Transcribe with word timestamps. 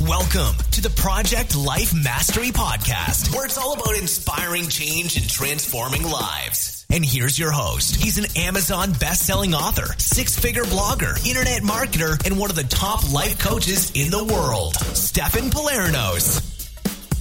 Welcome 0.00 0.56
to 0.72 0.80
the 0.80 0.90
Project 0.90 1.54
Life 1.54 1.94
Mastery 1.94 2.48
Podcast, 2.48 3.32
where 3.32 3.44
it's 3.44 3.58
all 3.58 3.74
about 3.74 3.96
inspiring 3.96 4.66
change 4.66 5.16
and 5.16 5.28
transforming 5.28 6.02
lives. 6.02 6.84
And 6.90 7.04
here's 7.04 7.38
your 7.38 7.52
host. 7.52 7.94
He's 7.96 8.18
an 8.18 8.24
Amazon 8.34 8.94
best-selling 8.94 9.54
author, 9.54 9.94
six-figure 9.98 10.64
blogger, 10.64 11.24
internet 11.24 11.62
marketer, 11.62 12.20
and 12.26 12.36
one 12.36 12.50
of 12.50 12.56
the 12.56 12.64
top 12.64 13.12
life 13.12 13.38
coaches 13.38 13.92
in 13.94 14.10
the 14.10 14.24
world, 14.24 14.74
Stefan 14.74 15.50
Pylarinos. 15.50 16.40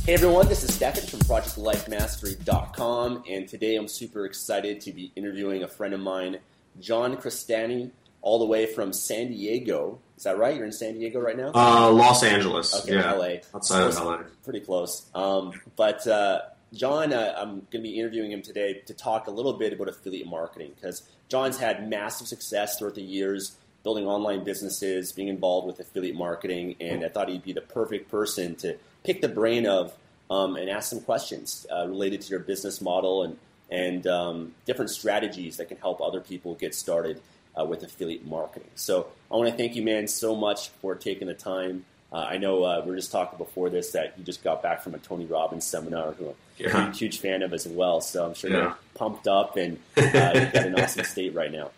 Hey 0.06 0.16
everyone, 0.16 0.48
this 0.48 0.64
is 0.64 0.74
Stefan 0.74 1.06
from 1.06 1.20
ProjectLifeMastery.com, 1.20 3.26
and 3.30 3.48
today 3.48 3.76
I'm 3.76 3.88
super 3.88 4.26
excited 4.26 4.82
to 4.82 4.92
be 4.92 5.12
interviewing 5.16 5.62
a 5.62 5.68
friend 5.68 5.94
of 5.94 6.00
mine, 6.00 6.40
John 6.80 7.16
Crestani, 7.18 7.92
all 8.22 8.40
the 8.40 8.46
way 8.46 8.66
from 8.66 8.94
San 8.94 9.30
Diego. 9.30 10.00
Is 10.18 10.24
that 10.24 10.38
right? 10.38 10.56
You're 10.56 10.66
in 10.66 10.72
San 10.72 10.94
Diego 10.94 11.20
right 11.20 11.38
now? 11.38 11.52
Uh, 11.54 11.92
Los 11.92 12.24
Angeles. 12.24 12.76
Okay, 12.84 12.94
yeah. 12.94 13.14
LA. 13.14 13.36
Outside 13.56 13.88
of 13.88 13.96
LA. 13.96 14.18
Pretty 14.44 14.60
close. 14.60 15.10
Um, 15.16 15.54
but 15.76 16.06
uh, 16.08 16.42
John, 16.74 17.12
uh, 17.14 17.36
I'm 17.38 17.50
going 17.50 17.66
to 17.72 17.80
be 17.80 18.00
interviewing 18.00 18.32
him 18.32 18.42
today 18.42 18.82
to 18.86 18.94
talk 18.94 19.28
a 19.28 19.32
little 19.32 19.54
bit 19.54 19.74
about 19.74 19.88
affiliate 19.88 20.28
marketing 20.28 20.72
because 20.76 21.04
John's 21.30 21.58
had 21.58 21.90
massive 21.90 22.28
success 22.28 22.78
throughout 22.78 22.96
the 22.96 23.02
years 23.02 23.58
building 23.84 24.06
online 24.06 24.44
businesses, 24.44 25.12
being 25.12 25.28
involved 25.28 25.68
with 25.68 25.80
affiliate 25.80 26.16
marketing, 26.16 26.76
and 26.80 27.04
I 27.04 27.10
thought 27.10 27.30
he'd 27.30 27.44
be 27.44 27.54
the 27.54 27.62
perfect 27.62 28.12
person 28.12 28.56
to 28.58 28.78
pick 29.04 29.22
the 29.22 29.28
brain 29.28 29.66
of 29.66 29.94
um, 30.30 30.56
and 30.56 30.70
ask 30.70 30.90
some 30.90 31.02
questions 31.02 31.66
uh, 31.72 31.88
related 31.88 32.22
to 32.22 32.30
your 32.30 32.40
business 32.40 32.82
model 32.82 33.24
and 33.24 33.38
and 33.70 34.06
um, 34.06 34.54
different 34.66 34.92
strategies 34.92 35.56
that 35.58 35.70
can 35.70 35.78
help 35.78 36.02
other 36.02 36.20
people 36.20 36.56
get 36.56 36.76
started 36.76 37.22
uh, 37.60 37.66
with 37.66 37.84
affiliate 37.84 38.26
marketing. 38.26 38.70
So 38.76 39.08
I 39.32 39.36
want 39.36 39.50
to 39.50 39.56
thank 39.58 39.76
you, 39.76 39.82
man, 39.84 40.08
so 40.08 40.36
much 40.36 40.70
for 40.82 40.96
taking 40.96 41.28
the 41.28 41.34
time. 41.34 41.86
Uh, 42.14 42.18
I 42.18 42.38
know 42.38 42.64
uh, 42.66 42.82
we 42.84 42.92
were 42.92 42.98
just 42.98 43.12
talking 43.12 43.38
before 43.38 43.70
this 43.70 43.92
that 43.92 44.16
you 44.18 44.24
just 44.26 44.44
got 44.44 44.62
back 44.62 44.82
from 44.84 44.94
a 44.96 44.98
Tony 44.98 45.26
Robbins 45.26 45.66
seminar, 45.66 46.12
who 46.12 46.28
I'm 46.30 46.36
Yeah. 46.58 46.90
a 46.90 46.92
huge, 46.94 47.20
fan 47.20 47.42
of 47.42 47.54
as 47.54 47.66
well. 47.68 48.02
So 48.02 48.26
I'm 48.26 48.34
sure 48.34 48.50
Yeah. 48.50 48.58
you're 48.58 48.78
pumped 48.96 49.28
up 49.28 49.56
and 49.56 49.78
uh, 49.98 50.02
an 50.02 50.78
awesome 50.80 51.06
state 51.06 51.34
right 51.34 51.52
now. 51.52 51.72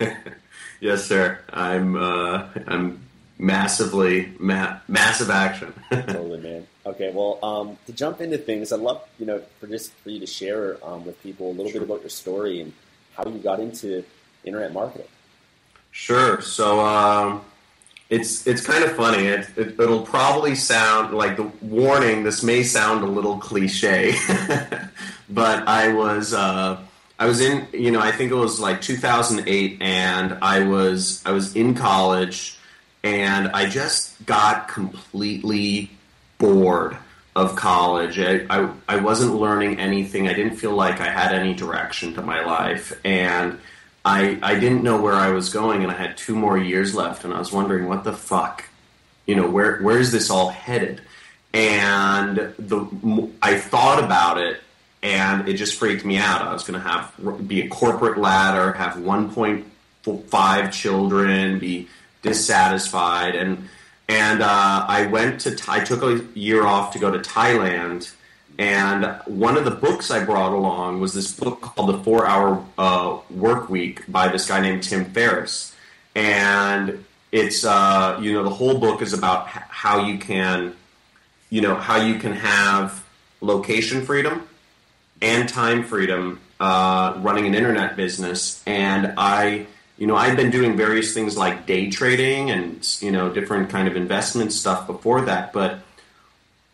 Yes, 0.80 1.04
sir. 1.04 1.38
I'm 1.52 1.94
uh, 1.94 2.46
I'm 2.66 3.02
massively 3.38 4.32
ma- 4.38 4.78
massive 4.88 5.28
action. 5.28 5.74
totally, 5.90 6.40
man. 6.40 6.66
Okay, 6.86 7.10
well, 7.12 7.38
um, 7.42 7.76
to 7.86 7.92
jump 7.92 8.22
into 8.22 8.38
things, 8.38 8.72
I'd 8.72 8.80
love 8.80 9.06
you 9.18 9.26
know 9.26 9.42
for 9.60 9.66
just 9.66 9.92
for 9.92 10.08
you 10.08 10.20
to 10.20 10.26
share 10.26 10.78
um, 10.82 11.04
with 11.04 11.22
people 11.22 11.50
a 11.50 11.52
little 11.52 11.70
bit 11.72 11.82
about 11.82 12.00
your 12.00 12.08
story 12.08 12.62
and 12.62 12.72
how 13.14 13.26
you 13.26 13.38
got 13.40 13.60
into 13.60 14.02
internet 14.44 14.72
marketing. 14.72 15.06
Sure. 15.90 16.40
So 16.40 16.80
um, 16.80 17.44
it's 18.10 18.46
it's 18.46 18.66
kind 18.66 18.84
of 18.84 18.92
funny. 18.92 19.26
It, 19.26 19.46
it, 19.56 19.80
it'll 19.80 20.02
probably 20.02 20.54
sound 20.54 21.14
like 21.14 21.36
the 21.36 21.50
warning. 21.62 22.24
This 22.24 22.42
may 22.42 22.62
sound 22.62 23.04
a 23.04 23.06
little 23.06 23.38
cliche, 23.38 24.14
but 25.30 25.68
I 25.68 25.92
was 25.92 26.34
uh, 26.34 26.80
I 27.18 27.26
was 27.26 27.40
in 27.40 27.68
you 27.72 27.90
know 27.90 28.00
I 28.00 28.10
think 28.12 28.32
it 28.32 28.36
was 28.36 28.58
like 28.58 28.80
2008, 28.80 29.78
and 29.80 30.38
I 30.42 30.64
was 30.64 31.22
I 31.24 31.30
was 31.30 31.54
in 31.54 31.74
college, 31.74 32.58
and 33.04 33.48
I 33.48 33.68
just 33.68 34.26
got 34.26 34.68
completely 34.68 35.90
bored 36.38 36.96
of 37.36 37.54
college. 37.54 38.18
I, 38.18 38.44
I, 38.50 38.72
I 38.88 38.96
wasn't 38.96 39.34
learning 39.36 39.78
anything. 39.78 40.28
I 40.28 40.34
didn't 40.34 40.56
feel 40.56 40.72
like 40.72 41.00
I 41.00 41.08
had 41.08 41.32
any 41.32 41.54
direction 41.54 42.14
to 42.14 42.22
my 42.22 42.44
life, 42.44 42.98
and 43.04 43.60
I 44.04 44.38
I 44.42 44.58
didn't 44.58 44.82
know 44.82 45.00
where 45.00 45.14
I 45.14 45.30
was 45.30 45.50
going, 45.50 45.82
and 45.82 45.92
I 45.92 45.94
had 45.94 46.16
two 46.16 46.34
more 46.34 46.58
years 46.58 46.94
left, 46.94 47.24
and 47.24 47.34
I 47.34 47.38
was 47.38 47.52
wondering 47.52 47.86
what 47.86 48.04
the 48.04 48.12
fuck, 48.12 48.64
you 49.26 49.34
know, 49.34 49.48
where 49.48 49.80
where 49.80 49.98
is 49.98 50.12
this 50.12 50.30
all 50.30 50.48
headed? 50.48 51.02
And 51.52 52.36
the 52.58 53.28
I 53.42 53.58
thought 53.58 54.02
about 54.02 54.38
it, 54.38 54.60
and 55.02 55.48
it 55.48 55.54
just 55.54 55.78
freaked 55.78 56.04
me 56.04 56.16
out. 56.16 56.42
I 56.42 56.52
was 56.52 56.64
going 56.64 56.80
to 56.80 56.88
have 56.88 57.48
be 57.48 57.62
a 57.62 57.68
corporate 57.68 58.18
ladder, 58.18 58.72
have 58.72 58.94
1.5 58.94 60.72
children, 60.72 61.58
be 61.58 61.88
dissatisfied, 62.22 63.34
and 63.34 63.68
and 64.08 64.42
uh, 64.42 64.84
I 64.88 65.06
went 65.06 65.40
to 65.42 65.56
I 65.68 65.80
took 65.80 66.02
a 66.02 66.24
year 66.38 66.64
off 66.66 66.92
to 66.94 66.98
go 66.98 67.10
to 67.10 67.18
Thailand. 67.18 68.12
And 68.58 69.18
one 69.26 69.56
of 69.56 69.64
the 69.64 69.70
books 69.70 70.10
I 70.10 70.24
brought 70.24 70.52
along 70.52 71.00
was 71.00 71.14
this 71.14 71.32
book 71.32 71.60
called 71.62 71.88
The 71.88 71.98
Four 72.04 72.26
Hour 72.26 72.64
uh, 72.76 73.18
Work 73.30 73.70
Week 73.70 74.04
by 74.06 74.28
this 74.28 74.46
guy 74.46 74.60
named 74.60 74.82
Tim 74.82 75.06
Ferriss. 75.06 75.74
And 76.14 77.04
it's, 77.32 77.64
uh, 77.64 78.18
you 78.20 78.32
know, 78.32 78.42
the 78.42 78.50
whole 78.50 78.78
book 78.78 79.00
is 79.02 79.12
about 79.12 79.46
how 79.48 80.04
you 80.04 80.18
can, 80.18 80.74
you 81.48 81.60
know, 81.60 81.74
how 81.74 81.96
you 81.96 82.18
can 82.18 82.32
have 82.32 83.02
location 83.40 84.04
freedom 84.04 84.46
and 85.22 85.48
time 85.48 85.84
freedom 85.84 86.40
uh, 86.58 87.14
running 87.18 87.46
an 87.46 87.54
internet 87.54 87.96
business. 87.96 88.62
And 88.66 89.14
I, 89.16 89.66
you 89.96 90.06
know, 90.06 90.16
I've 90.16 90.36
been 90.36 90.50
doing 90.50 90.76
various 90.76 91.14
things 91.14 91.36
like 91.36 91.66
day 91.66 91.90
trading 91.90 92.50
and, 92.50 92.86
you 93.00 93.10
know, 93.10 93.32
different 93.32 93.70
kind 93.70 93.88
of 93.88 93.96
investment 93.96 94.52
stuff 94.52 94.86
before 94.86 95.22
that. 95.22 95.52
But 95.52 95.80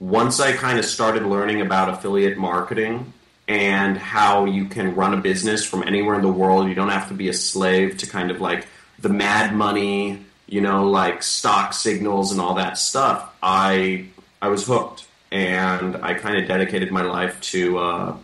once 0.00 0.40
I 0.40 0.52
kind 0.52 0.78
of 0.78 0.84
started 0.84 1.24
learning 1.24 1.60
about 1.60 1.88
affiliate 1.88 2.36
marketing 2.38 3.12
and 3.48 3.96
how 3.96 4.44
you 4.44 4.66
can 4.66 4.94
run 4.94 5.14
a 5.14 5.16
business 5.18 5.64
from 5.64 5.82
anywhere 5.82 6.16
in 6.16 6.22
the 6.22 6.32
world, 6.32 6.68
you 6.68 6.74
don't 6.74 6.88
have 6.90 7.08
to 7.08 7.14
be 7.14 7.28
a 7.28 7.32
slave 7.32 7.96
to 7.98 8.06
kind 8.06 8.30
of 8.30 8.40
like 8.40 8.66
the 8.98 9.08
mad 9.08 9.54
money, 9.54 10.24
you 10.46 10.60
know, 10.60 10.88
like 10.90 11.22
stock 11.22 11.72
signals 11.72 12.32
and 12.32 12.40
all 12.40 12.54
that 12.54 12.76
stuff. 12.78 13.30
I 13.42 14.06
I 14.42 14.48
was 14.48 14.66
hooked, 14.66 15.06
and 15.32 15.96
I 15.96 16.14
kind 16.14 16.36
of 16.38 16.46
dedicated 16.46 16.90
my 16.90 17.02
life 17.02 17.40
to, 17.52 17.78
uh, 17.78 18.16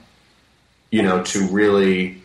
you 0.91 1.03
know, 1.03 1.23
to 1.25 1.47
really. 1.49 2.21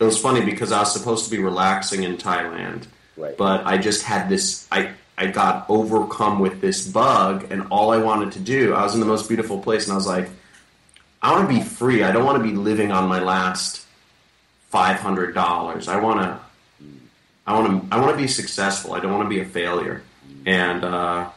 It 0.00 0.04
was 0.04 0.18
funny 0.18 0.44
because 0.44 0.70
I 0.70 0.78
was 0.80 0.92
supposed 0.92 1.24
to 1.24 1.30
be 1.30 1.38
relaxing 1.38 2.04
in 2.04 2.16
Thailand, 2.18 2.84
Right. 3.16 3.36
but 3.36 3.66
I 3.66 3.78
just 3.78 4.04
had 4.04 4.28
this. 4.28 4.66
I 4.70 4.90
I 5.18 5.26
got 5.26 5.68
overcome 5.68 6.38
with 6.38 6.60
this 6.60 6.86
bug, 6.86 7.50
and 7.50 7.66
all 7.70 7.90
I 7.90 7.98
wanted 7.98 8.32
to 8.32 8.38
do. 8.38 8.72
I 8.72 8.84
was 8.84 8.94
in 8.94 9.00
the 9.00 9.06
most 9.06 9.26
beautiful 9.26 9.58
place, 9.58 9.84
and 9.84 9.92
I 9.92 9.96
was 9.96 10.06
like, 10.06 10.30
I 11.20 11.32
want 11.32 11.50
to 11.50 11.54
be 11.54 11.60
free. 11.60 12.04
I 12.04 12.12
don't 12.12 12.24
want 12.24 12.38
to 12.42 12.48
be 12.48 12.54
living 12.54 12.92
on 12.92 13.08
my 13.08 13.18
last 13.18 13.84
five 14.68 15.00
hundred 15.00 15.34
dollars. 15.34 15.88
I 15.88 15.98
want 15.98 16.20
to. 16.20 16.38
I 17.46 17.58
want 17.58 17.90
to. 17.90 17.94
I 17.96 18.00
want 18.00 18.12
to 18.12 18.16
be 18.16 18.28
successful. 18.28 18.92
I 18.94 19.00
don't 19.00 19.12
want 19.12 19.24
to 19.24 19.28
be 19.28 19.40
a 19.40 19.44
failure. 19.44 20.02
And 20.46 20.84
uh, 20.84 21.30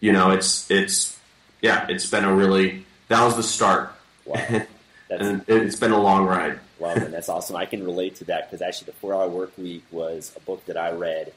you 0.00 0.12
know, 0.12 0.30
it's 0.32 0.70
it's 0.70 1.18
yeah, 1.62 1.86
it's 1.88 2.08
been 2.10 2.24
a 2.24 2.34
really 2.34 2.84
that 3.08 3.24
was 3.24 3.36
the 3.36 3.42
start, 3.42 3.94
Wow. 4.24 4.62
And 5.10 5.40
it, 5.48 5.62
it's 5.62 5.76
been 5.76 5.92
a 5.92 5.98
long 5.98 6.26
ride. 6.26 6.58
Wow, 6.78 6.94
man, 6.94 7.10
that's 7.10 7.30
awesome. 7.30 7.56
I 7.56 7.64
can 7.64 7.82
relate 7.82 8.16
to 8.16 8.24
that 8.24 8.50
because 8.50 8.60
actually, 8.60 8.92
the 8.92 8.98
Four 8.98 9.14
Hour 9.14 9.26
Work 9.26 9.56
Week 9.56 9.82
was 9.90 10.34
a 10.36 10.40
book 10.40 10.66
that 10.66 10.76
I 10.76 10.90
read 10.92 11.32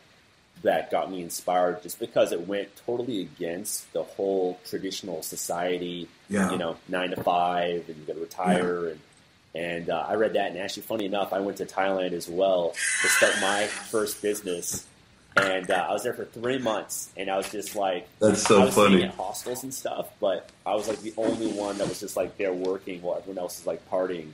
that 0.63 0.92
got 0.92 1.10
me 1.12 1.22
inspired 1.22 1.81
just 1.81 2.00
because 2.00 2.31
it 2.31 2.48
went 2.48 2.69
totally 2.86 3.22
against 3.22 3.92
the 3.94 4.04
whole 4.04 4.60
traditional 4.66 5.24
society. 5.24 6.08
Yeah. 6.30 6.52
You 6.52 6.58
know, 6.58 6.78
nine 6.88 7.10
to 7.12 7.24
five, 7.24 7.88
and 7.90 7.98
you 7.98 8.04
got 8.06 8.13
to 8.13 8.19
retire, 8.19 8.88
and 8.90 9.00
and 9.54 9.90
uh, 9.90 10.06
I 10.08 10.13
read 10.16 10.34
that. 10.34 10.52
And 10.52 10.60
actually, 10.60 10.84
funny 10.84 11.06
enough, 11.06 11.34
I 11.34 11.40
went 11.40 11.58
to 11.58 11.66
Thailand 11.66 12.12
as 12.13 12.28
well 12.30 12.72
to 13.02 13.08
start 13.08 13.34
my 13.42 13.66
first 13.68 14.22
business. 14.22 14.86
and 15.38 15.69
uh, 15.72 15.86
I 15.90 15.94
was 15.94 16.04
there 16.04 16.13
for 16.13 16.25
three 16.25 16.58
months, 16.58 17.10
and 17.18 17.30
I 17.30 17.38
was 17.38 17.50
just 17.52 17.75
like, 17.75 18.08
That's 18.19 18.44
so 18.46 18.62
I 18.62 18.66
was 18.66 18.75
funny. 18.75 19.04
at 19.04 19.13
hostels 19.16 19.63
and 19.63 19.74
stuff, 19.74 20.10
but 20.19 20.50
I 20.66 20.75
was 20.75 20.88
like 20.90 21.00
the 21.02 21.13
only 21.18 21.48
one 21.54 21.78
that 21.78 21.88
was 21.88 22.00
just 22.02 22.18
like 22.18 22.38
there 22.38 22.52
working 22.54 23.02
while 23.02 23.18
everyone 23.18 23.38
else 23.40 23.60
is 23.60 23.66
like 23.66 23.90
partying. 23.90 24.31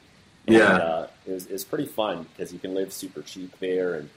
And, 0.48 0.56
Yeah. 0.56 0.74
uh, 0.74 1.08
it 1.28 1.34
was, 1.34 1.46
it 1.46 1.52
was 1.54 1.64
pretty 1.66 1.86
fun 1.86 2.26
because 2.36 2.52
you 2.52 2.58
can 2.60 2.74
live 2.74 2.92
super 2.92 3.22
cheap 3.22 3.58
there 3.60 3.94
and 3.96 4.10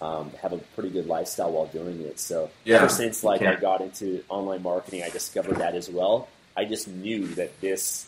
um, 0.00 0.30
have 0.40 0.52
a 0.52 0.58
pretty 0.58 0.90
good 0.90 1.06
lifestyle 1.06 1.52
while 1.52 1.66
doing 1.66 2.00
it. 2.00 2.18
So 2.18 2.50
Yeah. 2.64 2.76
ever 2.76 2.88
since 2.88 3.22
like 3.22 3.42
I 3.42 3.56
got 3.56 3.80
into 3.80 4.24
online 4.28 4.62
marketing, 4.62 5.02
I 5.02 5.10
discovered 5.10 5.56
that 5.56 5.74
as 5.74 5.88
well. 5.90 6.28
I 6.56 6.64
just 6.64 6.88
knew 6.88 7.26
that 7.34 7.60
this 7.60 8.06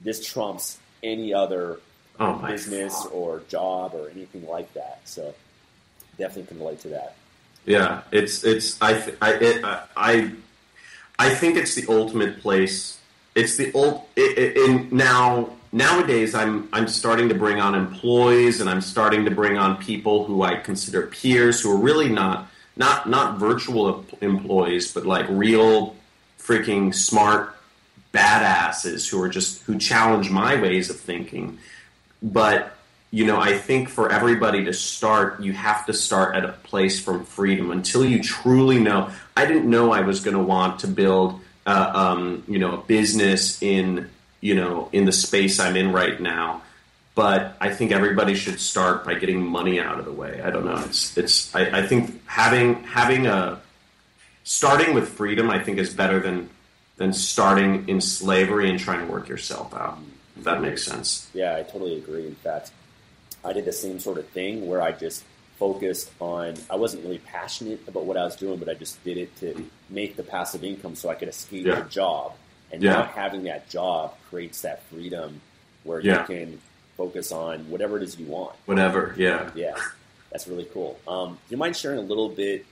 this 0.00 0.24
trumps 0.26 0.78
any 1.02 1.32
other 1.32 1.78
Oh 2.20 2.34
business 2.46 3.06
or 3.06 3.42
job 3.48 3.92
or 3.94 4.08
anything 4.10 4.46
like 4.46 4.72
that. 4.74 5.00
So 5.04 5.34
definitely 6.16 6.44
can 6.46 6.58
relate 6.58 6.80
to 6.80 6.88
that. 6.88 7.16
Yeah, 7.66 8.02
it's 8.12 8.44
it's 8.44 8.80
I 8.80 8.92
th- 9.00 9.16
I 9.20 9.32
it, 9.34 9.64
I 9.96 10.30
I 11.18 11.30
think 11.30 11.56
it's 11.56 11.74
the 11.74 11.86
ultimate 11.88 12.40
place. 12.40 12.98
It's 13.34 13.56
the 13.56 13.72
old 13.72 14.02
it, 14.14 14.38
it, 14.38 14.56
in 14.56 14.96
now 14.96 15.50
nowadays. 15.74 16.34
I'm 16.34 16.68
I'm 16.72 16.88
starting 16.88 17.28
to 17.28 17.34
bring 17.34 17.60
on 17.60 17.74
employees, 17.74 18.60
and 18.60 18.70
I'm 18.70 18.80
starting 18.80 19.26
to 19.26 19.30
bring 19.30 19.58
on 19.58 19.76
people 19.76 20.24
who 20.24 20.42
I 20.42 20.56
consider 20.56 21.06
peers, 21.08 21.60
who 21.60 21.70
are 21.72 21.76
really 21.76 22.08
not 22.08 22.48
not 22.76 23.08
not 23.08 23.38
virtual 23.38 24.06
employees, 24.22 24.92
but 24.94 25.04
like 25.04 25.26
real 25.28 25.96
freaking 26.38 26.94
smart 26.94 27.54
badasses 28.14 29.10
who 29.10 29.20
are 29.20 29.28
just 29.28 29.62
who 29.62 29.76
challenge 29.76 30.30
my 30.30 30.54
ways 30.60 30.88
of 30.88 30.98
thinking. 30.98 31.58
But 32.22 32.70
you 33.10 33.26
know, 33.26 33.38
I 33.38 33.56
think 33.56 33.88
for 33.88 34.10
everybody 34.10 34.64
to 34.64 34.72
start, 34.72 35.40
you 35.40 35.52
have 35.52 35.86
to 35.86 35.92
start 35.92 36.34
at 36.34 36.44
a 36.44 36.48
place 36.48 37.00
from 37.00 37.24
freedom 37.24 37.70
until 37.70 38.04
you 38.04 38.20
truly 38.22 38.80
know. 38.80 39.10
I 39.36 39.46
didn't 39.46 39.70
know 39.70 39.92
I 39.92 40.00
was 40.00 40.18
going 40.18 40.36
to 40.36 40.42
want 40.42 40.80
to 40.80 40.88
build, 40.88 41.40
uh, 41.64 41.92
um, 41.94 42.42
you 42.48 42.58
know, 42.58 42.74
a 42.74 42.78
business 42.78 43.62
in, 43.62 44.10
you 44.44 44.54
know, 44.54 44.90
in 44.92 45.06
the 45.06 45.12
space 45.12 45.58
I'm 45.58 45.74
in 45.74 45.90
right 45.90 46.20
now. 46.20 46.60
But 47.14 47.56
I 47.60 47.72
think 47.72 47.92
everybody 47.92 48.34
should 48.34 48.60
start 48.60 49.04
by 49.06 49.14
getting 49.14 49.40
money 49.42 49.80
out 49.80 49.98
of 49.98 50.04
the 50.04 50.12
way. 50.12 50.42
I 50.42 50.50
don't 50.50 50.66
know. 50.66 50.82
It's, 50.84 51.16
it's. 51.16 51.54
I, 51.54 51.78
I 51.80 51.86
think 51.86 52.22
having 52.26 52.82
having 52.84 53.26
a 53.26 53.60
starting 54.42 54.94
with 54.94 55.08
freedom, 55.08 55.48
I 55.48 55.62
think, 55.62 55.78
is 55.78 55.94
better 55.94 56.20
than 56.20 56.50
than 56.96 57.12
starting 57.14 57.88
in 57.88 58.00
slavery 58.02 58.68
and 58.68 58.78
trying 58.78 59.06
to 59.06 59.10
work 59.10 59.28
yourself 59.28 59.72
out. 59.74 59.98
If 60.36 60.44
that 60.44 60.60
makes 60.60 60.84
sense. 60.84 61.30
Yeah, 61.32 61.56
I 61.56 61.62
totally 61.62 61.96
agree. 61.96 62.26
In 62.26 62.34
fact, 62.34 62.70
I 63.44 63.52
did 63.54 63.64
the 63.64 63.72
same 63.72 63.98
sort 63.98 64.18
of 64.18 64.26
thing 64.28 64.66
where 64.66 64.82
I 64.82 64.92
just 64.92 65.24
focused 65.58 66.10
on. 66.20 66.54
I 66.68 66.76
wasn't 66.76 67.04
really 67.04 67.18
passionate 67.18 67.80
about 67.88 68.04
what 68.04 68.16
I 68.16 68.24
was 68.24 68.36
doing, 68.36 68.58
but 68.58 68.68
I 68.68 68.74
just 68.74 69.02
did 69.04 69.16
it 69.16 69.34
to 69.36 69.64
make 69.88 70.16
the 70.16 70.22
passive 70.24 70.64
income 70.64 70.96
so 70.96 71.08
I 71.08 71.14
could 71.14 71.28
escape 71.28 71.64
Yeah. 71.64 71.80
the 71.80 71.88
job. 71.88 72.34
And 72.74 72.82
Yeah. 72.82 72.94
not 72.94 73.10
having 73.12 73.44
that 73.44 73.68
job 73.70 74.14
creates 74.28 74.62
that 74.62 74.82
freedom 74.90 75.40
where 75.84 76.00
Yeah. 76.00 76.20
you 76.22 76.26
can 76.26 76.60
focus 76.96 77.30
on 77.30 77.70
whatever 77.70 77.96
it 77.96 78.02
is 78.02 78.18
you 78.18 78.26
want. 78.26 78.56
Whatever. 78.66 79.14
Yeah. 79.16 79.50
Yeah, 79.54 79.76
that's 80.30 80.48
really 80.48 80.64
cool. 80.74 80.98
Um, 81.06 81.34
do 81.34 81.50
you 81.50 81.56
mind 81.56 81.76
sharing 81.76 81.98
a 81.98 82.02
little 82.02 82.28
bit? 82.28 82.66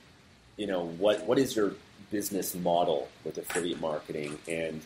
You 0.57 0.67
know, 0.67 0.85
what 0.85 1.25
what 1.25 1.39
is 1.39 1.55
your 1.55 1.71
business 2.11 2.53
model 2.53 3.07
with 3.23 3.37
affiliate 3.37 3.79
marketing? 3.79 4.37
And 4.47 4.81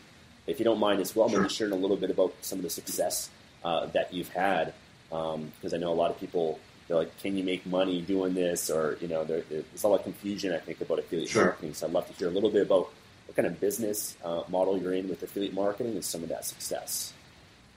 if 0.45 0.59
you 0.59 0.65
don't 0.65 0.79
mind 0.79 1.01
as 1.01 1.15
well, 1.15 1.27
maybe 1.29 1.49
sharing 1.49 1.73
a 1.73 1.77
little 1.77 1.97
bit 1.97 2.11
about 2.11 2.33
some 2.41 2.59
of 2.59 2.63
the 2.63 2.69
success 2.69 3.29
uh, 3.63 3.87
that 3.87 4.13
you've 4.13 4.29
had, 4.29 4.73
because 5.09 5.73
I 5.73 5.77
know 5.77 5.91
a 5.91 5.95
lot 6.03 6.11
of 6.11 6.19
people 6.19 6.59
they're 6.87 6.95
like, 6.97 7.17
"Can 7.21 7.35
you 7.35 7.43
make 7.43 7.65
money 7.65 8.01
doing 8.01 8.33
this?" 8.35 8.69
Or 8.69 8.97
you 9.01 9.07
know, 9.07 9.23
there, 9.25 9.41
there's 9.49 9.83
a 9.83 9.87
lot 9.87 9.95
of 9.99 10.03
confusion 10.03 10.53
I 10.53 10.59
think 10.59 10.79
about 10.79 10.99
affiliate 10.99 11.29
Sure. 11.29 11.45
marketing. 11.45 11.73
So 11.73 11.87
I'd 11.87 11.93
love 11.93 12.07
to 12.07 12.13
hear 12.13 12.27
a 12.27 12.31
little 12.31 12.49
bit 12.51 12.61
about 12.61 12.91
what 13.27 13.35
kind 13.35 13.45
of 13.45 13.59
business 13.59 14.15
uh, 14.23 14.43
model 14.49 14.77
you're 14.77 14.93
in 14.93 15.07
with 15.07 15.21
affiliate 15.21 15.53
marketing 15.53 15.93
and 15.93 16.03
some 16.03 16.23
of 16.23 16.29
that 16.29 16.45
success. 16.45 17.13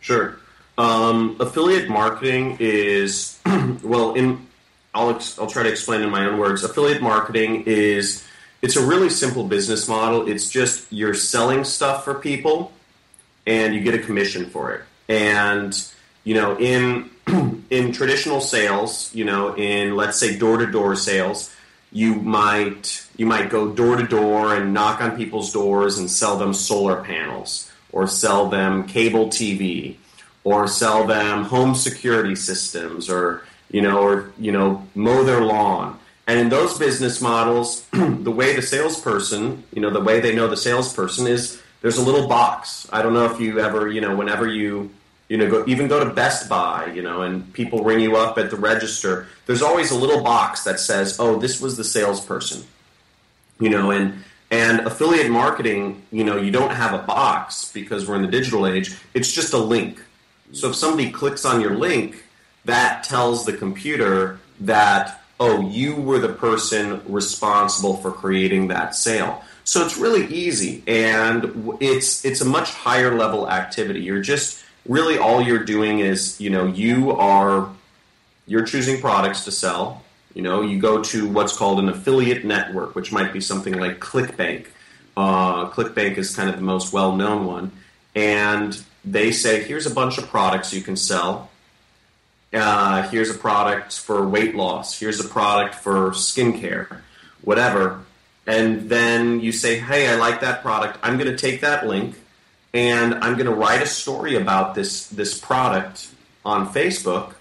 Sure. 0.01 0.37
Um, 0.79 1.37
affiliate 1.41 1.89
marketing 1.89 2.57
is 2.61 3.39
well. 3.83 4.15
In 4.15 4.47
I'll 4.95 5.11
ex- 5.11 5.39
I'll 5.39 5.47
try 5.47 5.63
to 5.63 5.69
explain 5.69 6.03
in 6.03 6.11
my 6.11 6.27
own 6.27 6.39
words. 6.39 6.65
Affiliate 6.65 7.03
marketing 7.03 7.65
is 7.67 8.25
it's 8.63 8.77
a 8.77 8.85
really 8.85 9.11
simple 9.11 9.45
business 9.45 9.89
model. 9.89 10.29
It's 10.29 10.51
just 10.51 10.91
you're 10.91 11.15
selling 11.15 11.65
stuff 11.65 12.05
for 12.05 12.15
people, 12.15 12.73
and 13.47 13.75
you 13.75 13.81
get 13.81 13.95
a 13.95 13.99
commission 13.99 14.47
for 14.47 14.73
it. 14.73 14.83
And 15.09 15.75
you 16.25 16.35
know, 16.35 16.59
in 16.59 17.11
in 17.71 17.93
traditional 17.93 18.41
sales, 18.41 19.15
you 19.15 19.25
know, 19.25 19.55
in 19.57 19.97
let's 19.97 20.19
say 20.19 20.37
door 20.39 20.59
to 20.59 20.67
door 20.67 20.97
sales, 20.97 21.55
you 21.93 22.15
might 22.15 23.07
you 23.17 23.27
might 23.27 23.51
go 23.51 23.73
door 23.73 23.97
to 23.97 24.07
door 24.07 24.55
and 24.55 24.73
knock 24.73 25.01
on 25.01 25.17
people's 25.17 25.53
doors 25.53 25.99
and 25.99 26.11
sell 26.11 26.37
them 26.37 26.55
solar 26.55 27.03
panels 27.03 27.71
or 27.93 28.07
sell 28.07 28.49
them 28.49 28.87
cable 28.87 29.27
TV 29.27 29.97
or 30.45 30.67
sell 30.69 31.07
them 31.07 31.45
home 31.45 31.75
security 31.75 32.37
systems 32.37 33.11
or 33.11 33.43
you 33.71 33.83
know 33.83 34.01
or 34.01 34.33
you 34.39 34.53
know 34.53 34.87
mow 34.95 35.25
their 35.25 35.43
lawn. 35.43 35.99
And 36.27 36.39
in 36.39 36.49
those 36.49 36.79
business 36.79 37.21
models 37.21 37.85
the 37.93 38.31
way 38.31 38.55
the 38.55 38.63
salesperson 38.63 39.65
you 39.73 39.81
know 39.81 39.91
the 39.91 40.01
way 40.01 40.21
they 40.21 40.35
know 40.35 40.49
the 40.49 40.57
salesperson 40.57 41.27
is 41.27 41.61
there's 41.83 41.99
a 41.99 42.03
little 42.03 42.29
box. 42.29 42.87
I 42.93 43.03
don't 43.03 43.15
know 43.15 43.25
if 43.25 43.41
you 43.41 43.59
ever 43.59 43.89
you 43.89 44.01
know 44.01 44.15
whenever 44.15 44.47
you 44.47 44.91
you 45.31 45.39
know 45.39 45.49
go, 45.49 45.65
even 45.67 45.89
go 45.89 46.05
to 46.05 46.11
best 46.11 46.47
buy 46.51 46.93
you 46.93 47.01
know 47.01 47.23
and 47.23 47.51
people 47.55 47.83
ring 47.83 48.01
you 48.01 48.17
up 48.17 48.37
at 48.37 48.51
the 48.51 48.57
register 48.57 49.27
there's 49.47 49.63
always 49.63 49.91
a 49.91 49.97
little 49.97 50.23
box 50.23 50.65
that 50.65 50.79
says 50.79 51.17
oh 51.19 51.39
this 51.39 51.59
was 51.63 51.79
the 51.79 51.85
salesperson 51.85 52.63
you 53.59 53.71
know 53.71 53.91
and 53.91 54.23
and 54.51 54.81
affiliate 54.81 55.31
marketing 55.31 56.03
you 56.11 56.25
know 56.25 56.37
you 56.37 56.51
don't 56.51 56.73
have 56.73 56.93
a 56.93 57.03
box 57.05 57.71
because 57.73 58.07
we're 58.07 58.17
in 58.17 58.23
the 58.23 58.29
digital 58.29 58.67
age 58.67 58.97
it's 59.15 59.33
just 59.33 59.53
a 59.53 59.59
link. 59.59 60.03
So 60.53 60.71
if 60.71 60.75
somebody 60.75 61.11
clicks 61.11 61.45
on 61.45 61.61
your 61.61 61.77
link 61.77 62.25
that 62.65 63.05
tells 63.05 63.47
the 63.47 63.53
computer 63.53 64.41
that 64.61 65.23
oh 65.39 65.69
you 65.69 65.95
were 65.95 66.19
the 66.19 66.33
person 66.33 67.01
responsible 67.07 67.97
for 67.97 68.11
creating 68.11 68.69
that 68.69 68.95
sale. 68.95 69.43
So 69.63 69.85
it's 69.85 69.97
really 69.97 70.27
easy 70.27 70.83
and 70.89 71.79
it's 71.81 72.25
it's 72.25 72.41
a 72.41 72.45
much 72.45 72.71
higher 72.71 73.17
level 73.17 73.49
activity. 73.49 74.01
You're 74.01 74.21
just 74.21 74.65
really 74.91 75.19
all 75.19 75.41
you're 75.41 75.65
doing 75.65 76.01
is 76.01 76.39
you 76.41 76.51
know 76.51 76.67
you 76.67 77.13
are 77.13 77.71
you're 78.47 78.65
choosing 78.65 79.01
products 79.01 79.45
to 79.45 79.53
sell. 79.53 80.03
You 80.35 80.43
know, 80.43 80.61
you 80.63 80.79
go 80.79 81.03
to 81.03 81.29
what's 81.29 81.57
called 81.57 81.79
an 81.79 81.89
affiliate 81.89 82.45
network, 82.45 82.95
which 82.95 83.13
might 83.13 83.33
be 83.33 83.41
something 83.41 83.75
like 83.75 83.99
ClickBank. 84.01 84.67
Uh, 85.17 85.71
ClickBank 85.71 86.19
is 86.19 86.35
kind 86.35 86.49
of 86.49 86.57
the 86.57 86.63
most 86.63 86.93
well-known 86.93 87.47
one, 87.47 87.73
and 88.15 88.81
they 89.05 89.33
say, 89.33 89.63
"Here's 89.63 89.87
a 89.87 89.95
bunch 89.95 90.19
of 90.19 90.27
products 90.29 90.75
you 90.75 90.83
can 90.83 90.97
sell. 90.97 91.51
Uh, 92.53 93.09
here's 93.09 93.31
a 93.31 93.39
product 93.39 93.97
for 93.99 94.27
weight 94.27 94.57
loss. 94.57 94.99
Here's 94.99 95.21
a 95.21 95.29
product 95.29 95.77
for 95.77 96.11
skincare, 96.11 96.99
whatever." 97.43 98.01
And 98.47 98.89
then 98.89 99.41
you 99.41 99.53
say, 99.53 99.79
"Hey, 99.79 100.09
I 100.09 100.17
like 100.17 100.41
that 100.41 100.63
product. 100.63 100.99
I'm 101.03 101.17
going 101.19 101.31
to 101.31 101.39
take 101.39 101.61
that 101.61 101.87
link." 101.87 102.20
And 102.73 103.15
I'm 103.15 103.35
going 103.35 103.47
to 103.47 103.55
write 103.55 103.83
a 103.83 103.87
story 103.87 104.37
about 104.37 104.75
this 104.75 105.09
this 105.09 105.39
product 105.39 106.09
on 106.45 106.73
Facebook, 106.73 107.35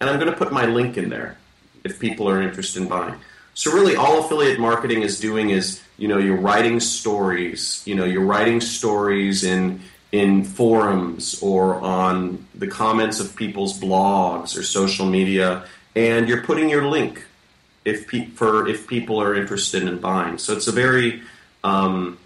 and 0.00 0.08
I'm 0.08 0.18
going 0.18 0.30
to 0.30 0.36
put 0.36 0.52
my 0.52 0.66
link 0.66 0.96
in 0.96 1.08
there 1.08 1.36
if 1.82 1.98
people 1.98 2.28
are 2.28 2.40
interested 2.40 2.82
in 2.82 2.88
buying. 2.88 3.14
So 3.54 3.72
really, 3.72 3.96
all 3.96 4.24
affiliate 4.24 4.58
marketing 4.58 5.02
is 5.02 5.20
doing 5.20 5.50
is 5.50 5.82
you 5.96 6.08
know 6.08 6.18
you're 6.18 6.40
writing 6.40 6.80
stories. 6.80 7.82
You 7.84 7.94
know 7.94 8.04
you're 8.04 8.24
writing 8.24 8.60
stories 8.60 9.44
in 9.44 9.80
in 10.12 10.44
forums 10.44 11.42
or 11.42 11.80
on 11.80 12.46
the 12.54 12.68
comments 12.68 13.18
of 13.18 13.34
people's 13.34 13.78
blogs 13.80 14.56
or 14.56 14.62
social 14.62 15.06
media, 15.06 15.64
and 15.96 16.28
you're 16.28 16.42
putting 16.42 16.68
your 16.68 16.86
link 16.86 17.24
if 17.84 18.08
pe- 18.08 18.26
for 18.26 18.68
if 18.68 18.86
people 18.86 19.20
are 19.20 19.34
interested 19.34 19.82
in 19.82 19.98
buying. 19.98 20.38
So 20.38 20.52
it's 20.52 20.68
a 20.68 20.72
very 20.72 21.22
um, 21.62 22.18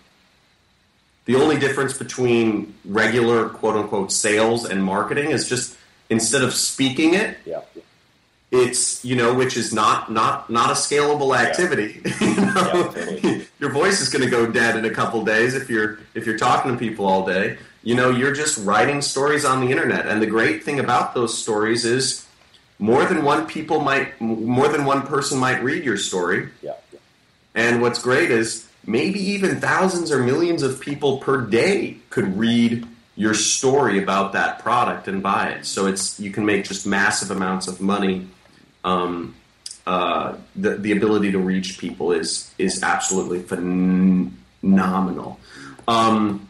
the 1.28 1.36
only 1.36 1.58
difference 1.58 1.92
between 1.96 2.74
regular 2.86 3.50
quote 3.50 3.76
unquote 3.76 4.10
sales 4.10 4.64
and 4.64 4.82
marketing 4.82 5.30
is 5.30 5.46
just 5.46 5.76
instead 6.08 6.42
of 6.42 6.54
speaking 6.54 7.12
it, 7.12 7.36
Yeah, 7.44 7.60
it's 8.50 9.04
you 9.04 9.14
know 9.14 9.34
which 9.34 9.56
is 9.58 9.72
not 9.74 10.10
not 10.10 10.48
not 10.48 10.70
a 10.70 10.74
scalable 10.74 11.36
activity. 11.36 12.00
you 12.20 12.34
know? 12.36 12.92
Yeah, 12.96 13.04
totally. 13.04 13.46
Your 13.60 13.70
voice 13.70 14.00
is 14.00 14.08
going 14.08 14.24
to 14.24 14.30
go 14.30 14.50
dead 14.50 14.76
in 14.76 14.84
a 14.86 14.90
couple 14.90 15.22
days 15.24 15.54
if 15.54 15.68
you're 15.68 15.98
if 16.14 16.24
you're 16.26 16.38
talking 16.38 16.72
to 16.72 16.78
people 16.78 17.04
all 17.06 17.26
day. 17.26 17.58
You 17.82 17.94
know, 17.94 18.10
you're 18.10 18.34
just 18.34 18.64
writing 18.66 19.02
stories 19.02 19.44
on 19.44 19.60
the 19.64 19.70
internet, 19.70 20.06
and 20.06 20.20
the 20.20 20.26
great 20.26 20.64
thing 20.64 20.80
about 20.80 21.14
those 21.14 21.36
stories 21.36 21.84
is 21.84 22.26
more 22.78 23.04
than 23.04 23.22
one 23.22 23.46
people 23.46 23.80
might 23.80 24.18
more 24.20 24.68
than 24.68 24.86
one 24.86 25.02
person 25.02 25.38
might 25.38 25.62
read 25.62 25.84
your 25.84 25.98
story. 25.98 26.48
yeah, 26.62 26.72
And 27.54 27.82
what's 27.82 28.00
great 28.02 28.30
is 28.30 28.67
maybe 28.88 29.20
even 29.20 29.60
thousands 29.60 30.10
or 30.10 30.22
millions 30.22 30.62
of 30.62 30.80
people 30.80 31.18
per 31.18 31.42
day 31.42 31.98
could 32.10 32.36
read 32.36 32.86
your 33.16 33.34
story 33.34 34.02
about 34.02 34.32
that 34.32 34.60
product 34.60 35.08
and 35.08 35.22
buy 35.22 35.50
it. 35.50 35.66
So 35.66 35.86
it's 35.86 36.18
you 36.18 36.30
can 36.30 36.46
make 36.46 36.64
just 36.64 36.86
massive 36.86 37.30
amounts 37.30 37.68
of 37.68 37.80
money 37.80 38.26
um, 38.84 39.34
uh, 39.86 40.36
the 40.56 40.76
the 40.76 40.92
ability 40.92 41.32
to 41.32 41.38
reach 41.38 41.78
people 41.78 42.12
is 42.12 42.52
is 42.58 42.82
absolutely 42.82 43.40
phenomenal. 43.42 45.38
Um, 45.86 46.48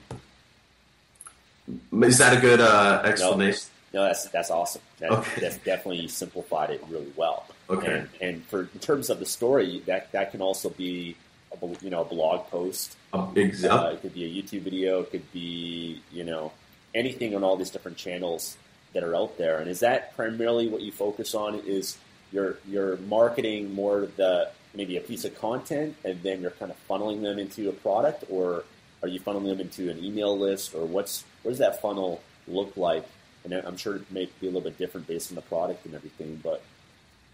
is 2.03 2.19
that 2.19 2.37
a 2.37 2.41
good 2.41 2.61
uh, 2.61 3.03
explanation? 3.05 3.71
No, 3.93 4.01
no, 4.01 4.07
that's 4.07 4.29
that's 4.29 4.51
awesome. 4.51 4.83
That, 4.99 5.11
Okay. 5.11 5.41
That's 5.41 5.59
definitely 5.59 6.09
simplified 6.09 6.71
it 6.71 6.85
really 6.89 7.13
well. 7.17 7.47
Okay. 7.71 7.99
And, 7.99 8.09
and 8.21 8.45
for 8.45 8.63
in 8.63 8.81
terms 8.81 9.11
of 9.11 9.19
the 9.21 9.27
story, 9.27 9.83
that 9.87 10.13
that 10.13 10.31
can 10.33 10.41
also 10.41 10.71
be 10.71 11.17
a, 11.53 11.67
you 11.85 11.91
know 11.91 12.03
a 12.03 12.05
blog 12.05 12.47
post. 12.49 12.97
Uh, 13.13 13.29
ex- 13.37 13.65
Uh, 13.65 13.91
it 13.95 14.03
could 14.03 14.15
be 14.15 14.25
a 14.25 14.43
YouTube 14.43 14.63
video. 14.63 15.01
It 15.01 15.11
could 15.11 15.33
be 15.33 16.03
you 16.13 16.25
know 16.25 16.53
anything 16.95 17.35
on 17.35 17.45
all 17.45 17.57
these 17.57 17.71
different 17.71 17.97
channels 17.97 18.57
that 18.95 19.03
are 19.05 19.15
out 19.15 19.37
there. 19.39 19.59
And 19.59 19.69
is 19.69 19.81
that 19.81 20.17
primarily 20.17 20.69
what 20.69 20.81
you 20.83 20.93
focus 20.93 21.35
on? 21.35 21.57
Is 21.67 21.99
you're 22.33 22.59
you're 22.69 22.97
marketing 22.99 23.75
more 23.75 24.09
the 24.17 24.51
maybe 24.75 24.97
a 24.97 25.01
piece 25.01 25.25
of 25.25 25.39
content, 25.41 25.97
and 26.05 26.23
then 26.23 26.41
you're 26.41 26.51
kind 26.53 26.71
of 26.71 26.77
funneling 26.89 27.23
them 27.23 27.39
into 27.39 27.69
a 27.69 27.73
product, 27.73 28.25
or 28.31 28.65
are 29.03 29.09
you 29.09 29.21
funneling 29.21 29.49
them 29.49 29.61
into 29.61 29.91
an 29.91 30.03
email 30.05 30.39
list, 30.39 30.75
or 30.75 30.85
what's 30.87 31.25
what 31.43 31.53
does 31.53 31.59
that 31.59 31.81
funnel 31.81 32.21
look 32.47 32.77
like? 32.77 33.07
And 33.45 33.55
I'm 33.55 33.77
sure 33.77 33.97
it 33.97 34.11
may 34.11 34.29
be 34.41 34.47
a 34.47 34.51
little 34.51 34.61
bit 34.61 34.77
different 34.77 35.07
based 35.07 35.31
on 35.31 35.37
the 35.37 35.43
product 35.43 35.87
and 35.87 35.95
everything, 35.95 36.41
but 36.43 36.63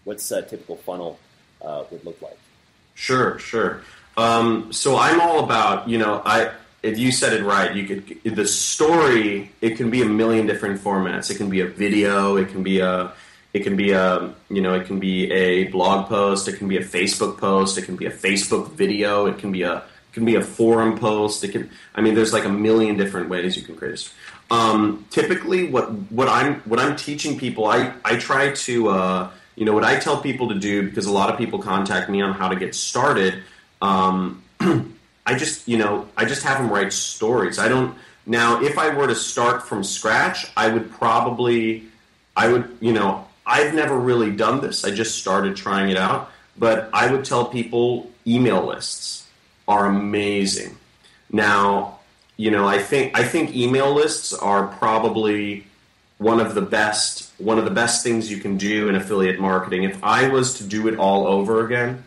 what's 0.05 0.29
a 0.31 0.41
typical 0.43 0.77
funnel 0.77 1.19
uh, 1.61 1.83
would 1.91 2.05
look 2.05 2.21
like? 2.21 2.37
Sure, 2.93 3.37
sure. 3.39 3.81
Um, 4.17 4.71
so 4.71 4.97
I'm 4.97 5.19
all 5.19 5.43
about, 5.43 5.89
you 5.89 5.97
know, 5.97 6.21
I 6.25 6.51
if 6.85 6.99
you 6.99 7.11
said 7.11 7.33
it 7.33 7.43
right, 7.43 7.75
you 7.75 7.85
could 7.85 8.35
the 8.35 8.47
story. 8.47 9.51
It 9.61 9.75
can 9.75 9.89
be 9.89 10.01
a 10.03 10.05
million 10.05 10.45
different 10.45 10.79
formats. 10.81 11.31
It 11.31 11.37
can 11.37 11.49
be 11.49 11.61
a 11.61 11.67
video. 11.67 12.37
It 12.37 12.49
can 12.49 12.61
be 12.63 12.79
a 12.79 13.11
it 13.53 13.63
can 13.63 13.75
be 13.75 13.91
a 13.91 14.33
you 14.49 14.61
know 14.61 14.73
it 14.75 14.85
can 14.85 14.99
be 14.99 15.31
a 15.31 15.65
blog 15.65 16.07
post. 16.07 16.47
It 16.47 16.57
can 16.57 16.67
be 16.67 16.77
a 16.77 16.83
Facebook 16.83 17.39
post. 17.39 17.77
It 17.77 17.83
can 17.83 17.95
be 17.95 18.05
a 18.05 18.11
Facebook 18.11 18.71
video. 18.71 19.25
It 19.25 19.39
can 19.39 19.51
be 19.51 19.63
a 19.63 19.77
it 19.77 20.13
can 20.13 20.25
be 20.25 20.35
a 20.35 20.41
forum 20.41 20.97
post. 20.97 21.43
It 21.43 21.53
can. 21.53 21.71
I 21.95 22.01
mean, 22.01 22.13
there's 22.13 22.33
like 22.33 22.45
a 22.45 22.49
million 22.49 22.97
different 22.97 23.29
ways 23.29 23.57
you 23.57 23.63
can 23.63 23.75
create 23.75 23.95
a 23.95 23.97
story. 23.97 24.15
Um, 24.51 25.05
typically, 25.09 25.69
what 25.69 25.91
what 26.11 26.29
I'm 26.29 26.61
what 26.61 26.79
I'm 26.79 26.95
teaching 26.95 27.39
people, 27.39 27.65
I 27.65 27.93
I 28.05 28.17
try 28.17 28.51
to 28.51 28.89
uh, 28.89 29.31
you 29.55 29.65
know 29.65 29.73
what 29.73 29.83
I 29.83 29.97
tell 29.97 30.21
people 30.21 30.49
to 30.49 30.55
do 30.55 30.87
because 30.87 31.07
a 31.07 31.11
lot 31.11 31.31
of 31.31 31.37
people 31.37 31.59
contact 31.59 32.09
me 32.09 32.21
on 32.21 32.33
how 32.33 32.47
to 32.47 32.55
get 32.55 32.75
started. 32.75 33.43
Um, 33.81 34.43
I 35.25 35.35
just 35.35 35.67
you 35.67 35.77
know 35.77 36.07
I 36.15 36.25
just 36.25 36.43
have 36.43 36.57
them 36.57 36.71
write 36.71 36.93
stories. 36.93 37.59
I 37.59 37.67
don't 37.67 37.95
now 38.25 38.61
if 38.61 38.77
I 38.77 38.93
were 38.93 39.07
to 39.07 39.15
start 39.15 39.67
from 39.67 39.83
scratch, 39.83 40.51
I 40.55 40.69
would 40.69 40.91
probably 40.91 41.85
I 42.35 42.51
would 42.51 42.77
you 42.79 42.93
know 42.93 43.27
I've 43.45 43.73
never 43.73 43.97
really 43.97 44.31
done 44.31 44.61
this. 44.61 44.85
I 44.85 44.91
just 44.91 45.19
started 45.19 45.55
trying 45.55 45.89
it 45.89 45.97
out, 45.97 46.31
but 46.57 46.89
I 46.93 47.11
would 47.11 47.25
tell 47.25 47.45
people 47.45 48.11
email 48.25 48.65
lists 48.65 49.27
are 49.67 49.85
amazing. 49.85 50.77
Now, 51.31 51.99
you 52.37 52.51
know, 52.51 52.67
I 52.67 52.79
think 52.79 53.17
I 53.17 53.23
think 53.23 53.55
email 53.55 53.93
lists 53.93 54.33
are 54.33 54.67
probably 54.67 55.65
one 56.17 56.39
of 56.39 56.55
the 56.55 56.61
best 56.61 57.31
one 57.37 57.57
of 57.57 57.65
the 57.65 57.71
best 57.71 58.03
things 58.03 58.31
you 58.31 58.37
can 58.37 58.57
do 58.57 58.89
in 58.89 58.95
affiliate 58.95 59.39
marketing. 59.39 59.83
If 59.83 60.03
I 60.03 60.29
was 60.29 60.55
to 60.55 60.63
do 60.63 60.87
it 60.87 60.97
all 60.97 61.27
over 61.27 61.65
again, 61.65 62.03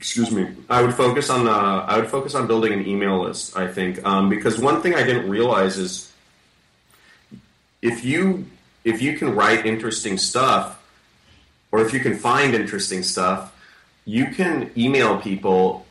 excuse 0.00 0.30
me, 0.30 0.48
I 0.70 0.80
would 0.80 0.94
focus 0.94 1.28
on 1.28 1.46
uh, 1.46 1.84
I 1.86 1.98
would 1.98 2.08
focus 2.08 2.34
on 2.34 2.46
building 2.46 2.72
an 2.72 2.86
email 2.86 3.20
list. 3.20 3.54
I 3.54 3.68
think. 3.68 4.02
Um, 4.02 4.30
because 4.30 4.58
one 4.58 4.80
thing 4.80 4.94
I 4.94 5.02
didn't 5.02 5.28
realize 5.28 5.76
is 5.76 6.10
if 7.82 8.02
you 8.02 8.46
if 8.82 9.02
you 9.02 9.18
can 9.18 9.34
write 9.34 9.66
interesting 9.66 10.16
stuff 10.16 10.82
or 11.70 11.82
if 11.84 11.92
you 11.92 12.00
can 12.00 12.16
find 12.16 12.54
interesting 12.54 13.02
stuff, 13.02 13.54
you 14.06 14.28
can 14.28 14.70
email 14.74 15.20
people 15.20 15.84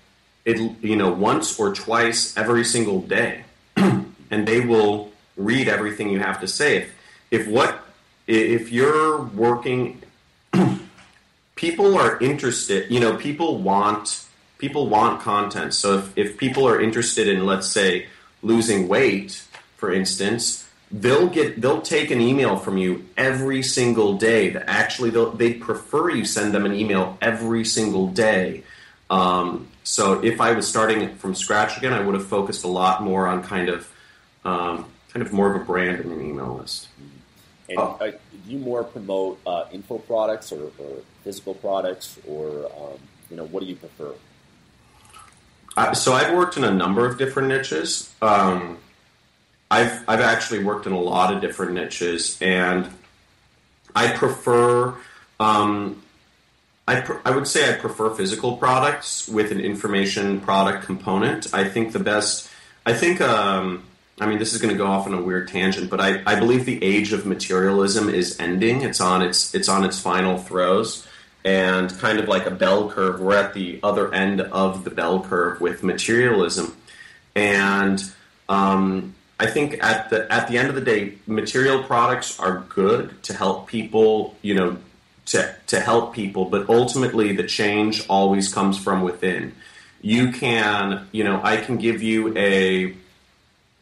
it 0.44 0.58
you 0.82 0.96
know 0.96 1.14
once 1.14 1.60
or 1.60 1.72
twice 1.72 2.36
every 2.36 2.66
single 2.66 3.02
day. 3.02 3.44
And 4.32 4.48
they 4.48 4.60
will 4.60 5.12
read 5.38 5.68
everything 5.68 6.12
you 6.12 6.20
have 6.20 6.40
to 6.42 6.48
say. 6.48 6.78
If, 6.78 6.94
if 7.32 7.48
what 7.48 7.82
if 8.28 8.72
you're 8.72 9.24
working 9.24 10.04
people 11.60 11.98
are 11.98 12.18
interested 12.22 12.90
you 12.90 13.02
know 13.02 13.18
people 13.18 13.58
want 13.58 14.26
people 14.60 14.88
want 14.88 15.22
content. 15.22 15.74
So 15.74 15.98
if, 16.00 16.18
if 16.18 16.38
people 16.38 16.68
are 16.68 16.80
interested 16.80 17.28
in 17.28 17.46
let's 17.46 17.68
say 17.68 18.08
losing 18.42 18.88
weight 18.88 19.44
for 19.78 19.92
instance 19.92 20.66
they'll 20.92 21.28
get 21.28 21.60
they'll 21.62 21.82
take 21.82 22.12
an 22.12 22.22
email 22.22 22.56
from 22.56 22.78
you 22.78 23.06
every 23.18 23.62
single 23.62 24.18
day. 24.18 24.50
That 24.52 24.70
actually 24.70 25.12
they 25.36 25.54
prefer 25.54 26.10
you 26.12 26.24
send 26.24 26.54
them 26.54 26.66
an 26.66 26.74
email 26.74 27.18
every 27.22 27.66
single 27.66 28.08
day. 28.08 28.64
Um, 29.10 29.68
so 29.84 30.24
if 30.24 30.40
i 30.40 30.52
was 30.52 30.68
starting 30.68 31.16
from 31.16 31.34
scratch 31.34 31.76
again 31.78 31.94
i 31.94 32.00
would 32.00 32.14
have 32.14 32.28
focused 32.28 32.64
a 32.64 32.68
lot 32.68 33.02
more 33.02 33.28
on 33.28 33.42
kind 33.42 33.70
of 33.70 33.90
um, 34.46 34.86
kind 35.12 35.26
of 35.26 35.34
more 35.34 35.50
of 35.50 35.60
a 35.60 35.66
brand 35.66 36.00
in 36.00 36.12
an 36.12 36.22
email 36.22 36.54
list. 36.62 36.88
And 37.68 37.80
Oh. 37.80 37.98
You 38.50 38.60
more 38.60 38.84
promote 38.84 39.40
uh, 39.46 39.66
info 39.72 39.98
products 39.98 40.52
or, 40.52 40.72
or 40.80 40.98
physical 41.24 41.54
products, 41.54 42.20
or 42.28 42.66
um, 42.66 43.00
you 43.30 43.38
know, 43.38 43.46
what 43.46 43.62
do 43.62 43.68
you 43.68 43.76
prefer? 43.76 44.14
Uh, 45.78 45.94
so 45.94 46.14
I've 46.14 46.34
worked 46.34 46.58
in 46.58 46.64
a 46.64 46.72
number 46.72 47.06
of 47.06 47.18
different 47.18 47.48
niches. 47.48 48.12
Um, 48.22 48.78
I've 49.72 50.04
I've 50.08 50.22
actually 50.22 50.64
worked 50.64 50.88
in 50.88 50.94
a 50.94 51.00
lot 51.00 51.34
of 51.34 51.42
different 51.42 51.74
niches, 51.74 52.38
and 52.42 52.90
I 53.96 54.12
prefer. 54.12 54.96
Um, 55.40 56.02
I, 56.88 57.02
pr- 57.02 57.22
I 57.24 57.32
would 57.32 57.48
say 57.48 57.72
I 57.72 57.78
prefer 57.78 58.10
physical 58.16 58.58
products 58.58 59.28
with 59.28 59.52
an 59.52 59.60
information 59.60 60.42
product 60.42 60.86
component. 60.86 61.54
I 61.54 61.70
think 61.70 61.94
the 61.94 62.00
best. 62.00 62.50
I 62.86 62.94
think. 62.94 63.22
Um, 63.22 63.84
I 64.20 64.28
mean, 64.28 64.40
this 64.40 64.54
is 64.54 64.62
going 64.62 64.74
to 64.74 64.78
go 64.78 64.86
off 64.86 65.08
on 65.08 65.14
a 65.14 65.22
weird 65.22 65.48
tangent, 65.48 65.90
but 65.90 66.02
I, 66.02 66.22
I 66.26 66.40
believe 66.40 66.66
the 66.66 66.84
age 66.84 67.14
of 67.14 67.26
materialism 67.26 68.10
is 68.10 68.40
ending. 68.40 68.82
It's 68.82 69.00
on 69.00 69.22
its 69.22 69.56
it's 69.56 69.70
on 69.70 69.86
its 69.86 70.00
final 70.00 70.38
throes, 70.38 71.08
and 71.46 71.90
kind 72.00 72.20
of 72.20 72.28
like 72.28 72.46
a 72.46 72.52
bell 72.52 72.90
curve, 72.90 73.20
we're 73.22 73.38
at 73.38 73.54
the 73.54 73.80
other 73.82 74.14
end 74.14 74.42
of 74.42 74.84
the 74.84 74.90
bell 74.90 75.22
curve 75.22 75.62
with 75.62 75.84
materialism, 75.84 76.76
and 77.36 78.04
um, 78.50 79.16
I 79.40 79.48
think 79.48 79.82
at 79.82 80.10
the 80.10 80.32
at 80.32 80.50
the 80.50 80.58
end 80.58 80.68
of 80.68 80.76
the 80.76 80.82
day, 80.82 81.14
material 81.26 81.84
products 81.84 82.40
are 82.40 82.66
good 82.68 83.24
to 83.24 83.34
help 83.34 83.68
people, 83.68 84.36
you 84.42 84.54
know, 84.54 84.78
to 85.28 85.56
to 85.68 85.80
help 85.80 86.14
people, 86.14 86.46
but 86.46 86.68
ultimately 86.70 87.36
the 87.36 87.44
change 87.44 88.06
always 88.10 88.54
comes 88.54 88.78
from 88.78 89.02
within. 89.02 89.54
You 90.02 90.32
can, 90.32 91.08
you 91.12 91.24
know, 91.24 91.40
I 91.42 91.58
can 91.58 91.78
give 91.78 92.02
you 92.02 92.38
a 92.38 92.96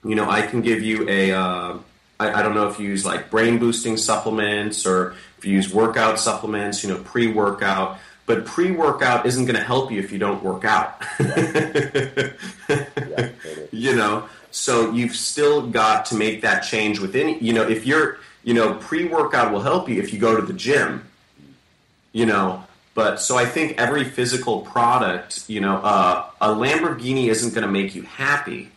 you 0.04 0.16
know, 0.16 0.30
I 0.30 0.42
can 0.42 0.62
give 0.62 0.82
you 0.82 1.08
a. 1.10 1.32
Uh, 1.32 1.78
I, 2.20 2.40
I 2.40 2.42
don't 2.42 2.56
know 2.56 2.68
if 2.68 2.80
you 2.80 2.90
use 2.90 3.06
like 3.06 3.30
brain 3.30 3.60
boosting 3.60 3.98
supplements 3.98 4.86
or 4.86 5.16
if 5.38 5.46
you 5.46 5.54
use 5.54 5.74
workout 5.74 6.20
supplements, 6.20 6.84
you 6.84 6.90
know, 6.90 6.98
pre 7.00 7.28
workout. 7.28 8.00
But 8.26 8.46
pre 8.46 8.72
workout 8.72 9.26
isn't 9.26 9.46
going 9.46 9.56
to 9.56 9.64
help 9.64 9.92
you 9.92 10.00
if 10.00 10.12
you 10.12 10.20
don't 10.20 10.44
work 10.44 10.66
out. 10.66 11.02
You 13.72 13.96
know, 13.96 14.28
so 14.50 14.92
you've 14.92 15.16
still 15.16 15.68
got 15.68 16.06
to 16.08 16.16
make 16.16 16.42
that 16.42 16.62
change 16.62 17.00
within. 17.00 17.38
You 17.40 17.54
know, 17.54 17.68
if 17.68 17.86
you're, 17.86 18.18
you 18.44 18.54
know, 18.54 18.74
pre 18.76 19.06
workout 19.06 19.52
will 19.52 19.62
help 19.62 19.88
you 19.88 20.02
if 20.02 20.14
you 20.14 20.20
go 20.20 20.36
to 20.36 20.42
the 20.42 20.54
gym. 20.54 21.08
You 22.12 22.26
know, 22.26 22.64
but 22.96 23.22
so 23.22 23.38
I 23.38 23.46
think 23.46 23.78
every 23.78 24.04
physical 24.04 24.62
product, 24.62 25.48
you 25.48 25.62
know, 25.62 25.76
uh, 25.78 26.26
a 26.42 26.48
Lamborghini 26.50 27.28
isn't 27.28 27.54
going 27.54 27.66
to 27.66 27.72
make 27.72 27.94
you 27.94 28.02
happy 28.04 28.72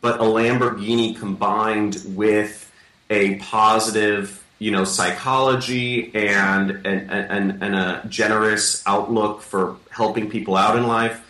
but 0.00 0.20
a 0.20 0.24
Lamborghini 0.24 1.18
combined 1.18 2.02
with 2.06 2.70
a 3.10 3.36
positive, 3.36 4.42
you 4.58 4.70
know, 4.70 4.84
psychology 4.84 6.14
and 6.14 6.70
and, 6.86 7.10
and, 7.10 7.62
and 7.62 7.74
a 7.74 8.02
generous 8.08 8.82
outlook 8.86 9.42
for 9.42 9.76
helping 9.90 10.30
people 10.30 10.56
out 10.56 10.76
in 10.76 10.86
life 10.86 11.26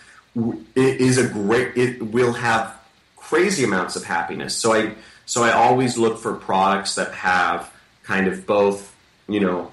is 0.74 1.18
a 1.18 1.28
great. 1.28 1.76
It 1.76 2.02
will 2.02 2.32
have 2.32 2.78
crazy 3.16 3.64
amounts 3.64 3.96
of 3.96 4.04
happiness. 4.04 4.56
So 4.56 4.74
I 4.74 4.94
so 5.26 5.42
I 5.42 5.52
always 5.52 5.96
look 5.96 6.18
for 6.18 6.34
products 6.34 6.94
that 6.96 7.12
have 7.12 7.72
kind 8.02 8.26
of 8.26 8.46
both, 8.46 8.94
you 9.28 9.40
know, 9.40 9.72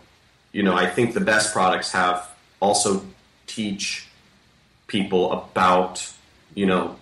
you 0.51 0.63
know. 0.63 0.75
I 0.75 0.87
think 0.87 1.13
the 1.13 1.21
best 1.21 1.53
products 1.53 1.91
have 1.91 2.29
also 2.59 3.03
teach 3.47 4.07
people 4.87 5.31
about, 5.31 6.11
you 6.55 6.65
know, 6.65 6.95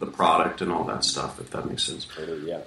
the 0.00 0.06
product 0.06 0.60
and 0.62 0.72
all 0.72 0.84
that 0.84 1.04
stuff. 1.04 1.40
If 1.40 1.50
that 1.50 1.68
makes 1.68 1.84
sense. 1.84 2.04
Totally, 2.06 2.48
yeah. 2.48 2.60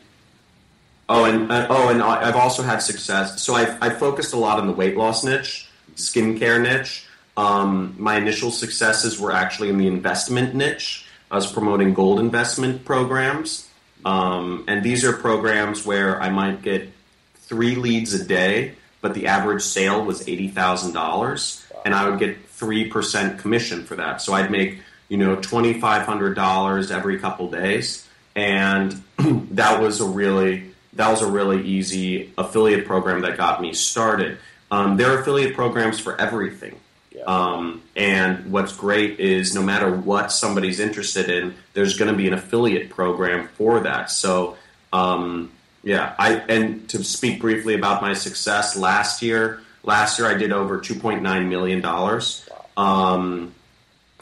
Oh, 1.09 1.25
and 1.25 1.51
uh, 1.51 1.67
oh, 1.69 1.89
and 1.89 2.01
I- 2.01 2.27
I've 2.27 2.35
also 2.35 2.63
had 2.63 2.79
success. 2.79 3.41
So 3.41 3.55
I've, 3.55 3.77
I've 3.81 3.97
focused 3.97 4.33
a 4.33 4.37
lot 4.37 4.59
on 4.59 4.67
the 4.67 4.73
weight 4.73 4.95
loss 4.95 5.23
niche, 5.23 5.67
skincare 5.95 6.61
niche. 6.61 7.05
Um, 7.35 7.95
my 7.97 8.17
initial 8.17 8.51
successes 8.51 9.19
were 9.19 9.31
actually 9.31 9.69
in 9.69 9.77
the 9.77 9.87
investment 9.87 10.53
niche. 10.55 11.05
I 11.31 11.35
was 11.35 11.51
promoting 11.51 11.93
gold 11.93 12.19
investment 12.19 12.85
programs, 12.85 13.67
um, 14.05 14.63
and 14.67 14.83
these 14.83 15.03
are 15.03 15.13
programs 15.13 15.83
where 15.85 16.21
I 16.21 16.29
might 16.29 16.61
get 16.61 16.89
three 17.35 17.75
leads 17.75 18.13
a 18.13 18.23
day 18.23 18.75
but 19.01 19.13
the 19.15 19.27
average 19.27 19.61
sale 19.61 20.05
was 20.05 20.29
eighty 20.29 20.47
thousand 20.47 20.93
dollars, 20.93 21.61
and 21.83 21.93
I 21.93 22.09
would 22.09 22.19
get 22.19 22.47
three 22.47 22.87
percent 22.87 23.37
commission 23.37 23.83
for 23.83 23.97
that. 23.97 24.21
So 24.21 24.31
I'd 24.33 24.49
make 24.49 24.79
you 25.09 25.17
know 25.17 25.35
twenty 25.35 25.79
five 25.79 26.05
hundred 26.05 26.35
dollars 26.35 26.91
every 26.91 27.19
couple 27.19 27.49
days, 27.49 28.07
and 28.35 29.01
that 29.51 29.81
was 29.81 30.01
a 30.01 30.05
really 30.05 30.73
that 30.93 31.09
was 31.09 31.21
a 31.21 31.29
really 31.29 31.63
easy 31.65 32.31
affiliate 32.37 32.85
program 32.85 33.21
that 33.21 33.37
got 33.37 33.61
me 33.61 33.73
started. 33.73 34.37
Um, 34.71 34.97
there 34.97 35.11
are 35.11 35.19
affiliate 35.19 35.55
programs 35.55 35.99
for 35.99 36.19
everything. 36.19 36.79
Yeah. 37.11 37.23
Um, 37.23 37.83
and 37.95 38.51
what's 38.51 38.75
great 38.75 39.19
is 39.19 39.53
no 39.53 39.61
matter 39.61 39.95
what 39.95 40.31
somebody's 40.31 40.79
interested 40.79 41.29
in, 41.29 41.55
there's 41.73 41.97
going 41.97 42.11
to 42.11 42.17
be 42.17 42.27
an 42.27 42.33
affiliate 42.33 42.89
program 42.89 43.49
for 43.49 43.81
that. 43.81 44.09
So, 44.09 44.57
um, 44.91 45.51
yeah, 45.83 46.15
I 46.17 46.35
and 46.35 46.87
to 46.89 47.03
speak 47.03 47.41
briefly 47.41 47.75
about 47.75 48.01
my 48.01 48.13
success 48.13 48.75
last 48.75 49.21
year. 49.21 49.61
Last 49.83 50.17
year, 50.17 50.29
I 50.29 50.35
did 50.35 50.51
over 50.51 50.79
2.9 50.79 51.49
million 51.49 51.81
dollars. 51.81 52.47
Um, 52.77 53.53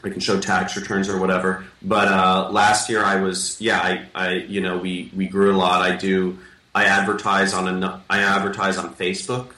I 0.03 0.09
can 0.09 0.19
show 0.19 0.39
tax 0.39 0.75
returns 0.75 1.09
or 1.09 1.19
whatever. 1.19 1.63
But 1.81 2.07
uh, 2.07 2.49
last 2.51 2.89
year, 2.89 3.03
I 3.03 3.21
was 3.21 3.59
yeah, 3.61 3.79
I, 3.79 4.05
I 4.15 4.33
you 4.33 4.61
know 4.61 4.77
we 4.77 5.11
we 5.15 5.27
grew 5.27 5.53
a 5.53 5.57
lot. 5.57 5.81
I 5.81 5.95
do 5.95 6.39
I 6.73 6.85
advertise 6.85 7.53
on 7.53 7.83
a 7.83 8.03
I 8.09 8.19
advertise 8.19 8.77
on 8.77 8.93
Facebook. 8.95 9.53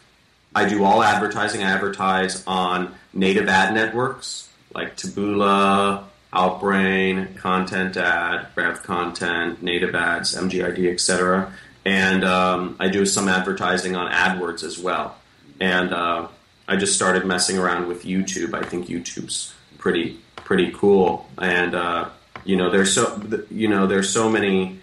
I 0.56 0.68
do 0.68 0.84
all 0.84 1.02
advertising. 1.02 1.64
I 1.64 1.72
advertise 1.72 2.44
on 2.46 2.94
native 3.14 3.48
ad 3.48 3.74
networks 3.74 4.50
like 4.74 4.98
Taboola, 4.98 6.04
Outbrain, 6.34 7.36
Content 7.38 7.96
Ad, 7.98 8.48
Rev 8.56 8.84
Content, 8.84 9.62
Native 9.62 9.96
Ads, 9.96 10.36
MGID, 10.36 10.92
etc. 10.92 11.54
And 11.86 12.24
um, 12.24 12.76
I 12.80 12.88
do 12.88 13.06
some 13.06 13.28
advertising 13.28 13.96
on 13.96 14.12
AdWords 14.12 14.64
as 14.64 14.80
well. 14.80 15.16
And 15.60 15.94
uh, 15.94 16.28
I 16.68 16.78
just 16.78 16.96
started 16.96 17.26
messing 17.26 17.58
around 17.58 17.88
with 17.88 18.04
YouTube. 18.04 18.54
I 18.54 18.64
think 18.64 18.88
YouTube's 18.88 19.54
pretty 19.78 20.20
pretty 20.44 20.72
cool. 20.72 21.30
And 21.38 21.76
uh, 21.76 22.10
you 22.46 22.56
know, 22.56 22.70
there's 22.70 22.94
so 22.94 23.22
you 23.50 23.68
know 23.68 23.88
there's 23.88 24.10
so 24.10 24.30
many. 24.30 24.80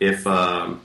If 0.00 0.26
um, 0.26 0.80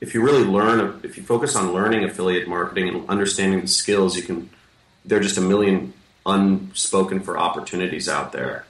if 0.00 0.14
you 0.14 0.22
really 0.22 0.44
learn, 0.44 1.00
if 1.02 1.16
you 1.16 1.22
focus 1.22 1.56
on 1.56 1.72
learning 1.72 2.04
affiliate 2.04 2.48
marketing 2.48 2.88
and 2.88 3.08
understanding 3.08 3.60
the 3.60 3.68
skills, 3.68 4.16
you 4.16 4.22
can. 4.22 4.50
There 5.04 5.18
are 5.18 5.22
just 5.22 5.38
a 5.38 5.42
million 5.42 5.94
unspoken 6.26 7.20
for 7.20 7.38
opportunities 7.38 8.08
out 8.08 8.32
there, 8.32 8.66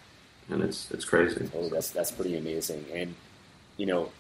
and 0.51 0.63
it's 0.63 0.91
it's 0.91 1.05
crazy. 1.05 1.51
Oh, 1.55 1.69
that's 1.69 1.91
that's 1.91 2.11
pretty 2.11 2.37
amazing. 2.37 2.85
And 2.95 3.15
you 3.77 3.87
know, 3.87 4.11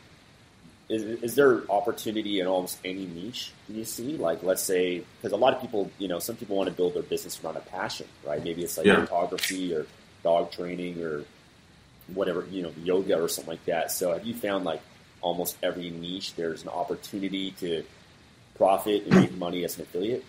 is, 0.88 1.02
is 1.02 1.34
there 1.34 1.62
opportunity 1.70 2.40
in 2.40 2.46
almost 2.46 2.78
any 2.84 3.06
niche 3.06 3.52
do 3.68 3.74
you 3.74 3.84
see? 3.84 4.16
Like, 4.16 4.42
let's 4.42 4.62
say, 4.62 5.02
because 5.20 5.32
a 5.32 5.36
lot 5.36 5.54
of 5.54 5.60
people, 5.60 5.90
you 5.98 6.08
know, 6.08 6.18
some 6.18 6.36
people 6.36 6.56
want 6.56 6.68
to 6.68 6.74
build 6.74 6.94
their 6.94 7.02
business 7.02 7.42
around 7.42 7.56
a 7.56 7.60
passion, 7.60 8.06
right? 8.24 8.42
Maybe 8.42 8.64
it's 8.64 8.78
like 8.78 8.86
Yeah. 8.86 9.00
photography 9.04 9.74
or 9.74 9.86
dog 10.22 10.50
training 10.50 11.02
or 11.02 11.24
whatever, 12.14 12.46
you 12.50 12.62
know, 12.62 12.72
yoga 12.82 13.20
or 13.20 13.28
something 13.28 13.52
like 13.52 13.64
that. 13.66 13.92
So, 13.92 14.12
have 14.12 14.24
you 14.24 14.34
found 14.34 14.64
like 14.64 14.80
almost 15.20 15.56
every 15.62 15.90
niche 15.90 16.34
there's 16.34 16.62
an 16.62 16.68
opportunity 16.70 17.50
to 17.52 17.84
profit 18.56 19.04
and 19.04 19.14
make 19.14 19.36
money 19.36 19.64
as 19.64 19.76
an 19.76 19.82
affiliate? 19.82 20.24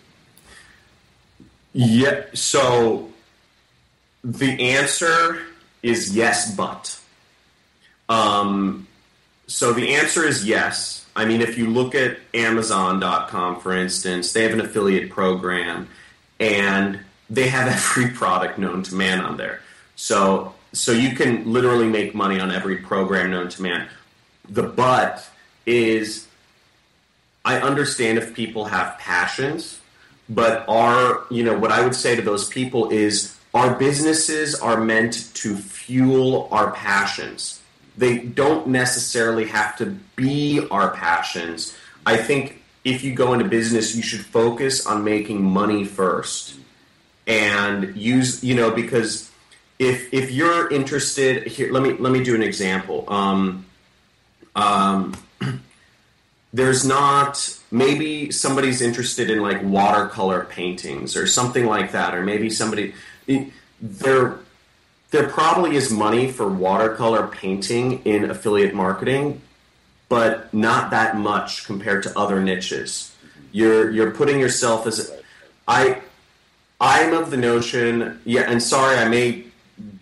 Yeah. 1.72 2.24
So 2.34 3.10
the 4.22 4.74
answer 4.74 5.40
is 5.82 6.14
yes, 6.14 6.54
but. 6.54 6.98
Um, 8.08 8.88
so 9.50 9.72
the 9.72 9.94
answer 9.94 10.24
is 10.24 10.46
yes. 10.46 11.04
I 11.16 11.24
mean, 11.24 11.40
if 11.40 11.58
you 11.58 11.66
look 11.66 11.96
at 11.96 12.18
Amazon.com, 12.34 13.60
for 13.60 13.76
instance, 13.76 14.32
they 14.32 14.44
have 14.44 14.52
an 14.52 14.60
affiliate 14.60 15.10
program, 15.10 15.88
and 16.38 17.00
they 17.28 17.48
have 17.48 17.66
every 17.98 18.10
product 18.14 18.58
known 18.58 18.84
to 18.84 18.94
man 18.94 19.20
on 19.20 19.36
there. 19.36 19.60
So 19.96 20.54
so 20.72 20.92
you 20.92 21.16
can 21.16 21.52
literally 21.52 21.88
make 21.88 22.14
money 22.14 22.38
on 22.38 22.52
every 22.52 22.76
program 22.76 23.32
known 23.32 23.48
to 23.48 23.62
man. 23.62 23.88
The 24.48 24.62
but 24.62 25.28
is 25.66 26.28
I 27.44 27.58
understand 27.58 28.18
if 28.18 28.34
people 28.34 28.66
have 28.66 28.98
passions, 28.98 29.80
but 30.28 30.64
our, 30.68 31.24
you 31.28 31.42
know, 31.42 31.58
what 31.58 31.72
I 31.72 31.82
would 31.82 31.96
say 31.96 32.14
to 32.14 32.22
those 32.22 32.48
people 32.48 32.90
is 32.90 33.36
our 33.52 33.74
businesses 33.74 34.54
are 34.54 34.80
meant 34.80 35.34
to 35.34 35.56
fuel 35.56 36.48
our 36.52 36.70
passions. 36.70 37.59
They 38.00 38.16
don't 38.16 38.68
necessarily 38.68 39.46
have 39.48 39.76
to 39.76 39.94
be 40.16 40.66
our 40.70 40.88
passions. 40.88 41.76
I 42.06 42.16
think 42.16 42.62
if 42.82 43.04
you 43.04 43.14
go 43.14 43.34
into 43.34 43.44
business, 43.44 43.94
you 43.94 44.00
should 44.00 44.24
focus 44.24 44.86
on 44.86 45.04
making 45.04 45.42
money 45.42 45.84
first 45.84 46.54
and 47.26 47.94
use, 47.94 48.42
you 48.42 48.54
know, 48.54 48.70
because 48.70 49.30
if 49.78 50.14
if 50.14 50.30
you're 50.30 50.70
interested 50.72 51.46
here, 51.46 51.70
let 51.70 51.82
me 51.82 51.92
let 51.92 52.10
me 52.10 52.24
do 52.24 52.34
an 52.34 52.42
example. 52.42 53.04
Um, 53.06 53.66
um, 54.56 55.14
there's 56.54 56.86
not 56.86 57.54
maybe 57.70 58.30
somebody's 58.30 58.80
interested 58.80 59.28
in 59.28 59.42
like 59.42 59.62
watercolor 59.62 60.44
paintings 60.44 61.16
or 61.16 61.26
something 61.26 61.66
like 61.66 61.92
that 61.92 62.14
or 62.14 62.24
maybe 62.24 62.48
somebody 62.48 62.94
it- 63.26 63.52
there 65.10 65.28
probably 65.28 65.76
is 65.76 65.90
money 65.90 66.30
for 66.30 66.48
watercolor 66.48 67.26
painting 67.26 68.02
in 68.04 68.30
affiliate 68.30 68.74
marketing 68.74 69.40
but 70.10 70.52
not 70.52 70.90
that 70.90 71.16
much 71.16 71.64
compared 71.64 72.02
to 72.02 72.18
other 72.18 72.42
niches. 72.42 73.14
You're 73.52 73.90
you're 73.90 74.10
putting 74.10 74.38
yourself 74.38 74.86
as 74.86 75.10
i 75.66 76.00
i'm 76.80 77.12
of 77.12 77.30
the 77.30 77.36
notion 77.36 78.20
yeah 78.24 78.42
and 78.42 78.62
sorry 78.62 78.96
i 78.96 79.08
may 79.08 79.44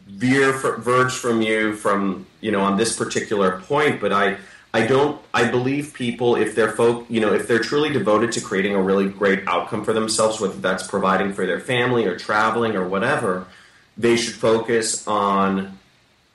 veer 0.07 0.53
fr- 0.53 0.77
verge 0.77 1.13
from 1.13 1.43
you 1.43 1.75
from 1.75 2.27
you 2.41 2.51
know 2.51 2.61
on 2.61 2.77
this 2.77 2.97
particular 2.97 3.59
point 3.61 4.01
but 4.01 4.13
i 4.13 4.37
i 4.75 4.87
don't 4.87 5.21
i 5.35 5.51
believe 5.51 5.95
people 5.95 6.37
if 6.37 6.55
they're 6.55 6.73
folk 6.73 7.07
you 7.09 7.21
know 7.21 7.33
if 7.33 7.49
they're 7.49 7.59
truly 7.59 7.91
devoted 7.91 8.33
to 8.33 8.41
creating 8.41 8.75
a 8.75 8.83
really 8.83 9.09
great 9.09 9.47
outcome 9.49 9.85
for 9.85 9.93
themselves 9.93 10.41
whether 10.41 10.59
that's 10.61 10.87
providing 10.87 11.33
for 11.33 11.47
their 11.47 11.61
family 11.61 12.05
or 12.07 12.17
traveling 12.17 12.77
or 12.77 12.87
whatever 12.87 13.47
they 13.99 14.17
should 14.17 14.35
focus 14.35 15.07
on 15.07 15.79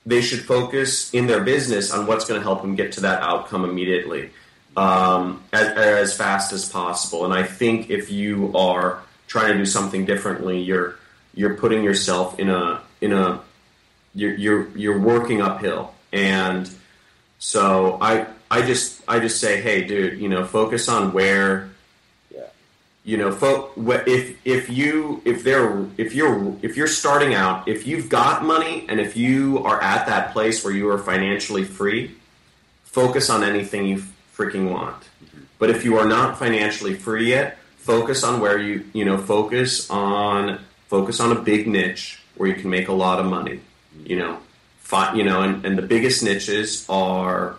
they 0.05 0.21
should 0.21 0.41
focus 0.41 1.13
in 1.13 1.27
their 1.27 1.41
business 1.41 1.91
on 1.91 2.05
what's 2.05 2.25
going 2.25 2.37
to 2.37 2.43
help 2.43 2.61
them 2.61 2.75
get 2.75 2.91
to 2.91 3.01
that 3.01 3.23
outcome 3.23 3.63
immediately 3.63 4.29
um, 4.75 5.41
as, 5.53 5.67
as 5.69 6.17
fast 6.17 6.51
as 6.51 6.69
possible 6.69 7.25
and 7.25 7.33
i 7.33 7.43
think 7.43 7.89
if 7.89 8.11
you 8.11 8.55
are 8.55 9.01
trying 9.27 9.53
to 9.53 9.57
do 9.57 9.65
something 9.65 10.05
differently 10.05 10.59
you're 10.59 10.95
you're 11.33 11.55
putting 11.55 11.83
yourself 11.83 12.37
in 12.39 12.49
a 12.49 12.81
in 13.01 13.13
a 13.13 13.41
you're 14.13 14.35
you're 14.35 14.77
you're 14.77 14.99
working 14.99 15.41
uphill 15.41 15.93
and 16.11 16.69
so 17.39 17.97
i 18.01 18.27
i 18.51 18.61
just 18.61 19.01
i 19.07 19.19
just 19.19 19.39
say 19.39 19.61
hey 19.61 19.83
dude 19.85 20.19
you 20.19 20.29
know 20.29 20.45
focus 20.45 20.89
on 20.89 21.13
where. 21.13 21.69
You 23.03 23.17
know 23.17 23.27
if 23.27 24.45
if 24.45 24.69
you 24.69 25.21
if 25.25 25.43
they're 25.43 25.85
if 25.97 26.15
you're 26.15 26.55
if 26.61 26.77
you're 26.77 26.87
starting 26.87 27.33
out 27.33 27.67
if 27.67 27.85
you've 27.85 28.09
got 28.09 28.43
money 28.43 28.85
and 28.87 28.99
if 28.99 29.17
you 29.17 29.59
are 29.63 29.81
at 29.81 30.05
that 30.07 30.31
place 30.31 30.63
where 30.63 30.73
you 30.73 30.89
are 30.89 30.97
financially 30.97 31.63
free 31.65 32.15
focus 32.85 33.29
on 33.29 33.43
anything 33.43 33.87
you 33.87 34.03
freaking 34.35 34.71
want. 34.71 35.09
But 35.59 35.69
if 35.69 35.83
you 35.83 35.97
are 35.97 36.07
not 36.07 36.39
financially 36.39 36.93
free 36.95 37.29
yet 37.29 37.57
focus 37.77 38.23
on 38.23 38.39
where 38.39 38.57
you 38.57 38.85
you 38.93 39.03
know 39.03 39.17
focus 39.17 39.89
on 39.89 40.59
focus 40.87 41.19
on 41.19 41.31
a 41.35 41.39
big 41.39 41.67
niche 41.67 42.21
where 42.35 42.47
you 42.47 42.55
can 42.55 42.69
make 42.69 42.87
a 42.87 42.93
lot 42.93 43.19
of 43.19 43.25
money 43.25 43.59
you 44.05 44.17
know. 44.17 44.39
Fi- 44.79 45.13
you 45.13 45.23
know 45.23 45.41
and, 45.41 45.65
and 45.65 45.77
the 45.77 45.81
biggest 45.81 46.23
niches 46.23 46.85
are 46.89 47.55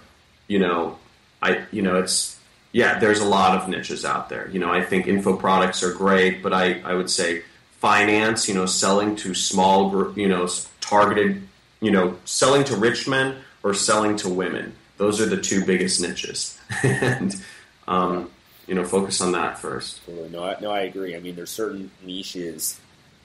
you 0.46 0.58
know 0.58 0.98
i 1.42 1.64
you 1.72 1.82
know 1.82 1.96
it's 1.98 2.33
yeah 2.74 2.98
there's 2.98 3.20
a 3.20 3.24
lot 3.24 3.56
of 3.56 3.68
niches 3.68 4.04
out 4.04 4.28
there. 4.28 4.50
You 4.50 4.58
know 4.58 4.70
i 4.70 4.82
think 4.82 5.06
info 5.06 5.36
products 5.36 5.82
are 5.82 5.92
great 5.92 6.42
but 6.42 6.52
i 6.52 6.80
i 6.84 6.92
would 6.92 7.08
say 7.08 7.42
finance 7.80 8.48
you 8.48 8.54
know 8.54 8.66
selling 8.66 9.16
to 9.16 9.34
small 9.34 9.90
group 9.90 10.16
you 10.18 10.28
know 10.28 10.46
targeted 10.80 11.42
you 11.80 11.90
know 11.90 12.16
selling 12.24 12.64
to 12.64 12.76
rich 12.76 13.08
men 13.08 13.36
or 13.64 13.74
selling 13.74 14.16
to 14.18 14.28
women. 14.28 14.74
Those 14.98 15.20
are 15.20 15.26
the 15.26 15.40
two 15.40 15.64
biggest 15.64 16.00
niches. 16.00 16.58
And 16.84 17.34
um, 17.88 18.30
you 18.66 18.74
know 18.74 18.84
focus 18.84 19.20
on 19.20 19.32
that 19.32 19.58
first. 19.58 20.00
No, 20.08 20.44
I, 20.44 20.56
no, 20.60 20.70
I 20.70 20.80
agree. 20.80 21.16
I 21.16 21.20
mean, 21.20 21.34
there's 21.34 21.50
certain 21.50 21.90
niches 22.02 22.80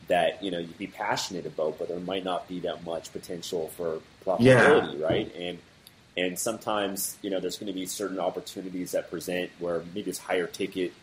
that 0.08 0.44
you 0.44 0.52
know 0.52 0.60
you'd 0.60 0.78
be 0.78 0.88
passionate 0.88 1.46
about, 1.46 1.78
but 1.78 1.88
there 1.88 2.00
might 2.00 2.24
not 2.24 2.48
be 2.48 2.60
that 2.62 2.84
much 2.84 3.12
potential 3.14 3.68
for 3.70 4.02
profitability, 4.26 5.02
right? 5.02 5.34
And 5.36 5.60
and 6.20 6.38
sometimes 6.38 7.18
you 7.22 7.30
know 7.30 7.40
there's 7.40 7.58
going 7.58 7.72
to 7.72 7.74
be 7.74 7.86
certain 7.86 8.20
opportunities 8.20 8.92
that 8.92 9.10
present 9.10 9.50
where 9.60 9.84
maybe 9.96 10.10
it's 10.10 10.20
higher 10.20 10.48
ticket 10.48 10.94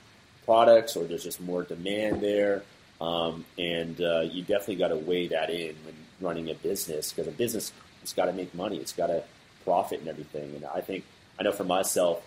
products 0.45 0.97
or 0.97 1.05
there's 1.05 1.25
just 1.25 1.41
more 1.41 1.63
demand 1.63 2.21
there, 2.21 2.63
um, 3.01 3.45
and 3.59 4.01
uh, 4.01 4.21
you 4.21 4.43
definitely 4.43 4.77
got 4.77 4.89
to 4.89 4.97
weigh 4.97 5.29
that 5.29 5.51
in 5.51 5.75
when 5.85 5.95
running 6.21 6.51
a 6.51 6.55
business 6.55 7.13
because 7.13 7.27
a 7.27 7.33
business 7.33 7.73
it's 8.03 8.13
got 8.13 8.27
to 8.27 8.33
make 8.33 8.55
money, 8.55 8.77
it's 8.77 8.93
got 8.93 9.09
to 9.09 9.23
profit 9.65 10.01
and 10.01 10.09
everything. 10.09 10.55
And 10.55 10.65
I 10.67 10.81
think 10.81 11.05
I 11.41 11.43
know 11.43 11.53
for 11.53 11.65
myself, 11.65 12.23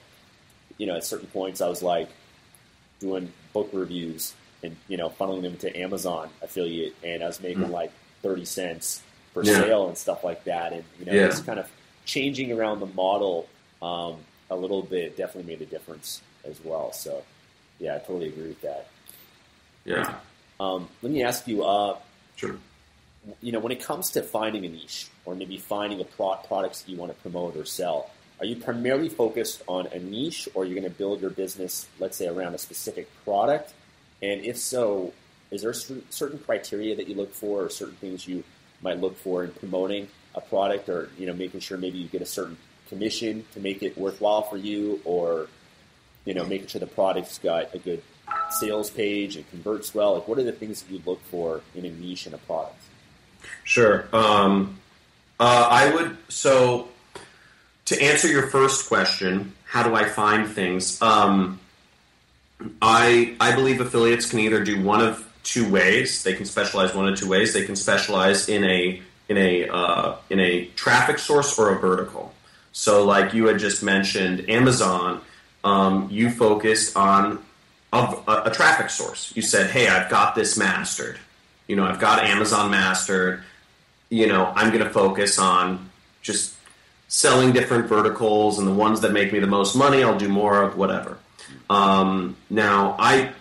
you 0.78 0.88
know, 0.88 0.96
at 0.96 1.04
certain 1.04 1.28
points 1.28 1.62
I 1.62 1.70
was 1.70 1.84
like 1.84 2.10
doing 3.00 3.32
book 3.54 3.70
reviews 3.72 4.34
and 4.64 4.76
you 4.88 4.98
know 4.98 5.10
funneling 5.10 5.44
them 5.44 5.58
to 5.58 5.80
Amazon 5.80 6.30
affiliate, 6.42 6.96
and 7.04 7.24
I 7.24 7.28
was 7.28 7.40
making 7.40 7.66
mm. 7.66 7.72
like 7.72 7.92
thirty 8.24 8.46
cents 8.46 9.04
per 9.34 9.44
yeah. 9.44 9.54
sale 9.62 9.88
and 9.88 9.98
stuff 9.98 10.24
like 10.24 10.44
that, 10.46 10.74
and 10.74 10.84
you 11.00 11.06
know 11.06 11.14
yeah. 11.14 11.28
just 11.28 11.46
kind 11.46 11.60
of 11.60 11.72
changing 12.10 12.52
around 12.52 12.80
the 12.80 12.92
model 13.04 13.48
um, 13.82 14.16
a 14.50 14.56
little 14.56 14.82
bit 14.82 15.16
definitely 15.16 15.52
made 15.54 15.62
a 15.62 15.70
difference 15.70 16.22
as 16.44 16.60
well. 16.64 16.92
So 16.92 17.24
yeah, 17.80 17.96
I 17.96 18.00
totally 18.00 18.30
agree 18.30 18.50
with 18.50 18.62
that. 18.62 18.88
Yeah. 19.86 20.16
Um, 20.60 20.90
let 21.02 21.12
me 21.12 21.24
ask 21.24 21.48
you. 21.48 21.64
Uh, 21.64 21.98
sure. 22.36 22.58
You 23.42 23.52
know, 23.52 23.60
when 23.60 23.72
it 23.72 23.84
comes 23.84 24.12
to 24.12 24.24
finding 24.24 24.66
a 24.66 24.70
niche 24.70 25.08
or 25.26 25.36
maybe 25.36 25.58
finding 25.58 26.02
a 26.02 26.06
pro- 26.06 26.40
products 26.48 26.82
that 26.82 26.92
you 26.92 26.98
want 26.98 27.12
to 27.12 27.22
promote 27.22 27.56
or 27.56 27.66
sell, 27.66 28.10
are 28.40 28.46
you 28.46 28.56
primarily 28.56 29.10
focused 29.10 29.62
on 29.68 29.88
a 29.88 30.00
niche, 30.00 30.48
or 30.54 30.64
you're 30.64 30.76
you 30.76 30.82
going 30.82 30.92
to 30.92 30.98
build 30.98 31.22
your 31.22 31.30
business, 31.30 31.88
let's 32.00 32.18
say, 32.18 32.28
around 32.28 32.56
a 32.56 32.58
specific 32.58 33.08
product? 33.24 33.74
And 34.22 34.44
if 34.44 34.58
so, 34.58 35.14
is 35.52 35.62
there 35.62 35.74
certain 35.74 36.40
criteria 36.40 36.96
that 36.96 37.08
you 37.08 37.16
look 37.16 37.34
for, 37.34 37.66
or 37.66 37.70
certain 37.70 37.96
things 37.96 38.28
you 38.28 38.44
might 38.82 39.00
look 39.00 39.18
for 39.18 39.44
in 39.44 39.52
promoting 39.52 40.08
a 40.36 40.42
product, 40.42 40.90
or 40.90 41.10
you 41.18 41.26
know, 41.26 41.34
making 41.34 41.60
sure 41.60 41.78
maybe 41.78 41.98
you 41.98 42.08
get 42.08 42.22
a 42.22 42.26
certain 42.26 42.58
commission 42.88 43.46
to 43.54 43.60
make 43.60 43.84
it 43.84 43.98
worthwhile 43.98 44.44
for 44.44 44.58
you, 44.58 45.02
or 45.06 45.48
you 46.26 46.34
know, 46.34 46.46
making 46.46 46.68
sure 46.68 46.80
the 46.80 46.88
product's 46.88 47.40
got 47.40 47.74
a 47.74 47.80
good 47.80 48.02
sales 48.52 48.90
page 48.90 49.36
and 49.36 49.50
converts 49.50 49.94
well? 49.94 50.16
Like, 50.16 50.28
what 50.28 50.38
are 50.40 50.44
the 50.44 50.52
things 50.52 50.82
that 50.82 50.94
you 50.94 51.02
look 51.06 51.22
for 51.26 51.62
in 51.76 51.86
a 51.86 51.90
niche 51.90 52.28
in 52.28 52.34
a 52.34 52.38
product? 52.38 52.82
Sure. 53.64 54.08
Um, 54.14 54.80
uh, 55.40 55.68
I 55.70 55.94
would 55.94 56.18
so 56.28 56.90
to 57.86 58.02
answer 58.02 58.28
your 58.28 58.48
first 58.48 58.88
question, 58.88 59.54
how 59.66 59.84
do 59.84 59.96
I 59.96 60.06
find 60.06 60.48
things? 60.48 61.02
Um, 61.02 61.60
I 62.82 63.36
I 63.40 63.56
believe 63.56 63.80
affiliates 63.80 64.30
can 64.30 64.40
either 64.40 64.64
do 64.64 64.84
one 64.84 65.02
of 65.02 65.26
two 65.44 65.70
ways. 65.70 66.24
They 66.24 66.34
can 66.34 66.46
specialize 66.46 66.94
one 66.94 67.08
of 67.08 67.18
two 67.18 67.30
ways. 67.30 67.54
They 67.54 67.66
can 67.66 67.76
specialize 67.76 68.50
in 68.50 68.64
a 68.64 69.02
in 69.30 69.38
a 69.38 69.70
uh, 69.70 70.16
in 70.30 70.40
a 70.40 70.66
traffic 70.76 71.20
source 71.20 71.58
or 71.58 71.76
a 71.76 71.80
vertical. 71.80 72.34
So, 72.72 73.06
like 73.06 73.34
you 73.34 73.48
had 73.48 73.60
just 73.60 73.82
mentioned, 73.82 74.50
Amazon, 74.50 75.22
um, 75.64 76.08
you 76.12 76.30
focused 76.30 76.98
on 76.98 77.40
a, 77.94 78.42
a, 78.46 78.52
traffic 78.52 78.90
source. 78.90 79.32
You 79.36 79.42
said, 79.42 79.70
"Hey, 79.70 79.88
I've 79.88 80.10
got 80.10 80.36
this 80.36 80.58
mastered. 80.58 81.18
You 81.68 81.76
know, 81.76 81.86
I've 81.86 82.00
got 82.00 82.24
Amazon 82.24 82.72
mastered. 82.72 83.44
You 84.10 84.28
know, 84.28 84.52
I'm 84.56 84.72
going 84.72 84.84
to 84.84 84.90
focus 84.90 85.40
on 85.40 85.90
just 86.22 86.56
selling 87.10 87.52
different 87.52 87.88
verticals 87.88 88.60
and 88.60 88.68
the 88.68 88.74
ones 88.74 89.02
that 89.02 89.12
make 89.12 89.34
me 89.34 89.40
the 89.40 89.48
most 89.48 89.76
money, 89.76 90.04
I'll 90.04 90.18
do 90.18 90.30
more 90.30 90.62
of 90.62 90.78
whatever. 90.78 91.18
Um, 91.70 92.38
now, 92.50 92.96
I, 93.00 93.32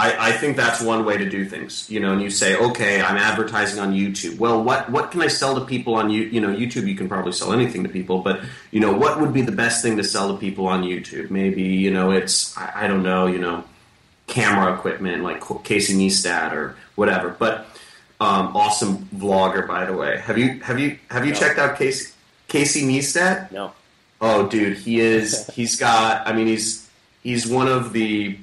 I, 0.00 0.30
I 0.30 0.32
think 0.32 0.56
that's 0.56 0.80
one 0.80 1.04
way 1.04 1.18
to 1.18 1.28
do 1.28 1.44
things. 1.44 1.90
You 1.90 2.00
know, 2.00 2.14
and 2.14 2.22
you 2.22 2.30
say, 2.30 2.56
okay, 2.56 3.02
I'm 3.02 3.18
advertising 3.18 3.78
on 3.78 3.92
YouTube. 3.92 4.38
Well, 4.38 4.64
what 4.64 4.90
what 4.90 5.10
can 5.10 5.20
I 5.20 5.26
sell 5.26 5.54
to 5.56 5.66
people 5.66 5.94
on 5.94 6.08
you? 6.08 6.22
You 6.22 6.40
know, 6.40 6.48
YouTube 6.48 6.88
you 6.88 6.94
can 6.94 7.06
probably 7.06 7.32
sell 7.32 7.52
anything 7.52 7.82
to 7.82 7.90
people, 7.90 8.20
but 8.20 8.40
you 8.70 8.80
know, 8.80 8.94
what 8.94 9.20
would 9.20 9.34
be 9.34 9.42
the 9.42 9.52
best 9.52 9.82
thing 9.82 9.98
to 9.98 10.04
sell 10.04 10.32
to 10.32 10.40
people 10.40 10.66
on 10.66 10.84
YouTube? 10.84 11.30
Maybe 11.30 11.62
you 11.62 11.90
know, 11.90 12.12
it's 12.12 12.56
I, 12.56 12.84
I 12.84 12.86
don't 12.86 13.02
know, 13.02 13.26
you 13.26 13.38
know, 13.38 13.62
camera 14.26 14.72
equipment 14.72 15.22
like 15.22 15.42
Casey 15.64 15.94
Neistat 15.94 16.52
or 16.52 16.76
whatever. 16.94 17.28
But 17.28 17.66
um, 18.20 18.56
awesome 18.56 19.06
vlogger, 19.14 19.68
by 19.68 19.84
the 19.84 19.92
way. 19.92 20.18
Have 20.18 20.38
you 20.38 20.60
have 20.60 20.80
you 20.80 20.98
have 21.10 21.26
you 21.26 21.34
no. 21.34 21.38
checked 21.38 21.58
out 21.58 21.76
Casey? 21.76 22.14
Casey 22.48 22.82
Neistat? 22.82 23.52
No. 23.52 23.74
Oh, 24.22 24.48
dude, 24.48 24.78
he 24.78 25.00
is. 25.00 25.46
He's 25.48 25.76
got. 25.76 26.26
I 26.26 26.32
mean, 26.32 26.46
he's 26.46 26.88
he's 27.22 27.46
one 27.46 27.68
of 27.68 27.92
the 27.92 28.38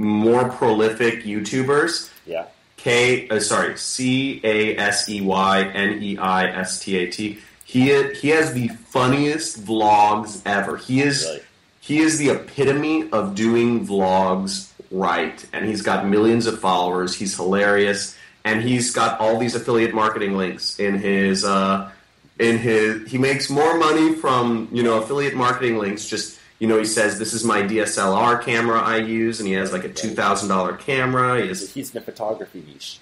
more 0.00 0.48
prolific 0.48 1.24
YouTubers. 1.24 2.10
Yeah. 2.26 2.46
K. 2.76 3.28
Uh, 3.28 3.40
sorry, 3.40 3.76
C 3.76 4.40
A 4.42 4.76
S 4.76 5.08
E 5.08 5.20
Y 5.20 5.62
N 5.62 6.02
E 6.02 6.16
I 6.16 6.46
S 6.46 6.80
T 6.80 6.96
A 6.96 7.10
T. 7.10 7.38
He 7.64 8.12
he 8.14 8.28
has 8.30 8.54
the 8.54 8.68
funniest 8.68 9.64
vlogs 9.64 10.40
ever. 10.46 10.78
He 10.78 11.02
is 11.02 11.24
really? 11.24 11.40
he 11.80 11.98
is 11.98 12.18
the 12.18 12.30
epitome 12.30 13.10
of 13.10 13.34
doing 13.34 13.86
vlogs 13.86 14.72
right, 14.90 15.46
and 15.52 15.66
he's 15.66 15.82
got 15.82 16.06
millions 16.06 16.46
of 16.46 16.58
followers. 16.58 17.14
He's 17.14 17.36
hilarious, 17.36 18.16
and 18.44 18.62
he's 18.62 18.92
got 18.92 19.20
all 19.20 19.38
these 19.38 19.54
affiliate 19.54 19.94
marketing 19.94 20.36
links 20.36 20.80
in 20.80 20.98
his. 20.98 21.44
Uh, 21.44 21.90
in 22.38 22.56
his 22.56 23.10
he 23.10 23.18
makes 23.18 23.50
more 23.50 23.76
money 23.76 24.14
from 24.14 24.66
you 24.72 24.82
know 24.82 25.02
affiliate 25.02 25.34
marketing 25.34 25.76
links 25.76 26.08
just 26.08 26.39
you 26.60 26.68
know 26.68 26.78
he 26.78 26.84
says 26.84 27.18
this 27.18 27.32
is 27.32 27.42
my 27.42 27.62
DSLR 27.62 28.40
camera 28.44 28.80
I 28.80 28.98
use 28.98 29.40
and 29.40 29.48
he 29.48 29.54
has 29.54 29.72
like 29.72 29.82
a 29.82 29.88
two 29.88 30.10
thousand 30.10 30.50
dollar 30.50 30.76
camera. 30.76 31.40
He 31.40 31.48
has, 31.48 31.72
he's 31.72 31.92
in 31.92 31.94
the 31.94 32.04
photography 32.04 32.62
niche. 32.64 33.00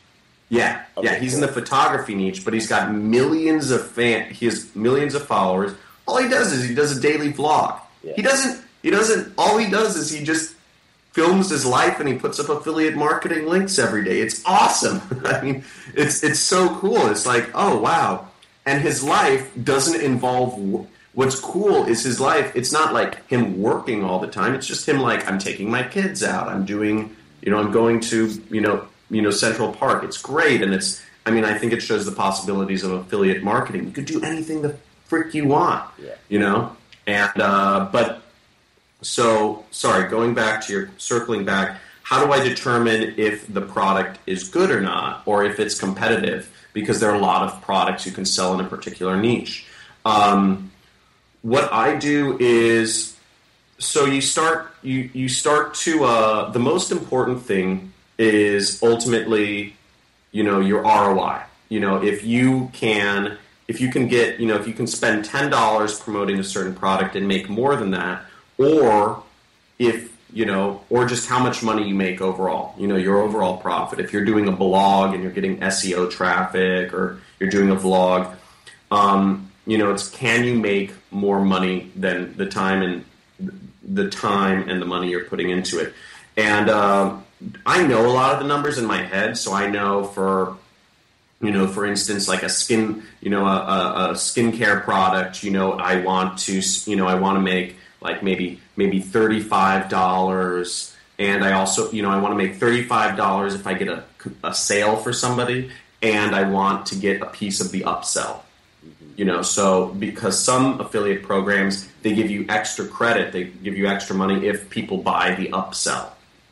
Yeah. 0.49 0.85
Okay, 0.97 1.09
yeah 1.09 1.19
he's 1.19 1.35
cool. 1.35 1.43
in 1.43 1.47
the 1.49 1.53
photography 1.53 2.15
niche 2.15 2.45
but 2.45 2.55
he's 2.55 2.69
got 2.69 2.95
millions 2.95 3.71
of 3.71 3.87
fan 3.87 4.33
he 4.33 4.47
has 4.47 4.75
millions 4.75 5.15
of 5.15 5.27
followers. 5.27 5.75
All 6.07 6.23
he 6.23 6.29
does 6.29 6.53
is 6.53 6.67
he 6.67 6.75
does 6.75 6.97
a 6.97 7.01
daily 7.01 7.33
vlog. 7.33 7.79
Yeah. 8.03 8.15
he 8.15 8.23
doesn't 8.23 8.65
he 8.83 8.91
doesn't 8.91 9.35
all 9.37 9.59
he 9.59 9.69
does 9.69 9.97
is 9.97 10.09
he 10.11 10.25
just 10.25 10.55
films 11.13 11.51
his 11.51 11.67
life 11.67 11.99
and 11.99 12.09
he 12.09 12.15
puts 12.15 12.39
up 12.39 12.49
affiliate 12.49 12.95
marketing 12.95 13.47
links 13.47 13.77
every 13.77 14.05
day. 14.05 14.21
It's 14.21 14.41
awesome. 14.47 15.03
I 15.25 15.43
mean 15.43 15.65
it's 15.95 16.23
it's 16.23 16.41
so 16.41 16.77
cool. 16.77 17.09
It's 17.09 17.27
like 17.27 17.51
oh 17.55 17.77
wow. 17.77 18.29
And 18.67 18.83
his 18.83 19.03
life 19.03 19.51
doesn't 19.65 20.01
involve 20.01 20.87
what's 21.19 21.41
cool 21.41 21.85
is 21.87 22.05
his 22.05 22.21
life 22.21 22.53
it's 22.55 22.71
not 22.71 22.95
like 22.95 23.27
him 23.27 23.61
working 23.61 24.05
all 24.05 24.21
the 24.21 24.29
time 24.29 24.55
it's 24.55 24.69
just 24.69 24.89
him 24.89 25.01
like 25.01 25.29
i'm 25.29 25.37
taking 25.37 25.69
my 25.69 25.83
kids 25.83 26.23
out 26.23 26.47
i'm 26.47 26.65
doing 26.65 27.15
you 27.43 27.51
know 27.51 27.59
i'm 27.59 27.73
going 27.73 27.99
to 27.99 28.29
you 28.51 28.61
know 28.61 28.87
you 29.11 29.21
know 29.21 29.33
central 29.33 29.73
park 29.73 30.05
it's 30.05 30.17
great 30.17 30.63
and 30.63 30.73
it's 30.73 31.03
i 31.27 31.31
mean 31.33 31.45
i 31.45 31.59
think 31.59 31.73
it 31.73 31.81
shows 31.81 32.07
the 32.07 32.13
possibilities 32.13 32.85
of 32.85 32.93
affiliate 32.93 33.43
marketing 33.43 33.85
you 33.85 33.91
could 33.91 34.05
do 34.05 34.23
anything 34.23 34.63
the 34.63 34.77
frick 35.07 35.35
you 35.35 35.45
want 35.45 35.85
yeah. 36.01 36.15
you 36.29 36.39
know 36.39 36.71
and 37.09 37.41
uh, 37.41 37.89
but 37.91 38.23
so 39.03 39.65
sorry 39.73 40.09
going 40.09 40.35
back 40.35 40.65
to 40.65 40.73
your 40.73 40.89
circling 40.99 41.45
back 41.45 41.81
how 42.05 42.25
do 42.25 42.31
i 42.31 42.39
determine 42.41 43.13
if 43.17 43.53
the 43.53 43.61
product 43.61 44.21
is 44.27 44.49
good 44.49 44.71
or 44.71 44.81
not 44.81 45.23
or 45.27 45.43
if 45.43 45.59
it's 45.59 45.81
competitive 45.81 46.49
because 46.73 47.01
there 47.01 47.11
are 47.11 47.17
a 47.17 47.21
lot 47.21 47.43
of 47.43 47.61
products 47.63 48.07
you 48.07 48.13
can 48.13 48.25
sell 48.25 48.55
in 48.55 48.65
a 48.65 48.69
particular 48.69 49.17
niche. 49.17 49.67
Um, 50.05 50.71
what 51.43 51.73
I 51.73 51.97
do 51.97 52.37
is 52.39 53.17
so 53.79 54.07
you 54.07 54.21
start 54.21 54.73
you 54.83 55.11
you 55.13 55.29
start 55.29 55.75
to 55.75 56.05
uh, 56.05 56.51
the 56.51 56.59
most 56.59 56.91
important 56.91 57.43
thing 57.43 57.93
is 58.19 58.83
ultimately 58.83 59.77
you 60.33 60.43
know 60.43 60.61
your 60.61 60.83
ROI. 60.83 61.43
You 61.69 61.81
know 61.81 62.03
if 62.03 62.25
you 62.25 62.71
can 62.73 63.39
if 63.69 63.81
you 63.81 63.91
can 63.91 64.09
get 64.09 64.41
you 64.41 64.47
know 64.47 64.57
if 64.57 64.67
you 64.67 64.75
can 64.75 64.87
spend 64.87 65.25
ten 65.25 65.51
dollars 65.51 65.99
promoting 65.99 66.39
a 66.39 66.45
certain 66.45 66.75
product 66.75 67.15
and 67.17 67.29
make 67.29 67.49
more 67.49 67.77
than 67.77 67.93
that, 67.93 68.25
or 68.59 69.23
if 69.79 70.17
you 70.33 70.45
know, 70.45 70.83
or 70.91 71.07
just 71.07 71.29
how 71.29 71.39
much 71.39 71.63
money 71.63 71.89
you 71.89 71.95
make 71.95 72.21
overall, 72.21 72.75
you 72.79 72.87
know, 72.87 72.97
your 72.97 73.19
overall 73.19 73.57
profit. 73.57 73.99
If 73.99 74.13
you're 74.13 74.25
doing 74.25 74.47
a 74.47 74.53
blog 74.53 75.15
and 75.15 75.23
you're 75.23 75.33
getting 75.33 75.59
SEO 75.59 76.11
traffic 76.11 76.93
or 76.93 77.21
you're 77.41 77.49
doing 77.49 77.71
a 77.71 77.77
vlog, 77.77 78.35
um, 78.91 79.48
you 79.69 79.77
know, 79.77 79.93
it's 79.93 80.09
can 80.09 80.45
you 80.45 80.55
make 80.55 80.93
more 81.11 81.45
money 81.45 81.93
than 81.95 82.35
the 82.37 82.47
time 82.47 82.83
and 82.83 83.05
the 83.83 84.09
time 84.09 84.69
and 84.69 84.81
the 84.81 84.87
money 84.87 85.11
you're 85.11 85.25
putting 85.25 85.51
into 85.51 85.79
it. 85.79 85.93
And 86.37 86.71
uh, 86.71 87.19
I 87.67 87.87
know 87.87 88.07
a 88.07 88.09
lot 88.09 88.33
of 88.33 88.41
the 88.41 88.47
numbers 88.47 88.79
in 88.79 88.87
my 88.87 89.03
head, 89.03 89.37
so 89.37 89.53
I 89.53 89.69
know 89.69 90.05
for 90.05 90.57
you 91.41 91.53
know, 91.53 91.69
for 91.69 91.87
instance, 91.87 92.27
like 92.27 92.43
a 92.43 92.49
skin, 92.49 93.05
you 93.21 93.31
know, 93.31 93.47
a, 93.47 93.57
a, 93.57 94.11
a 94.11 94.13
skincare 94.15 94.83
product, 94.83 95.45
you 95.45 95.53
know, 95.53 95.75
I 95.75 96.01
want 96.01 96.39
to, 96.41 96.61
you 96.91 96.97
know, 96.97 97.07
I 97.07 97.15
want 97.15 97.37
to 97.37 97.41
make 97.41 97.77
like 98.01 98.23
maybe 98.23 98.61
maybe 98.77 99.01
thirty 99.01 99.41
five 99.41 99.89
dollars, 99.91 100.97
and 101.19 101.45
I 101.45 101.53
also 101.53 101.91
you 101.93 102.03
know 102.03 102.11
I 102.11 102.19
want 102.19 102.33
to 102.33 102.37
make 102.37 102.57
thirty 102.57 102.83
five 102.83 103.17
dollars 103.17 103.55
if 103.55 103.67
I 103.67 103.75
get 103.75 103.89
a, 103.89 104.05
a 104.43 104.55
sale 104.55 104.97
for 104.97 105.13
somebody, 105.13 105.71
and 106.01 106.35
I 106.35 106.49
want 106.49 106.87
to 106.87 106.97
get 106.97 107.21
a 107.21 107.27
piece 107.27 107.61
of 107.61 107.71
the 107.71 107.83
upsell. 107.83 108.41
You 109.19 109.25
know, 109.25 109.43
so 109.43 109.89
because 109.89 110.39
some 110.39 110.81
affiliate 110.81 111.25
programs 111.25 111.89
they 112.03 112.15
give 112.15 112.31
you 112.31 112.47
extra 112.49 112.87
credit, 112.87 113.33
they 113.33 113.45
give 113.45 113.77
you 113.77 113.89
extra 113.89 114.15
money 114.15 114.47
if 114.47 114.71
people 114.71 114.99
buy 114.99 115.35
the 115.35 115.49
upsell. 115.49 116.11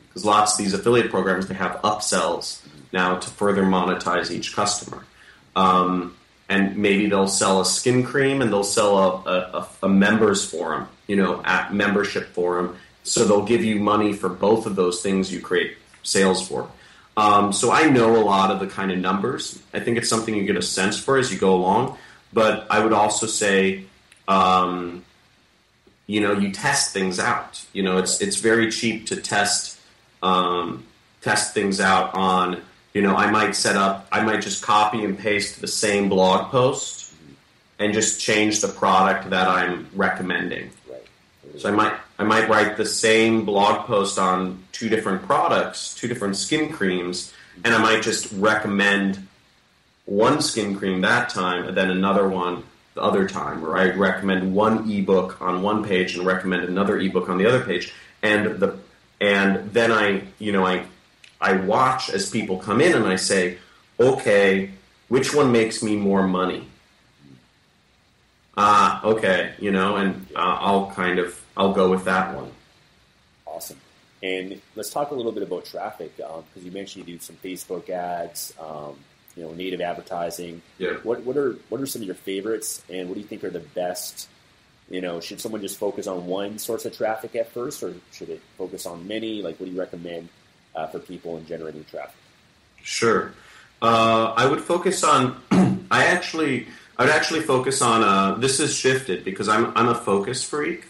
Because 0.09 0.25
lots 0.25 0.51
of 0.51 0.57
these 0.57 0.73
affiliate 0.73 1.09
programs 1.09 1.47
they 1.47 1.53
have 1.53 1.79
upsells 1.81 2.61
now 2.91 3.19
to 3.19 3.29
further 3.29 3.63
monetize 3.63 4.31
each 4.31 4.53
customer. 4.53 5.05
Um, 5.55 6.17
and 6.49 6.75
maybe 6.75 7.07
they'll 7.07 7.29
sell 7.29 7.61
a 7.61 7.65
skin 7.65 8.03
cream 8.03 8.41
and 8.41 8.51
they'll 8.51 8.65
sell 8.65 8.97
a, 8.97 9.31
a, 9.31 9.67
a 9.83 9.87
members 9.87 10.43
forum, 10.43 10.89
you 11.07 11.15
know, 11.15 11.41
at 11.45 11.73
membership 11.73 12.33
forum. 12.33 12.75
So 13.03 13.23
they'll 13.23 13.45
give 13.45 13.63
you 13.63 13.79
money 13.79 14.11
for 14.11 14.27
both 14.27 14.65
of 14.65 14.75
those 14.75 15.01
things 15.01 15.31
you 15.31 15.39
create 15.39 15.77
sales 16.03 16.45
for. 16.45 16.69
Um, 17.15 17.53
so 17.53 17.71
I 17.71 17.89
know 17.89 18.17
a 18.17 18.25
lot 18.25 18.51
of 18.51 18.59
the 18.59 18.67
kind 18.67 18.91
of 18.91 18.97
numbers. 18.97 19.57
I 19.73 19.79
think 19.79 19.97
it's 19.97 20.09
something 20.09 20.35
you 20.35 20.43
get 20.43 20.57
a 20.57 20.61
sense 20.61 20.99
for 20.99 21.17
as 21.17 21.31
you 21.31 21.39
go 21.39 21.55
along. 21.55 21.97
But 22.33 22.67
I 22.69 22.79
would 22.83 22.93
also 22.93 23.25
say, 23.25 23.85
um, 24.27 25.03
you 26.05 26.21
know, 26.21 26.33
you 26.33 26.51
test 26.51 26.93
things 26.93 27.19
out. 27.19 27.63
You 27.73 27.83
know, 27.83 27.97
it's 27.97 28.21
it's 28.21 28.37
very 28.37 28.71
cheap 28.71 29.07
to 29.07 29.15
test 29.17 29.79
um, 30.23 30.85
test 31.21 31.53
things 31.53 31.79
out 31.79 32.13
on. 32.15 32.61
You 32.93 33.01
know, 33.01 33.15
I 33.15 33.29
might 33.29 33.55
set 33.55 33.75
up. 33.75 34.07
I 34.11 34.23
might 34.23 34.41
just 34.41 34.63
copy 34.63 35.03
and 35.03 35.17
paste 35.17 35.61
the 35.61 35.67
same 35.67 36.09
blog 36.09 36.49
post 36.49 37.13
and 37.79 37.93
just 37.93 38.19
change 38.19 38.61
the 38.61 38.67
product 38.67 39.29
that 39.29 39.47
I'm 39.47 39.87
recommending. 39.93 40.71
Right. 40.89 41.05
So 41.57 41.69
I 41.69 41.71
might 41.71 41.93
I 42.17 42.23
might 42.23 42.49
write 42.49 42.77
the 42.77 42.85
same 42.85 43.45
blog 43.45 43.85
post 43.85 44.17
on 44.17 44.63
two 44.71 44.89
different 44.89 45.23
products, 45.23 45.93
two 45.93 46.07
different 46.07 46.35
skin 46.35 46.71
creams, 46.71 47.33
and 47.63 47.73
I 47.73 47.77
might 47.77 48.01
just 48.01 48.31
recommend 48.33 49.26
one 50.07 50.41
skin 50.41 50.75
cream 50.75 51.01
that 51.01 51.29
time 51.29 51.67
and 51.67 51.77
then 51.77 51.91
another 51.91 52.27
one 52.27 52.63
the 52.95 53.03
other 53.03 53.27
time, 53.27 53.63
or 53.63 53.77
I 53.77 53.91
recommend 53.91 54.55
one 54.55 54.89
ebook 54.89 55.39
on 55.39 55.61
one 55.61 55.83
page 55.83 56.17
and 56.17 56.25
recommend 56.25 56.63
another 56.63 56.97
ebook 56.97 57.29
on 57.29 57.37
the 57.37 57.45
other 57.45 57.63
page, 57.63 57.93
and 58.23 58.59
the 58.59 58.79
and 59.21 59.71
then 59.71 59.91
I 59.91 60.23
you 60.39 60.51
know 60.51 60.65
I 60.65 60.85
I 61.39 61.53
watch 61.53 62.09
as 62.09 62.29
people 62.29 62.57
come 62.57 62.81
in 62.81 62.95
and 62.95 63.05
I 63.05 63.17
say, 63.17 63.59
okay, 63.99 64.71
which 65.09 65.35
one 65.35 65.51
makes 65.51 65.83
me 65.83 65.95
more 65.95 66.27
money? 66.27 66.67
Ah, 68.55 69.03
okay, 69.03 69.53
you 69.59 69.71
know, 69.71 69.97
and 69.97 70.25
uh, 70.35 70.57
I'll 70.59 70.89
kind 70.91 71.19
of 71.19 71.39
I'll 71.55 71.73
go 71.73 71.91
with 71.91 72.05
that 72.05 72.35
one. 72.35 72.51
Awesome. 73.45 73.77
And 74.23 74.59
let's 74.75 74.89
talk 74.89 75.11
a 75.11 75.13
little 75.13 75.31
bit 75.31 75.43
about 75.43 75.65
traffic 75.65 76.17
because 76.17 76.39
um, 76.39 76.63
you 76.63 76.71
mentioned 76.71 77.07
you 77.07 77.17
do 77.17 77.23
some 77.23 77.35
Facebook 77.35 77.89
ads, 77.91 78.53
um, 78.59 78.95
you 79.37 79.43
know, 79.43 79.53
native 79.53 79.79
advertising. 79.81 80.61
Yeah. 80.79 80.93
What 81.03 81.21
what 81.23 81.37
are 81.37 81.53
what 81.69 81.79
are 81.79 81.85
some 81.85 82.01
of 82.01 82.07
your 82.07 82.15
favorites, 82.15 82.81
and 82.89 83.07
what 83.07 83.15
do 83.15 83.21
you 83.21 83.27
think 83.27 83.43
are 83.43 83.51
the 83.51 83.59
best? 83.59 84.27
You 84.89 85.01
know, 85.01 85.19
should 85.19 85.39
someone 85.39 85.61
just 85.61 85.77
focus 85.77 86.07
on 86.07 86.25
one 86.25 86.57
source 86.57 86.85
of 86.85 86.97
traffic 86.97 87.35
at 87.35 87.51
first, 87.51 87.83
or 87.83 87.93
should 88.11 88.29
it 88.29 88.41
focus 88.57 88.85
on 88.85 89.07
many? 89.07 89.41
Like, 89.41 89.59
what 89.59 89.67
do 89.67 89.71
you 89.73 89.79
recommend 89.79 90.29
uh, 90.75 90.87
for 90.87 90.99
people 90.99 91.37
in 91.37 91.45
generating 91.45 91.85
traffic? 91.85 92.15
Sure. 92.81 93.33
Uh, 93.81 94.33
I 94.35 94.47
would 94.47 94.61
focus 94.61 95.03
on. 95.03 95.39
I 95.91 96.05
actually, 96.05 96.67
I 96.97 97.03
would 97.03 97.13
actually 97.13 97.41
focus 97.41 97.81
on. 97.81 98.03
Uh, 98.03 98.35
this 98.35 98.59
is 98.59 98.75
shifted 98.75 99.23
because 99.23 99.47
I'm 99.47 99.71
I'm 99.77 99.89
a 99.89 99.95
focus 99.95 100.43
freak, 100.43 100.85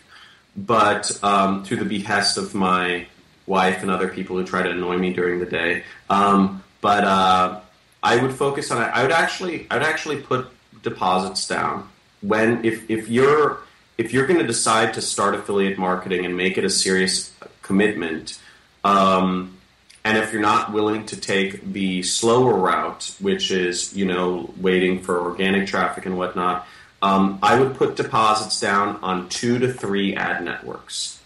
but 0.55 1.11
um, 1.21 1.65
through 1.65 1.77
the 1.77 1.85
behest 1.85 2.37
of 2.37 2.55
my 2.55 3.07
wife 3.45 3.81
and 3.81 3.91
other 3.91 4.07
people 4.07 4.37
who 4.37 4.45
try 4.45 4.61
to 4.61 4.69
annoy 4.69 4.97
me 4.97 5.11
during 5.11 5.39
the 5.39 5.45
day. 5.45 5.83
Um, 6.09 6.63
but 6.81 7.03
uh, 7.03 7.61
I 8.01 8.21
would 8.21 8.33
focus 8.33 8.71
on. 8.71 8.81
I 8.81 9.01
would 9.01 9.11
actually, 9.11 9.67
I 9.69 9.75
would 9.75 9.85
actually 9.85 10.21
put 10.21 10.47
deposits 10.83 11.47
down 11.47 11.89
when 12.21 12.63
if 12.63 12.89
if 12.89 13.09
you're 13.09 13.59
if 13.97 14.13
you're 14.13 14.27
going 14.27 14.39
to 14.39 14.47
decide 14.47 14.93
to 14.93 15.01
start 15.01 15.35
affiliate 15.35 15.77
marketing 15.77 16.25
and 16.25 16.37
make 16.37 16.57
it 16.57 16.63
a 16.63 16.69
serious 16.69 17.33
commitment. 17.61 18.39
Um, 18.83 19.57
and 20.05 20.17
if 20.17 20.31
you're 20.31 20.41
not 20.41 20.71
willing 20.71 21.05
to 21.07 21.19
take 21.19 21.73
the 21.73 22.01
slower 22.03 22.53
route, 22.53 23.15
which 23.19 23.51
is 23.51 23.95
you 23.95 24.05
know 24.05 24.53
waiting 24.57 25.01
for 25.01 25.19
organic 25.19 25.67
traffic 25.67 26.05
and 26.05 26.17
whatnot, 26.17 26.67
um, 27.01 27.39
I 27.41 27.59
would 27.59 27.75
put 27.75 27.95
deposits 27.95 28.59
down 28.59 28.97
on 29.01 29.29
two 29.29 29.59
to 29.59 29.73
three 29.73 30.15
ad 30.15 30.43
networks, 30.43 31.19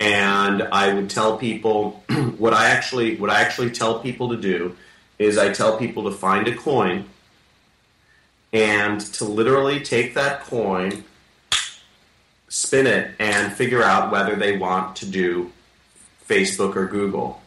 and 0.00 0.62
I 0.62 0.92
would 0.92 1.10
tell 1.10 1.36
people 1.36 2.02
what 2.38 2.52
I 2.52 2.70
actually 2.70 3.16
what 3.16 3.30
I 3.30 3.42
actually 3.42 3.70
tell 3.70 4.00
people 4.00 4.30
to 4.30 4.36
do 4.36 4.76
is 5.18 5.38
I 5.38 5.52
tell 5.52 5.78
people 5.78 6.04
to 6.04 6.10
find 6.10 6.46
a 6.48 6.54
coin 6.54 7.06
and 8.52 9.00
to 9.00 9.24
literally 9.24 9.80
take 9.80 10.14
that 10.14 10.42
coin, 10.42 11.04
spin 12.48 12.86
it, 12.86 13.12
and 13.18 13.52
figure 13.52 13.82
out 13.82 14.10
whether 14.12 14.36
they 14.36 14.56
want 14.56 14.96
to 14.96 15.06
do 15.06 15.52
Facebook 16.28 16.76
or 16.76 16.86
Google. 16.86 17.40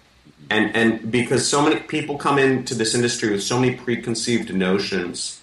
And 0.50 0.76
and 0.76 1.12
because 1.12 1.48
so 1.48 1.62
many 1.62 1.80
people 1.80 2.18
come 2.18 2.40
into 2.40 2.74
this 2.74 2.96
industry 2.96 3.32
with 3.32 3.44
so 3.44 3.60
many 3.60 3.76
preconceived 3.76 4.54
notions, 4.54 5.42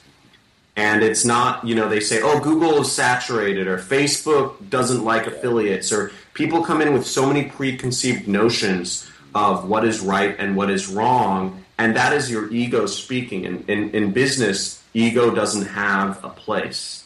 and 0.74 1.02
it's 1.02 1.24
not 1.24 1.66
you 1.66 1.74
know 1.74 1.88
they 1.88 2.00
say 2.00 2.20
oh 2.22 2.40
Google 2.40 2.80
is 2.80 2.90
saturated 2.90 3.66
or 3.66 3.78
Facebook 3.78 4.68
doesn't 4.68 5.04
like 5.04 5.26
affiliates 5.26 5.92
or 5.92 6.10
people 6.34 6.64
come 6.64 6.80
in 6.82 6.92
with 6.92 7.06
so 7.06 7.26
many 7.26 7.44
preconceived 7.44 8.26
notions 8.26 9.08
of 9.34 9.68
what 9.68 9.84
is 9.84 10.00
right 10.00 10.34
and 10.38 10.56
what 10.56 10.70
is 10.70 10.88
wrong, 10.88 11.64
and 11.78 11.96
that 11.96 12.12
is 12.12 12.30
your 12.30 12.52
ego 12.52 12.86
speaking. 12.86 13.44
In 13.44 13.64
in, 13.68 13.90
in 13.90 14.12
business, 14.12 14.82
ego 14.94 15.34
doesn't 15.34 15.66
have 15.66 16.22
a 16.24 16.30
place. 16.30 17.04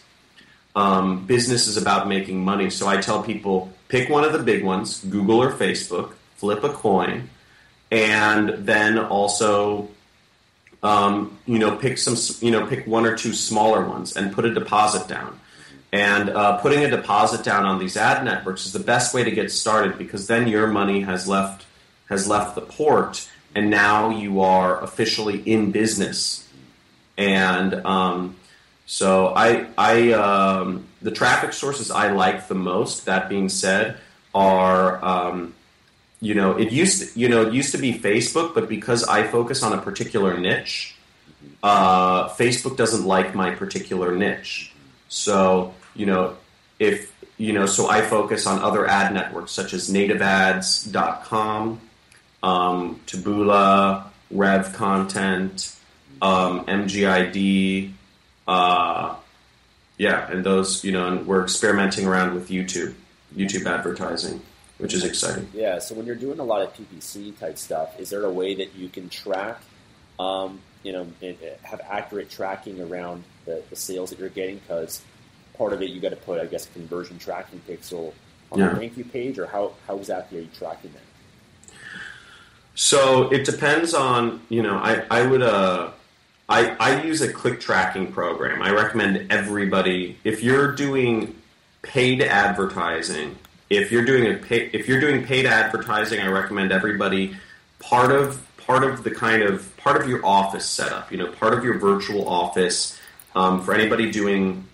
Um, 0.76 1.26
business 1.26 1.66
is 1.66 1.76
about 1.76 2.06
making 2.06 2.44
money. 2.44 2.70
So 2.70 2.87
I 2.87 3.00
tell 3.00 3.22
people 3.22 3.72
pick 3.88 4.09
one 4.09 4.24
of 4.24 4.33
the 4.33 4.38
big 4.38 4.64
ones, 4.64 5.04
Google 5.04 5.42
or 5.42 5.52
Facebook, 5.52 6.12
flip 6.37 6.62
a 6.64 6.70
coin 6.70 7.28
and 7.90 8.50
then 8.66 8.98
also 8.98 9.88
um, 10.83 11.38
you 11.46 11.59
know 11.59 11.76
pick 11.76 11.98
some 11.98 12.16
you 12.40 12.50
know 12.50 12.66
pick 12.66 12.87
one 12.87 13.04
or 13.04 13.16
two 13.16 13.33
smaller 13.33 13.87
ones 13.87 14.16
and 14.16 14.33
put 14.33 14.44
a 14.44 14.54
deposit 14.54 15.09
down 15.09 15.38
and 15.92 16.30
uh, 16.30 16.56
putting 16.59 16.85
a 16.85 16.90
deposit 16.90 17.44
down 17.44 17.64
on 17.64 17.78
these 17.78 17.96
ad 17.96 18.24
networks 18.24 18.64
is 18.64 18.72
the 18.72 18.78
best 18.78 19.12
way 19.12 19.24
to 19.24 19.30
get 19.30 19.50
started 19.50 19.98
because 19.98 20.26
then 20.26 20.48
your 20.48 20.66
money 20.66 21.00
has 21.00 21.26
left 21.26 21.66
has 22.09 22.28
left 22.28 22.54
the 22.54 22.62
port 22.62 23.28
and 23.54 23.70
now 23.70 24.10
you 24.10 24.40
are 24.40 24.82
officially 24.82 25.40
in 25.40 25.70
business 25.72 26.48
and 27.16 27.74
um, 27.86 28.36
so 28.86 29.28
I 29.34 29.66
I 29.76 30.12
um, 30.12 30.86
the 31.02 31.10
traffic 31.10 31.52
sources 31.52 31.90
I 31.90 32.12
like 32.12 32.48
the 32.48 32.54
most 32.54 33.06
that 33.06 33.28
being 33.28 33.48
said 33.48 33.98
are 34.34 35.04
um, 35.04 35.54
you 36.20 36.34
know, 36.34 36.56
it 36.56 36.70
used 36.70 37.14
to, 37.14 37.20
you 37.20 37.28
know 37.28 37.42
it 37.42 37.52
used 37.52 37.72
to 37.72 37.78
be 37.78 37.94
Facebook, 37.94 38.54
but 38.54 38.68
because 38.68 39.04
I 39.04 39.26
focus 39.26 39.62
on 39.62 39.72
a 39.72 39.78
particular 39.80 40.38
niche, 40.38 40.94
uh, 41.62 42.28
Facebook 42.30 42.76
doesn't 42.76 43.06
like 43.06 43.34
my 43.34 43.52
particular 43.52 44.14
niche. 44.14 44.72
So 45.08 45.74
you 45.94 46.06
know, 46.06 46.36
if 46.78 47.14
you 47.38 47.54
know, 47.54 47.64
so 47.66 47.88
I 47.88 48.02
focus 48.02 48.46
on 48.46 48.60
other 48.60 48.86
ad 48.86 49.14
networks 49.14 49.52
such 49.52 49.72
as 49.72 49.90
NativeAds.com, 49.90 51.80
um, 52.42 53.00
Taboola, 53.07 54.07
Rev 54.31 54.72
Content, 54.74 55.76
um, 56.22 56.64
MGID. 56.66 57.92
Uh, 58.46 59.16
yeah, 59.98 60.31
and 60.31 60.44
those 60.44 60.83
you 60.85 60.92
know, 60.92 61.07
and 61.07 61.26
we're 61.26 61.42
experimenting 61.42 62.07
around 62.07 62.35
with 62.35 62.48
YouTube, 62.48 62.94
YouTube 63.37 63.66
advertising 63.66 64.40
which 64.81 64.94
is 64.94 65.05
exciting. 65.05 65.48
Yeah. 65.53 65.79
So 65.79 65.94
when 65.94 66.07
you're 66.07 66.16
doing 66.16 66.38
a 66.38 66.44
lot 66.44 66.62
of 66.62 66.74
PPC 66.74 67.38
type 67.38 67.59
stuff, 67.59 67.98
is 68.00 68.11
there 68.11 68.24
a 68.24 68.33
way 68.33 68.55
that 68.57 68.74
you 68.74 68.88
can 68.88 69.09
track, 69.09 69.61
um, 70.18 70.61
you 70.83 70.92
know, 70.92 71.07
have 71.62 71.81
accurate 71.88 72.31
tracking 72.31 72.81
around 72.81 73.24
the, 73.44 73.62
the 73.68 73.76
sales 73.76 74.11
that 74.11 74.18
you're 74.18 74.31
getting? 74.31 74.59
Because 74.59 75.03
part 75.55 75.72
of 75.72 75.83
it, 75.83 75.90
you 75.90 76.00
got 76.00 76.11
to 76.11 76.16
put, 76.16 76.40
I 76.40 76.46
guess, 76.46 76.66
conversion 76.66 77.18
tracking 77.18 77.61
pixel 77.68 78.14
on 78.50 78.59
yeah. 78.59 78.70
the 78.70 78.76
thank 78.76 78.96
you 78.96 79.05
page, 79.05 79.38
or 79.38 79.46
how 79.46 79.72
how 79.87 79.96
exactly 79.96 80.38
are 80.38 80.42
you 80.42 80.48
tracking 80.57 80.92
that? 80.92 81.03
So 82.74 83.30
it 83.30 83.44
depends 83.44 83.94
on, 83.94 84.40
you 84.48 84.62
know, 84.62 84.76
I 84.76 85.04
I 85.11 85.26
would 85.26 85.42
uh. 85.42 85.90
I, 86.52 86.74
I 86.80 87.02
use 87.04 87.20
a 87.22 87.33
click 87.33 87.61
tracking 87.61 88.11
program. 88.11 88.61
I 88.61 88.72
recommend 88.72 89.30
everybody, 89.30 90.18
if 90.24 90.42
you're 90.42 90.72
doing 90.74 91.37
paid 91.83 92.20
advertising, 92.22 93.38
if 93.70 93.92
you're 93.92 94.04
doing 94.04 94.26
a 94.35 94.37
pay, 94.37 94.68
if 94.72 94.88
you're 94.88 94.98
doing 94.98 95.24
paid 95.24 95.46
advertising, 95.46 96.18
I 96.18 96.26
recommend 96.26 96.72
everybody 96.72 97.37
part 97.78 98.11
of 98.11 98.44
part 98.56 98.83
of 98.83 99.04
the 99.04 99.12
kind 99.12 99.42
of 99.44 99.76
part 99.76 100.02
of 100.02 100.09
your 100.09 100.26
office 100.26 100.66
setup. 100.66 101.12
You 101.12 101.18
know, 101.18 101.30
part 101.30 101.54
of 101.54 101.62
your 101.62 101.78
virtual 101.78 102.28
office 102.28 102.98
um, 103.37 103.62
for 103.62 103.72
anybody 103.72 104.11
doing 104.11 104.64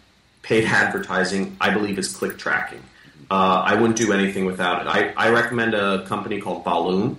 paid 0.41 0.65
advertising. 0.65 1.59
I 1.61 1.75
believe 1.75 1.99
is 1.99 2.17
click 2.17 2.39
tracking. 2.39 2.83
Uh, 3.31 3.63
I 3.67 3.75
wouldn't 3.75 3.99
do 3.99 4.15
anything 4.15 4.47
without 4.47 4.81
it. 4.81 4.89
I, 4.89 5.13
I 5.15 5.29
recommend 5.29 5.75
a 5.75 6.07
company 6.07 6.41
called 6.41 6.65
Voluum, 6.65 7.17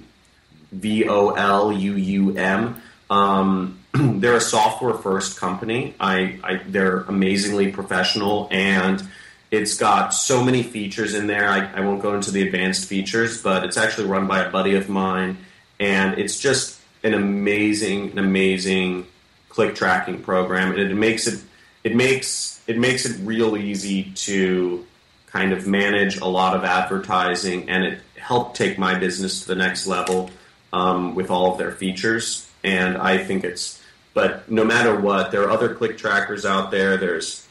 V 0.71 1.07
O 1.07 1.31
L 1.31 1.71
U 1.71 1.95
U 1.95 2.37
M. 2.37 2.81
Um, 3.09 3.79
they're 3.93 4.35
a 4.35 4.41
software 4.41 4.95
first 4.95 5.39
company. 5.39 5.95
I, 5.99 6.39
I, 6.43 6.61
they're 6.67 7.01
amazingly 7.01 7.71
professional 7.71 8.47
and 8.51 9.07
it's 9.51 9.77
got 9.77 10.13
so 10.13 10.43
many 10.43 10.63
features 10.63 11.13
in 11.13 11.27
there. 11.27 11.47
I, 11.47 11.71
I, 11.73 11.79
won't 11.81 12.01
go 12.01 12.13
into 12.15 12.31
the 12.31 12.45
advanced 12.45 12.87
features, 12.87 13.41
but 13.41 13.63
it's 13.63 13.77
actually 13.77 14.07
run 14.07 14.27
by 14.27 14.43
a 14.43 14.49
buddy 14.49 14.75
of 14.75 14.89
mine, 14.89 15.37
and 15.79 16.17
it's 16.19 16.39
just 16.39 16.79
an 17.03 17.13
amazing, 17.13 18.11
an 18.11 18.19
amazing 18.19 19.07
click 19.49 19.75
tracking 19.75 20.21
program, 20.21 20.71
and 20.71 20.79
it 20.79 20.93
makes 20.93 21.27
it 21.27 21.41
it 21.83 21.95
makes 21.95 22.61
it 22.67 22.77
makes 22.77 23.05
it 23.05 23.17
real 23.25 23.55
easy 23.55 24.11
to 24.15 24.85
kind 25.27 25.53
of 25.53 25.65
manage 25.65 26.17
a 26.17 26.25
lot 26.25 26.55
of 26.55 26.65
advertising, 26.65 27.69
and 27.69 27.85
it 27.85 28.01
helped 28.17 28.57
take 28.57 28.77
my 28.77 28.95
business 28.99 29.41
to 29.41 29.47
the 29.47 29.55
next 29.55 29.87
level 29.87 30.29
um, 30.77 31.15
with 31.15 31.31
all 31.31 31.51
of 31.51 31.57
their 31.57 31.71
features. 31.71 32.47
And 32.63 32.97
I 32.97 33.17
think 33.17 33.43
it's, 33.43 33.81
but 34.13 34.49
no 34.49 34.63
matter 34.63 34.99
what, 34.99 35.31
there 35.31 35.43
are 35.43 35.49
other 35.49 35.73
click 35.73 35.97
trackers 35.97 36.45
out 36.45 36.71
there. 36.71 36.97
There's 36.97 37.47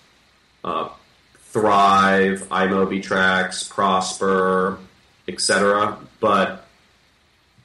uh, 0.62 0.88
Thrive, 1.36 2.42
iMobiTrax, 2.50 3.70
Prosper, 3.70 4.78
etc. 5.26 5.98
But 6.20 6.66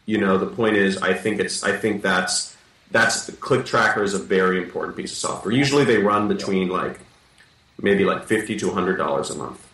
you 0.05 0.17
know, 0.17 0.37
the 0.37 0.47
point 0.47 0.75
is, 0.77 0.97
I 0.97 1.13
think 1.13 1.39
it's, 1.39 1.63
I 1.63 1.77
think 1.77 2.01
that's 2.01 2.55
that's 2.89 3.25
the 3.25 3.31
Click 3.33 3.65
Tracker 3.65 4.03
is 4.03 4.13
a 4.13 4.19
very 4.19 4.61
important 4.61 4.97
piece 4.97 5.11
of 5.13 5.17
software. 5.17 5.53
Usually, 5.53 5.85
they 5.85 5.97
run 5.97 6.27
between 6.27 6.67
like 6.67 6.99
maybe 7.81 8.03
like 8.03 8.25
fifty 8.25 8.57
to 8.59 8.71
hundred 8.71 8.97
dollars 8.97 9.29
a 9.29 9.37
month. 9.37 9.65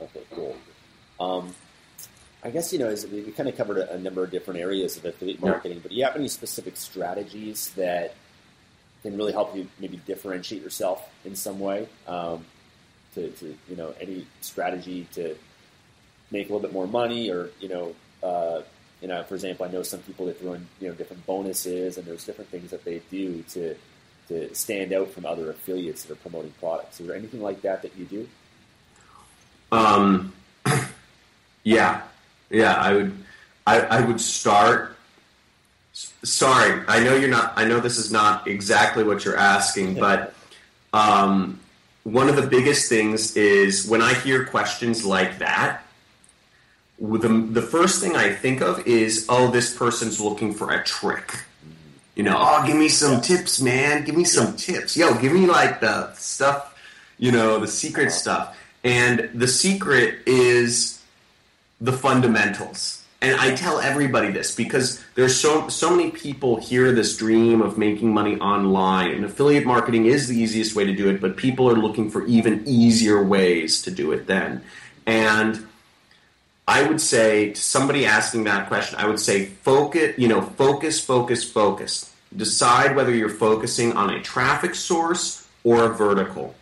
Okay, 0.00 0.22
cool. 0.32 0.56
Um, 1.18 1.54
I 2.44 2.50
guess 2.50 2.72
you 2.72 2.78
know 2.78 2.88
as 2.88 3.06
we, 3.06 3.22
we 3.22 3.32
kind 3.32 3.48
of 3.48 3.56
covered 3.56 3.78
a, 3.78 3.94
a, 3.94 3.98
number 3.98 4.22
of 4.22 4.30
different 4.30 4.60
areas 4.60 4.96
of 4.98 5.04
affiliate 5.06 5.40
marketing, 5.40 5.78
yeah. 5.78 5.82
but 5.82 5.90
do 5.90 5.96
you 5.96 6.04
have 6.04 6.14
any 6.14 6.28
specific 6.28 6.76
strategies 6.76 7.70
that 7.70 8.14
can 9.02 9.16
really 9.16 9.32
help 9.32 9.56
you 9.56 9.66
maybe 9.78 9.98
differentiate 10.06 10.62
yourself 10.62 11.08
in 11.24 11.34
some 11.34 11.58
way? 11.58 11.88
Um, 12.06 12.44
to, 13.14 13.30
to, 13.30 13.54
you 13.68 13.76
know 13.76 13.94
any 14.00 14.26
strategy 14.40 15.06
to 15.12 15.36
make 16.30 16.48
a 16.48 16.52
little 16.52 16.60
bit 16.60 16.72
more 16.72 16.86
money, 16.86 17.30
or 17.30 17.50
you 17.60 17.68
know, 17.68 17.94
uh, 18.22 18.62
you 19.00 19.08
know, 19.08 19.22
for 19.22 19.34
example, 19.34 19.66
I 19.66 19.70
know 19.70 19.82
some 19.82 20.00
people 20.00 20.26
that 20.26 20.38
throw 20.38 20.52
in 20.54 20.66
you 20.80 20.88
know 20.88 20.94
different 20.94 21.24
bonuses, 21.24 21.96
and 21.96 22.06
there's 22.06 22.24
different 22.24 22.50
things 22.50 22.70
that 22.70 22.84
they 22.84 23.00
do 23.10 23.42
to 23.50 23.74
to 24.28 24.54
stand 24.54 24.92
out 24.92 25.10
from 25.10 25.24
other 25.26 25.50
affiliates 25.50 26.04
that 26.04 26.12
are 26.12 26.16
promoting 26.16 26.52
products. 26.60 27.00
Is 27.00 27.06
there 27.06 27.16
anything 27.16 27.42
like 27.42 27.62
that 27.62 27.82
that 27.82 27.96
you 27.96 28.04
do? 28.04 28.28
Um, 29.70 30.32
yeah, 31.62 32.02
yeah, 32.50 32.74
I 32.74 32.92
would, 32.92 33.18
I, 33.66 33.80
I 33.80 34.00
would 34.00 34.20
start. 34.20 34.96
Sorry, 35.92 36.82
I 36.88 37.00
know 37.00 37.14
you're 37.14 37.30
not. 37.30 37.52
I 37.56 37.64
know 37.64 37.80
this 37.80 37.98
is 37.98 38.10
not 38.10 38.48
exactly 38.48 39.04
what 39.04 39.24
you're 39.24 39.36
asking, 39.36 39.94
but 39.94 40.34
um, 40.92 41.60
one 42.04 42.28
of 42.28 42.36
the 42.36 42.46
biggest 42.46 42.88
things 42.88 43.36
is 43.36 43.88
when 43.88 44.02
I 44.02 44.14
hear 44.14 44.44
questions 44.44 45.04
like 45.04 45.38
that. 45.38 45.82
The, 47.00 47.28
the 47.50 47.62
first 47.62 48.00
thing 48.00 48.14
I 48.14 48.32
think 48.32 48.60
of 48.60 48.86
is, 48.86 49.26
oh, 49.28 49.50
this 49.50 49.76
person's 49.76 50.20
looking 50.20 50.54
for 50.54 50.70
a 50.70 50.82
trick. 50.84 51.34
You 52.14 52.22
know, 52.22 52.36
oh, 52.38 52.64
give 52.66 52.76
me 52.76 52.88
some 52.88 53.20
tips, 53.20 53.60
man. 53.60 54.04
Give 54.04 54.16
me 54.16 54.24
some 54.24 54.54
tips. 54.54 54.96
Yo, 54.96 55.18
give 55.18 55.32
me 55.32 55.46
like 55.46 55.80
the 55.80 56.14
stuff, 56.14 56.78
you 57.18 57.32
know, 57.32 57.58
the 57.58 57.66
secret 57.66 58.12
stuff. 58.12 58.56
And 58.84 59.30
the 59.34 59.48
secret 59.48 60.20
is 60.26 61.02
the 61.84 61.92
fundamentals. 61.92 63.02
And 63.20 63.38
I 63.40 63.54
tell 63.54 63.78
everybody 63.78 64.30
this 64.30 64.54
because 64.54 65.02
there's 65.14 65.38
so 65.38 65.68
so 65.68 65.94
many 65.94 66.10
people 66.10 66.56
hear 66.56 66.92
this 66.92 67.16
dream 67.16 67.62
of 67.62 67.78
making 67.78 68.12
money 68.12 68.36
online, 68.38 69.12
and 69.12 69.24
affiliate 69.24 69.64
marketing 69.64 70.06
is 70.06 70.28
the 70.28 70.36
easiest 70.36 70.74
way 70.74 70.84
to 70.84 70.94
do 70.94 71.08
it. 71.08 71.20
But 71.20 71.36
people 71.36 71.70
are 71.70 71.74
looking 71.74 72.10
for 72.10 72.26
even 72.26 72.62
easier 72.66 73.22
ways 73.22 73.80
to 73.82 73.90
do 73.90 74.12
it. 74.12 74.26
Then, 74.26 74.62
and 75.06 75.66
I 76.68 76.82
would 76.82 77.00
say 77.00 77.52
to 77.52 77.60
somebody 77.60 78.04
asking 78.04 78.44
that 78.44 78.68
question, 78.68 78.98
I 78.98 79.06
would 79.06 79.20
say 79.20 79.46
focus. 79.46 80.18
You 80.18 80.28
know, 80.28 80.42
focus, 80.42 81.02
focus, 81.02 81.44
focus. 81.48 82.12
Decide 82.36 82.94
whether 82.94 83.14
you're 83.14 83.30
focusing 83.30 83.92
on 83.94 84.10
a 84.10 84.20
traffic 84.20 84.74
source 84.74 85.46
or 85.62 85.84
a 85.84 85.88
vertical. 85.88 86.54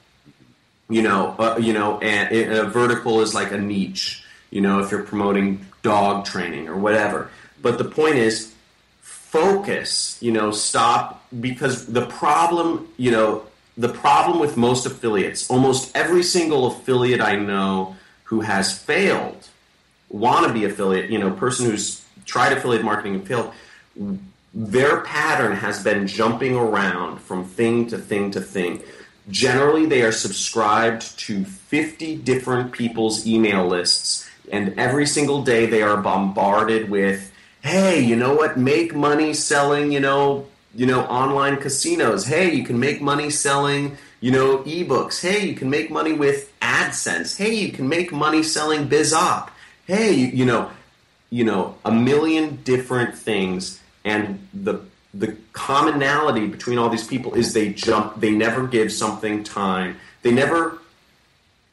You 0.89 1.03
know, 1.03 1.35
uh, 1.39 1.59
you 1.61 1.73
know, 1.73 1.99
and 1.99 2.31
a 2.53 2.67
vertical 2.67 3.21
is 3.21 3.35
like 3.35 3.51
a 3.51 3.59
niche 3.59 4.22
you 4.53 4.61
know, 4.61 4.79
if 4.81 4.93
you're 4.93 5.03
promoting 5.03 5.67
dog 5.83 6.25
training 6.25 6.69
or 6.69 6.77
whatever. 6.77 7.31
But 7.61 7.79
the 7.79 7.85
point 7.85 8.17
is, 8.17 8.55
focus, 9.01 10.19
you 10.21 10.31
know, 10.31 10.53
stop 10.53 11.25
because 11.41 11.87
the 11.87 12.07
problem, 12.07 12.87
you 12.99 13.11
know, 13.11 13.47
the 13.77 13.89
problem 13.89 14.39
with 14.39 14.57
most 14.59 14.85
affiliates, 14.85 15.51
almost 15.51 15.97
every 15.97 16.23
single 16.23 16.67
affiliate 16.67 17.23
I 17.23 17.37
know 17.37 17.97
who 18.25 18.43
has 18.43 18.79
failed, 18.79 19.49
wannabe 20.13 20.67
affiliate, 20.67 21.11
you 21.11 21.19
know, 21.19 21.31
person 21.31 21.67
who's 21.67 22.05
tried 22.27 22.53
affiliate 22.53 22.85
marketing 22.85 23.15
and 23.15 23.27
failed, 23.27 23.53
their 24.53 25.01
pattern 25.01 25.57
has 25.57 25.83
been 25.83 26.07
jumping 26.07 26.55
around 26.55 27.19
from 27.19 27.45
thing 27.45 27.87
to 27.87 27.97
thing 27.97 28.31
to 28.33 28.41
thing. 28.41 28.83
Generally, 29.31 29.87
they 29.87 30.03
are 30.03 30.13
subscribed 30.13 31.19
to 31.21 31.45
50 31.45 32.17
different 32.17 32.73
people's 32.73 33.27
email 33.27 33.67
lists 33.67 34.29
and 34.51 34.79
every 34.79 35.07
single 35.07 35.43
day 35.43 35.67
they 35.67 35.83
are 35.83 35.97
bombarded 35.97 36.91
with, 36.91 37.33
hey, 37.63 38.01
you 38.01 38.17
know 38.17 38.35
what? 38.35 38.59
Make 38.59 38.95
money 38.95 39.35
selling, 39.35 39.93
you 39.93 40.01
know, 40.01 40.47
you 40.75 40.87
know, 40.87 41.03
online 41.03 41.59
casinos. 41.59 42.27
Hey, 42.27 42.55
you 42.55 42.65
can 42.65 42.81
make 42.81 43.01
money 43.01 43.31
selling, 43.31 43.97
you 44.21 44.31
know, 44.31 44.59
ebooks. 44.59 45.21
Hey, 45.21 45.47
you 45.47 45.55
can 45.55 45.71
make 45.71 45.91
money 45.91 46.13
with 46.13 46.53
AdSense. 46.61 47.37
Hey, 47.37 47.55
you 47.55 47.73
can 47.73 47.89
make 47.89 48.13
money 48.13 48.43
selling 48.43 48.89
BizOp. 48.89 49.51
Hey, 49.87 50.13
you, 50.15 50.27
you 50.29 50.47
know, 50.47 50.71
you 51.31 51.45
know, 51.45 51.77
a 51.85 51.93
million 51.93 52.57
different 52.63 53.17
things, 53.17 53.81
and 54.05 54.47
the 54.53 54.81
the 55.15 55.37
commonality 55.53 56.47
between 56.47 56.79
all 56.79 56.89
these 56.89 57.07
people 57.07 57.35
is 57.35 57.53
they 57.53 57.73
jump. 57.73 58.21
They 58.21 58.31
never 58.31 58.67
give 58.67 58.93
something 58.93 59.45
time. 59.45 59.97
They 60.23 60.31
never 60.31 60.79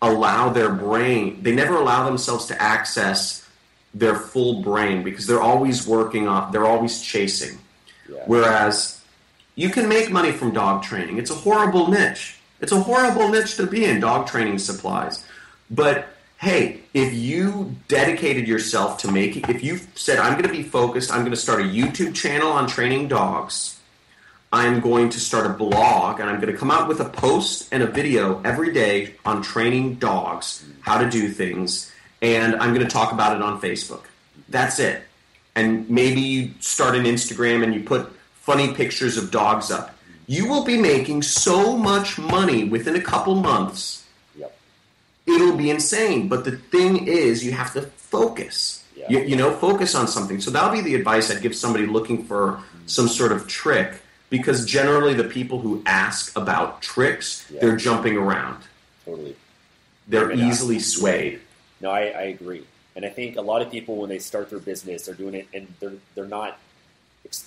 allow 0.01 0.49
their 0.49 0.69
brain, 0.69 1.41
they 1.43 1.53
never 1.53 1.75
allow 1.75 2.05
themselves 2.05 2.45
to 2.47 2.62
access 2.62 3.47
their 3.93 4.15
full 4.15 4.62
brain 4.62 5.03
because 5.03 5.27
they're 5.27 5.41
always 5.41 5.88
working 5.88 6.27
off, 6.27 6.51
they're 6.51 6.65
always 6.65 7.01
chasing. 7.01 7.57
Yeah. 8.09 8.23
Whereas 8.25 9.03
you 9.55 9.69
can 9.69 9.89
make 9.89 10.09
money 10.09 10.31
from 10.31 10.53
dog 10.53 10.83
training. 10.83 11.17
It's 11.17 11.31
a 11.31 11.35
horrible 11.35 11.89
niche. 11.89 12.38
It's 12.62 12.71
a 12.71 12.79
horrible 12.79 13.29
niche 13.29 13.55
to 13.55 13.65
be 13.65 13.85
in, 13.85 13.99
dog 13.99 14.27
training 14.27 14.59
supplies. 14.59 15.25
But 15.69 16.07
hey, 16.38 16.81
if 16.93 17.13
you 17.13 17.75
dedicated 17.88 18.47
yourself 18.47 18.99
to 18.99 19.12
making, 19.12 19.45
if 19.49 19.63
you 19.63 19.79
said, 19.95 20.19
I'm 20.19 20.33
going 20.33 20.45
to 20.45 20.51
be 20.51 20.63
focused, 20.63 21.12
I'm 21.12 21.19
going 21.19 21.31
to 21.31 21.38
start 21.38 21.62
a 21.62 21.65
YouTube 21.65 22.15
channel 22.15 22.51
on 22.51 22.67
training 22.67 23.07
dogs 23.07 23.78
I'm 24.51 24.79
going 24.79 25.09
to 25.09 25.19
start 25.19 25.45
a 25.45 25.49
blog 25.49 26.19
and 26.19 26.29
I'm 26.29 26.39
going 26.39 26.51
to 26.51 26.57
come 26.57 26.71
out 26.71 26.88
with 26.88 26.99
a 26.99 27.05
post 27.05 27.69
and 27.71 27.83
a 27.83 27.88
video 27.88 28.41
every 28.41 28.73
day 28.73 29.15
on 29.23 29.43
training 29.43 29.95
dogs, 29.95 30.65
how 30.81 30.97
to 30.97 31.09
do 31.09 31.29
things, 31.29 31.91
and 32.21 32.55
I'm 32.55 32.73
going 32.73 32.85
to 32.85 32.91
talk 32.91 33.12
about 33.12 33.35
it 33.35 33.43
on 33.43 33.62
Facebook. 33.62 34.05
That's 34.49 34.79
it. 34.79 35.03
And 35.55 35.88
maybe 35.89 36.21
you 36.21 36.51
start 36.62 36.95
an 36.95 37.03
Instagram 37.03 37.63
and 37.63 37.75
you 37.75 37.83
put 37.83 38.12
funny 38.33 38.73
pictures 38.73 39.17
of 39.17 39.29
dogs 39.29 39.69
up. 39.69 39.95
You 40.25 40.47
will 40.47 40.63
be 40.63 40.77
making 40.77 41.21
so 41.21 41.77
much 41.77 42.17
money 42.17 42.63
within 42.63 42.95
a 42.95 43.01
couple 43.01 43.35
months. 43.35 44.05
Yep. 44.35 44.57
It'll 45.27 45.57
be 45.57 45.69
insane. 45.69 46.27
But 46.27 46.45
the 46.45 46.57
thing 46.57 47.07
is, 47.07 47.45
you 47.45 47.51
have 47.51 47.73
to 47.73 47.83
focus. 47.83 48.83
You, 49.09 49.19
you 49.21 49.35
know, 49.35 49.51
focus 49.51 49.95
on 49.95 50.07
something. 50.07 50.41
So 50.41 50.51
that'll 50.51 50.71
be 50.71 50.81
the 50.81 50.95
advice 50.95 51.31
I'd 51.31 51.41
give 51.41 51.55
somebody 51.55 51.85
looking 51.85 52.25
for 52.25 52.62
some 52.85 53.07
sort 53.07 53.31
of 53.31 53.47
trick 53.47 54.01
because 54.29 54.65
generally 54.65 55.13
the 55.13 55.23
people 55.23 55.59
who 55.59 55.81
ask 55.85 56.35
about 56.37 56.81
tricks, 56.81 57.45
yeah. 57.51 57.61
they're 57.61 57.77
jumping 57.77 58.17
around. 58.17 58.63
Totally. 59.05 59.35
They're 60.07 60.31
easily 60.31 60.79
swayed. 60.79 61.41
No, 61.81 61.91
I, 61.91 62.07
I, 62.07 62.21
agree. 62.23 62.65
And 62.95 63.05
I 63.05 63.09
think 63.09 63.37
a 63.37 63.41
lot 63.41 63.61
of 63.61 63.71
people, 63.71 63.97
when 63.97 64.09
they 64.09 64.19
start 64.19 64.49
their 64.49 64.59
business, 64.59 65.05
they're 65.05 65.15
doing 65.15 65.35
it 65.35 65.47
and 65.53 65.67
they're, 65.79 65.93
they're 66.15 66.25
not 66.25 66.59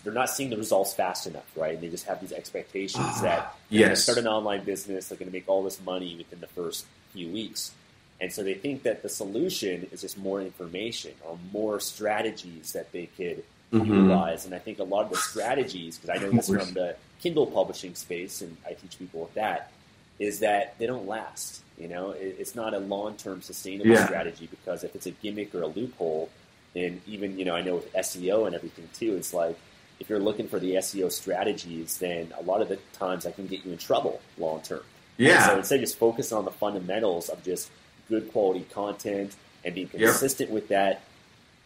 they're 0.04 0.12
not 0.12 0.30
seeing 0.30 0.50
the 0.50 0.56
results 0.56 0.94
fast 0.94 1.26
enough, 1.26 1.50
right? 1.56 1.74
And 1.74 1.82
they 1.82 1.88
just 1.88 2.06
have 2.06 2.20
these 2.20 2.32
expectations 2.32 3.04
uh, 3.04 3.22
that 3.22 3.56
they're 3.68 3.80
yes. 3.80 3.86
going 3.86 3.96
to 3.96 4.00
start 4.00 4.18
an 4.18 4.26
online 4.26 4.64
business, 4.64 5.08
they're 5.08 5.18
going 5.18 5.30
to 5.30 5.32
make 5.32 5.48
all 5.48 5.64
this 5.64 5.82
money 5.84 6.14
within 6.16 6.40
the 6.40 6.46
first 6.46 6.86
few 7.12 7.28
weeks. 7.28 7.72
And 8.20 8.32
so 8.32 8.44
they 8.44 8.54
think 8.54 8.84
that 8.84 9.02
the 9.02 9.08
solution 9.08 9.88
is 9.90 10.02
just 10.02 10.16
more 10.16 10.40
information 10.40 11.12
or 11.24 11.38
more 11.52 11.80
strategies 11.80 12.72
that 12.74 12.92
they 12.92 13.06
could 13.06 13.42
mm-hmm. 13.72 13.92
utilize. 13.92 14.44
And 14.44 14.54
I 14.54 14.58
think 14.58 14.78
a 14.78 14.85
lot 14.85 15.04
of 15.04 15.11
the 15.11 15.16
strategies, 15.16 15.98
because 15.98 16.16
I 16.16 16.22
know 16.22 16.30
this 16.30 16.48
from 16.48 16.74
the 16.74 16.96
Kindle 17.20 17.46
publishing 17.46 17.94
space, 17.94 18.42
and 18.42 18.56
I 18.66 18.74
teach 18.74 18.98
people 18.98 19.22
with 19.22 19.35
that, 19.35 19.70
is 20.18 20.40
that 20.40 20.78
they 20.78 20.87
don't 20.87 21.06
last. 21.06 21.62
You 21.78 21.88
know, 21.88 22.11
it's 22.11 22.54
not 22.54 22.74
a 22.74 22.78
long-term 22.78 23.42
sustainable 23.42 23.90
yeah. 23.90 24.04
strategy 24.04 24.46
because 24.48 24.85
if 24.85 24.94
it's 24.94 25.06
a 25.06 25.11
gimmick 25.11 25.54
or 25.54 25.62
a 25.62 25.66
loophole, 25.66 26.30
then 26.74 27.00
even 27.06 27.38
you 27.38 27.44
know, 27.44 27.56
I 27.56 27.62
know 27.62 27.76
with 27.76 27.92
SEO 27.94 28.46
and 28.46 28.54
everything 28.54 28.88
too, 28.94 29.16
it's 29.16 29.35
like 29.35 29.58
if 29.98 30.08
you're 30.08 30.20
looking 30.20 30.48
for 30.48 30.58
the 30.58 30.74
SEO 30.74 31.11
strategies, 31.11 31.98
then 31.98 32.33
a 32.38 32.42
lot 32.42 32.60
of 32.60 32.68
the 32.68 32.79
times 32.92 33.27
I 33.27 33.31
can 33.31 33.46
get 33.46 33.64
you 33.64 33.73
in 33.73 33.79
trouble 33.79 34.20
long 34.38 34.60
term. 34.60 34.83
Yeah. 35.16 35.37
And 35.37 35.44
so 35.44 35.58
instead, 35.58 35.81
just 35.81 35.98
focus 35.98 36.33
on 36.33 36.44
the 36.44 36.50
fundamentals 36.50 37.29
of 37.29 37.42
just 37.42 37.70
good 38.08 38.31
quality 38.33 38.66
content 38.73 39.35
and 39.64 39.75
being 39.75 39.88
consistent 39.88 40.50
yep. 40.50 40.54
with 40.54 40.68
that 40.68 41.02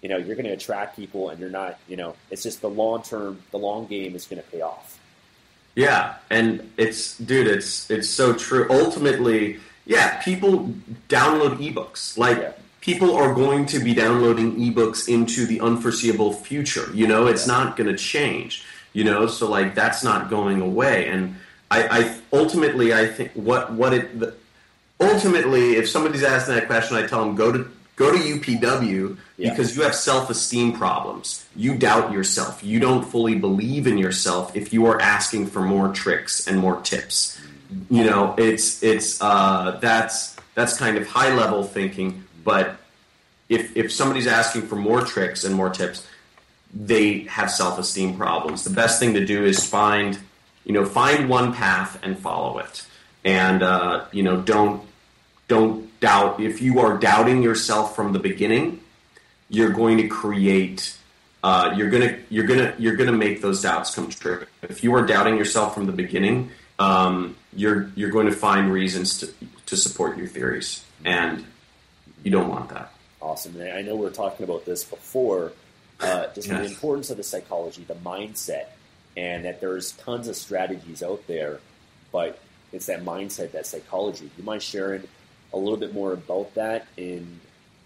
you 0.03 0.09
know, 0.09 0.16
you're 0.16 0.36
going 0.36 0.47
to 0.47 0.53
attract 0.53 0.97
people 0.97 1.30
and 1.30 1.40
you're 1.40 1.51
not, 1.51 1.78
you 1.88 1.97
know, 1.97 2.14
it's 2.30 2.42
just 2.42 2.61
the 2.61 2.68
long 2.68 3.03
term, 3.03 3.42
the 3.51 3.59
long 3.59 3.86
game 3.86 4.14
is 4.14 4.26
going 4.26 4.42
to 4.42 4.49
pay 4.51 4.61
off. 4.61 4.99
Yeah. 5.74 6.14
And 6.30 6.70
it's, 6.76 7.18
dude, 7.18 7.47
it's, 7.47 7.90
it's 7.90 8.09
so 8.09 8.32
true. 8.32 8.66
Ultimately, 8.70 9.59
yeah, 9.84 10.20
people 10.22 10.72
download 11.09 11.59
ebooks. 11.59 12.16
Like, 12.16 12.38
yeah. 12.38 12.53
people 12.80 13.14
are 13.14 13.34
going 13.34 13.66
to 13.66 13.78
be 13.78 13.94
downloading 13.94 14.57
ebooks 14.57 15.09
into 15.09 15.47
the 15.47 15.61
unforeseeable 15.61 16.32
future. 16.32 16.90
You 16.94 17.07
know, 17.07 17.26
it's 17.26 17.47
yeah. 17.47 17.55
not 17.55 17.76
going 17.76 17.88
to 17.88 17.97
change, 17.97 18.64
you 18.92 19.05
know, 19.05 19.26
so 19.26 19.51
like 19.51 19.74
that's 19.74 20.05
not 20.05 20.30
going 20.30 20.61
away. 20.61 21.09
And 21.09 21.36
I, 21.70 21.88
I 21.88 22.18
ultimately, 22.32 22.94
I 22.94 23.07
think 23.07 23.32
what, 23.32 23.72
what 23.72 23.92
it, 23.92 24.18
the, 24.18 24.34
ultimately, 25.01 25.76
if 25.76 25.88
somebody's 25.88 26.22
asking 26.22 26.55
that 26.55 26.66
question, 26.66 26.97
I 26.97 27.07
tell 27.07 27.24
them 27.24 27.34
go 27.34 27.53
to 27.53 27.70
go 27.97 28.12
to 28.12 28.18
UPW 28.18 29.16
because 29.38 29.76
you 29.76 29.82
have 29.82 29.94
self-esteem 29.94 30.74
problems. 30.74 31.47
You 31.57 31.76
doubt 31.76 32.12
yourself. 32.12 32.62
You 32.62 32.78
don't 32.78 33.05
fully 33.05 33.34
believe 33.34 33.86
in 33.86 33.99
yourself 33.99 34.55
if 34.55 34.72
you 34.72 34.86
are 34.86 35.01
asking 35.01 35.47
for 35.49 35.62
more 35.62 35.92
tricks 35.92 36.47
and 36.47 36.59
more 36.59 36.80
tips. 36.82 37.40
You 37.90 38.05
know, 38.05 38.34
it's 38.38 38.82
it's 38.82 39.20
uh, 39.20 39.78
that's 39.80 40.36
that's 40.55 40.76
kind 40.76 40.97
of 40.97 41.07
high 41.09 41.34
level 41.34 41.64
thinking. 41.64 42.24
But 42.44 42.76
if 43.49 43.76
if 43.76 43.92
somebody's 43.92 44.26
asking 44.26 44.62
for 44.68 44.76
more 44.76 45.01
tricks 45.01 45.44
and 45.44 45.55
more 45.55 45.70
tips, 45.70 46.07
they 46.72 47.20
have 47.20 47.51
self-esteem 47.51 48.16
problems. 48.16 48.62
The 48.62 48.70
best 48.70 49.01
thing 49.01 49.14
to 49.14 49.24
do 49.24 49.44
is 49.44 49.66
find, 49.66 50.18
you 50.64 50.72
know, 50.72 50.84
find 50.84 51.28
one 51.28 51.53
path 51.53 51.99
and 52.03 52.18
follow 52.18 52.59
it, 52.59 52.86
and 53.24 53.62
uh, 53.62 54.05
you 54.12 54.22
know, 54.22 54.40
don't 54.40 54.82
don't 55.49 55.86
doubt. 56.01 56.40
If 56.40 56.61
you 56.62 56.80
are 56.80 56.99
doubting 56.99 57.42
yourself 57.42 57.97
from 57.97 58.12
the 58.12 58.18
beginning, 58.18 58.80
you're 59.49 59.70
going 59.70 59.99
to 59.99 60.09
create. 60.09 60.97
Uh, 61.42 61.74
you're 61.76 61.90
gonna 61.90 62.18
you're 62.28 62.47
gonna 62.47 62.74
you're 62.78 62.97
gonna 62.97 63.12
make 63.12 63.40
those 63.40 63.62
doubts 63.62 63.94
come 63.94 64.09
true. 64.11 64.47
If 64.62 64.82
you 64.82 64.94
are 64.94 65.07
doubting 65.07 65.36
yourself 65.36 65.74
from 65.74 65.86
the 65.86 65.92
beginning, 65.92 66.51
um, 66.78 67.36
you're 67.55 67.90
you're 67.94 68.11
going 68.11 68.26
to 68.26 68.32
find 68.32 68.72
reasons 68.72 69.18
to 69.20 69.32
to 69.66 69.76
support 69.76 70.16
your 70.16 70.26
theories, 70.26 70.84
and 71.05 71.44
you 72.22 72.30
don't 72.30 72.49
want 72.49 72.68
that. 72.70 72.92
Awesome. 73.20 73.61
And 73.61 73.72
I 73.72 73.82
know 73.82 73.97
we 73.97 74.03
were 74.03 74.11
talking 74.11 74.44
about 74.44 74.64
this 74.64 74.84
before, 74.84 75.53
uh, 76.01 76.26
just 76.34 76.49
the 76.49 76.64
importance 76.64 77.11
of 77.11 77.16
the 77.16 77.22
psychology, 77.22 77.84
the 77.84 77.94
mindset, 77.94 78.66
and 79.16 79.44
that 79.44 79.61
there's 79.61 79.92
tons 79.92 80.28
of 80.28 80.36
strategies 80.36 81.03
out 81.03 81.26
there, 81.26 81.61
but 82.12 82.38
it's 82.72 82.86
that 82.86 83.05
mindset, 83.05 83.53
that 83.53 83.66
psychology. 83.66 84.30
You 84.36 84.44
mind 84.44 84.62
sharing 84.62 85.05
a 85.53 85.59
little 85.59 85.76
bit 85.76 85.94
more 85.94 86.12
about 86.12 86.55
that? 86.55 86.86
In 86.97 87.40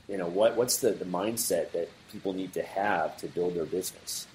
you 0.09 0.19
know, 0.19 0.27
what 0.27 0.57
what's 0.57 0.79
the, 0.79 0.91
the 0.91 1.05
mindset 1.05 1.73
that 1.73 1.89
people 2.11 2.33
need 2.33 2.53
to 2.55 2.63
have 2.63 3.17
to 3.19 3.27
build 3.29 3.55
their 3.55 3.65
business? 3.65 4.27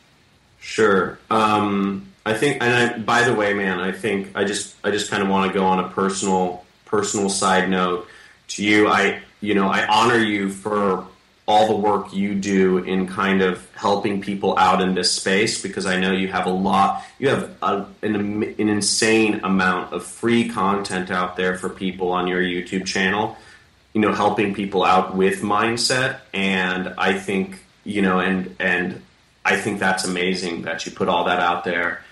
Sure. 0.60 1.20
Um, 1.30 2.12
I 2.26 2.34
think, 2.34 2.64
and 2.64 2.74
I, 2.74 2.98
by 2.98 3.24
the 3.24 3.36
way, 3.36 3.54
man, 3.54 3.80
I 3.80 3.92
think 3.92 4.32
I 4.36 4.46
just 4.46 4.76
I 4.84 4.92
just 4.92 5.12
kind 5.12 5.22
of 5.22 5.30
want 5.30 5.52
to 5.52 5.58
go 5.58 5.66
on 5.66 5.80
a 5.80 5.90
personal 5.90 6.66
personal 6.86 7.30
side 7.30 7.70
note 7.70 8.08
to 8.50 8.64
you. 8.64 8.88
I 8.88 9.22
you 9.42 9.54
know 9.54 9.68
I 9.68 9.86
honor 9.86 10.18
you 10.18 10.50
for 10.50 11.06
all 11.48 11.68
the 11.68 11.76
work 11.76 12.12
you 12.12 12.34
do 12.34 12.80
in 12.80 13.08
kind 13.08 13.42
of 13.42 13.68
helping 13.76 14.20
people 14.20 14.58
out 14.58 14.82
in 14.82 14.96
this 14.96 15.12
space 15.12 15.62
because 15.62 15.86
I 15.86 16.00
know 16.00 16.12
you 16.12 16.28
have 16.30 16.48
a 16.48 16.52
lot. 16.52 17.04
You 17.20 17.30
have 17.30 17.52
a, 17.62 17.86
an, 18.02 18.16
an 18.44 18.70
insane 18.70 19.42
amount 19.44 19.94
of 19.94 20.04
free 20.04 20.50
content 20.50 21.12
out 21.12 21.36
there 21.36 21.56
for 21.56 21.70
people 21.70 22.12
on 22.12 22.28
your 22.28 22.42
YouTube 22.42 22.86
channel 22.86 23.38
you 23.96 24.02
know 24.02 24.14
helping 24.14 24.54
people 24.54 24.84
out 24.84 25.16
with 25.16 25.42
mindset 25.42 26.20
and 26.34 26.94
i 26.98 27.18
think 27.18 27.64
you 27.86 28.02
know 28.02 28.20
and 28.20 28.54
and 28.60 29.02
i 29.46 29.56
think 29.56 29.80
that's 29.80 30.04
amazing 30.04 30.64
that 30.64 30.86
you 30.86 30.92
put 30.92 31.08
all 31.08 31.24
that 31.24 31.40
out 31.40 31.64
there 31.64 32.04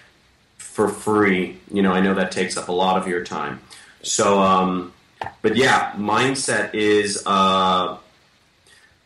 for 0.57 0.87
free 0.87 1.57
you 1.71 1.81
know 1.81 1.91
i 1.91 1.99
know 1.99 2.15
that 2.15 2.31
takes 2.31 2.55
up 2.57 2.69
a 2.69 2.71
lot 2.71 2.97
of 2.97 3.07
your 3.07 3.23
time 3.23 3.59
so 4.01 4.39
um 4.41 4.93
but 5.41 5.57
yeah 5.57 5.91
mindset 5.97 6.73
is 6.73 7.21
uh 7.25 7.97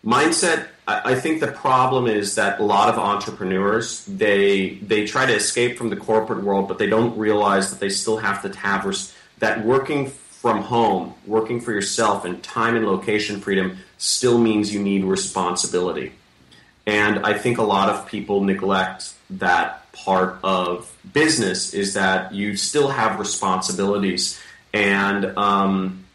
mindset 0.05 0.67
I, 0.89 1.15
think 1.15 1.41
the 1.41 1.51
problem 1.51 2.07
is 2.07 2.35
that 2.35 2.61
a 2.61 2.63
lot 2.63 2.87
of 2.87 2.97
entrepreneurs 2.97 4.05
they 4.05 4.75
they 4.75 5.05
try 5.05 5.25
to 5.25 5.33
escape 5.33 5.77
from 5.77 5.89
the 5.89 5.97
corporate 5.97 6.43
world 6.43 6.67
but 6.67 6.77
they 6.77 6.87
don't 6.87 7.17
realize 7.17 7.71
that 7.71 7.79
they 7.79 7.89
still 7.89 8.17
have 8.17 8.41
to 8.43 8.57
have 8.57 8.85
that 9.39 9.65
working 9.65 10.07
from 10.07 10.61
home 10.61 11.13
working 11.25 11.59
for 11.59 11.71
yourself 11.71 12.25
and 12.25 12.41
time 12.41 12.75
and 12.75 12.85
location 12.85 13.41
freedom 13.41 13.77
still 13.97 14.37
means 14.37 14.73
you 14.73 14.81
need 14.81 15.03
responsibility. 15.03 16.13
And 16.85 17.25
i 17.25 17.33
think 17.33 17.57
a 17.57 17.63
lot 17.63 17.89
of 17.89 18.07
people 18.07 18.43
neglect 18.43 19.13
that 19.29 19.87
part 19.97 20.39
of 20.43 20.95
business 21.13 21.73
is 21.73 21.93
that 21.95 22.33
you 22.33 22.55
still 22.55 22.89
have 22.89 23.19
responsibilities. 23.19 24.39
And 24.73 25.25
um, 25.37 26.05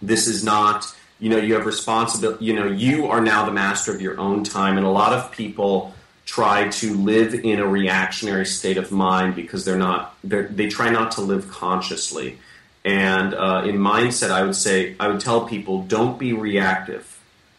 this 0.00 0.26
is 0.26 0.44
not 0.44 0.94
you 1.18 1.30
know 1.30 1.36
you 1.36 1.54
have 1.54 1.66
responsibility 1.66 2.44
you 2.44 2.52
know 2.52 2.66
you 2.66 3.06
are 3.06 3.20
now 3.20 3.44
the 3.44 3.52
master 3.52 3.94
of 3.94 4.00
your 4.00 4.18
own 4.18 4.44
time 4.44 4.76
and 4.76 4.86
a 4.86 4.90
lot 4.90 5.12
of 5.12 5.32
people 5.32 5.94
try 6.26 6.68
to 6.68 6.94
live 6.94 7.34
in 7.34 7.60
a 7.60 7.66
reactionary 7.66 8.44
state 8.44 8.76
of 8.76 8.90
mind 8.90 9.34
because 9.34 9.64
they're 9.64 9.78
not 9.78 10.14
they're, 10.24 10.48
they 10.48 10.68
try 10.68 10.90
not 10.90 11.12
to 11.12 11.20
live 11.20 11.48
consciously. 11.48 12.38
And 12.84 13.34
uh, 13.34 13.64
in 13.66 13.76
mindset 13.76 14.30
i 14.30 14.42
would 14.42 14.56
say 14.56 14.94
i 15.00 15.08
would 15.08 15.20
tell 15.20 15.46
people 15.46 15.82
don't 15.82 16.18
be 16.18 16.32
reactive. 16.32 17.12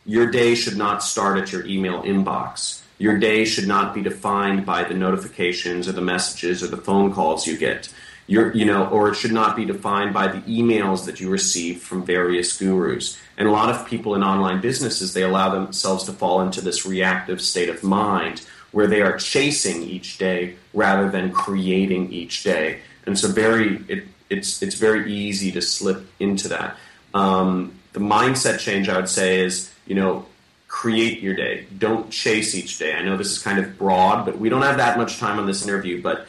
Your 0.06 0.30
day 0.32 0.56
should 0.56 0.78
not 0.78 1.04
start 1.04 1.38
at 1.38 1.52
your 1.52 1.66
email 1.66 2.02
inbox. 2.04 2.82
Your 2.98 3.18
day 3.20 3.46
should 3.46 3.68
not 3.68 3.94
be 3.94 4.02
defined 4.02 4.66
by 4.66 4.84
the 4.86 4.94
notifications 4.94 5.88
or 5.88 5.92
the 5.92 6.02
messages 6.02 6.64
or 6.64 6.68
the 6.68 6.78
phone 6.78 7.14
calls 7.14 7.46
you 7.46 7.58
get. 7.58 7.94
Your, 8.26 8.54
you 8.54 8.66
know, 8.66 8.88
or 8.88 9.10
it 9.10 9.16
should 9.16 9.34
not 9.34 9.56
be 9.56 9.66
defined 9.66 10.14
by 10.14 10.28
the 10.28 10.40
emails 10.42 11.06
that 11.06 11.20
you 11.20 11.30
receive 11.30 11.82
from 11.82 12.06
various 12.06 12.58
gurus. 12.58 13.18
And 13.38 13.48
a 13.48 13.52
lot 13.52 13.70
of 13.70 13.86
people 13.88 14.16
in 14.16 14.24
online 14.24 14.62
businesses, 14.62 15.14
they 15.14 15.24
allow 15.24 15.50
themselves 15.50 16.04
to 16.06 16.14
fall 16.14 16.42
into 16.42 16.62
this 16.62 16.86
reactive 16.86 17.40
state 17.40 17.70
of 17.70 17.84
mind 17.84 18.46
where 18.72 18.88
they 18.88 19.02
are 19.02 19.18
chasing 19.18 19.84
each 19.84 20.18
day 20.18 20.56
rather 20.74 21.10
than 21.10 21.32
creating 21.32 22.12
each 22.12 22.44
day. 22.44 22.80
And 23.06 23.18
so 23.18 23.28
very, 23.28 23.84
it, 23.88 24.06
it's, 24.30 24.62
it's 24.62 24.76
very 24.76 25.12
easy 25.12 25.52
to 25.52 25.62
slip 25.62 26.06
into 26.20 26.48
that. 26.50 26.78
Um, 27.14 27.74
the 27.94 28.00
mindset 28.00 28.60
change, 28.60 28.90
I 28.90 28.98
would 28.98 29.10
say, 29.10 29.42
is, 29.42 29.72
you 29.86 29.96
know, 29.96 30.26
create 30.68 31.22
your 31.22 31.36
day. 31.36 31.66
Don't 31.78 32.12
chase 32.12 32.54
each 32.54 32.78
day. 32.78 32.94
I 32.94 33.02
know 33.02 33.18
this 33.18 33.32
is 33.32 33.40
kind 33.40 33.60
of 33.60 33.78
broad, 33.78 34.26
but 34.26 34.38
we 34.38 34.50
don't 34.50 34.62
have 34.64 34.78
that 34.78 34.98
much 34.98 35.18
time 35.18 35.40
on 35.40 35.46
this 35.46 35.64
interview, 35.64 36.02
but 36.02 36.28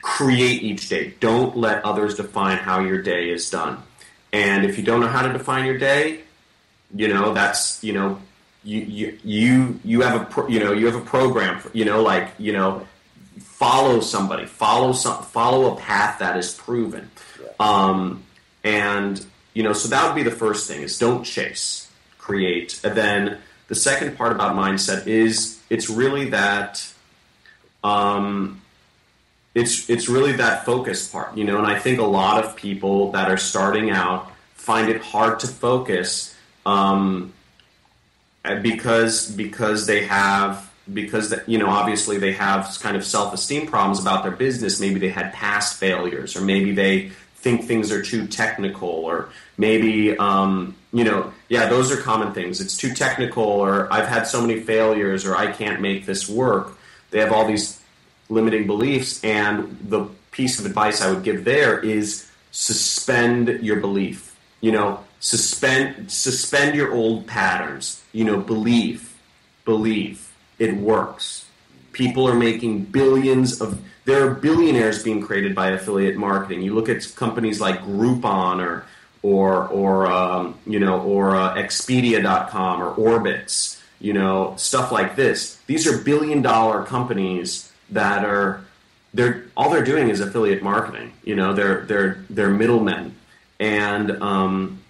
create 0.00 0.62
each 0.62 0.88
day. 0.88 1.14
Don't 1.20 1.56
let 1.56 1.84
others 1.84 2.16
define 2.16 2.58
how 2.58 2.80
your 2.80 3.00
day 3.02 3.30
is 3.30 3.48
done. 3.50 3.82
And 4.32 4.64
if 4.64 4.78
you 4.78 4.84
don't 4.84 5.00
know 5.00 5.08
how 5.08 5.26
to 5.26 5.32
define 5.32 5.66
your 5.66 5.78
day, 5.78 6.20
you 6.94 7.08
know 7.08 7.32
that's 7.32 7.82
you 7.84 7.92
know 7.92 8.20
you 8.64 8.80
you 8.80 9.18
you, 9.24 9.80
you 9.84 10.00
have 10.02 10.22
a 10.22 10.24
pro, 10.24 10.48
you 10.48 10.60
know 10.60 10.72
you 10.72 10.86
have 10.86 10.94
a 10.96 11.04
program 11.04 11.60
for, 11.60 11.70
you 11.76 11.84
know 11.84 12.02
like 12.02 12.30
you 12.38 12.52
know 12.52 12.86
follow 13.38 14.00
somebody 14.00 14.46
follow 14.46 14.92
some 14.92 15.22
follow 15.22 15.74
a 15.74 15.76
path 15.76 16.18
that 16.18 16.36
is 16.36 16.54
proven. 16.54 17.10
Um, 17.60 18.22
and 18.64 19.24
you 19.54 19.62
know 19.62 19.72
so 19.72 19.88
that 19.88 20.06
would 20.06 20.14
be 20.14 20.22
the 20.22 20.36
first 20.36 20.68
thing 20.68 20.82
is 20.82 20.98
don't 20.98 21.24
chase 21.24 21.90
create. 22.18 22.80
And 22.84 22.96
then 22.96 23.38
the 23.68 23.74
second 23.74 24.16
part 24.16 24.32
about 24.32 24.56
mindset 24.56 25.06
is 25.06 25.60
it's 25.68 25.90
really 25.90 26.30
that 26.30 26.90
um, 27.84 28.61
it's 29.54 29.88
it's 29.90 30.08
really 30.08 30.32
that 30.32 30.64
focus 30.64 31.08
part, 31.08 31.36
you 31.36 31.44
know. 31.44 31.58
And 31.58 31.66
I 31.66 31.78
think 31.78 31.98
a 31.98 32.04
lot 32.04 32.44
of 32.44 32.56
people 32.56 33.12
that 33.12 33.30
are 33.30 33.36
starting 33.36 33.90
out 33.90 34.32
find 34.54 34.88
it 34.88 35.02
hard 35.02 35.40
to 35.40 35.46
focus 35.46 36.34
um, 36.64 37.32
because 38.62 39.30
because 39.30 39.86
they 39.86 40.06
have 40.06 40.70
because 40.92 41.30
that 41.30 41.48
you 41.48 41.58
know 41.58 41.66
obviously 41.66 42.18
they 42.18 42.32
have 42.32 42.76
kind 42.80 42.96
of 42.96 43.04
self 43.04 43.34
esteem 43.34 43.66
problems 43.66 44.00
about 44.00 44.22
their 44.22 44.32
business. 44.32 44.80
Maybe 44.80 44.98
they 44.98 45.10
had 45.10 45.32
past 45.32 45.78
failures, 45.78 46.34
or 46.36 46.40
maybe 46.40 46.72
they 46.72 47.10
think 47.36 47.64
things 47.64 47.92
are 47.92 48.02
too 48.02 48.26
technical, 48.26 48.88
or 48.88 49.28
maybe 49.58 50.16
um, 50.16 50.74
you 50.92 51.04
know 51.04 51.32
yeah 51.48 51.68
those 51.68 51.92
are 51.92 52.00
common 52.00 52.32
things. 52.32 52.60
It's 52.60 52.76
too 52.76 52.94
technical, 52.94 53.44
or 53.44 53.92
I've 53.92 54.08
had 54.08 54.26
so 54.26 54.40
many 54.40 54.60
failures, 54.60 55.26
or 55.26 55.36
I 55.36 55.52
can't 55.52 55.82
make 55.82 56.06
this 56.06 56.26
work. 56.28 56.78
They 57.10 57.20
have 57.20 57.32
all 57.32 57.46
these 57.46 57.81
limiting 58.32 58.66
beliefs. 58.66 59.22
And 59.22 59.78
the 59.88 60.06
piece 60.30 60.58
of 60.58 60.66
advice 60.66 61.02
I 61.02 61.10
would 61.10 61.22
give 61.22 61.44
there 61.44 61.78
is 61.78 62.30
suspend 62.50 63.48
your 63.62 63.80
belief. 63.80 64.36
You 64.60 64.72
know, 64.72 65.04
suspend 65.20 66.10
suspend 66.10 66.74
your 66.74 66.92
old 66.92 67.26
patterns. 67.26 68.02
You 68.12 68.24
know, 68.24 68.38
believe, 68.38 69.16
believe 69.64 70.32
it 70.58 70.76
works. 70.76 71.46
People 71.92 72.28
are 72.28 72.34
making 72.34 72.84
billions 72.84 73.60
of. 73.60 73.80
There 74.04 74.26
are 74.26 74.34
billionaires 74.34 75.02
being 75.02 75.20
created 75.22 75.54
by 75.54 75.70
affiliate 75.70 76.16
marketing. 76.16 76.62
You 76.62 76.74
look 76.74 76.88
at 76.88 77.06
companies 77.14 77.60
like 77.60 77.80
Groupon 77.82 78.60
or 78.60 78.84
or 79.22 79.68
or 79.68 80.06
um, 80.06 80.58
you 80.66 80.80
know 80.80 81.00
or 81.02 81.36
uh, 81.36 81.54
Expedia.com 81.54 82.82
or 82.82 82.94
Orbitz. 82.94 83.80
You 84.00 84.12
know 84.12 84.54
stuff 84.56 84.90
like 84.90 85.16
this. 85.16 85.58
These 85.66 85.86
are 85.86 85.98
billion 85.98 86.42
dollar 86.42 86.84
companies 86.84 87.71
that 87.92 88.24
are 88.24 88.64
they're 89.14 89.44
all 89.56 89.70
they're 89.70 89.84
doing 89.84 90.08
is 90.08 90.20
affiliate 90.20 90.62
marketing. 90.62 91.12
You 91.24 91.36
know, 91.36 91.52
they're 91.52 91.82
they're 91.82 92.24
they're 92.30 92.50
middlemen, 92.50 93.14
and 93.60 94.10
um, 94.22 94.82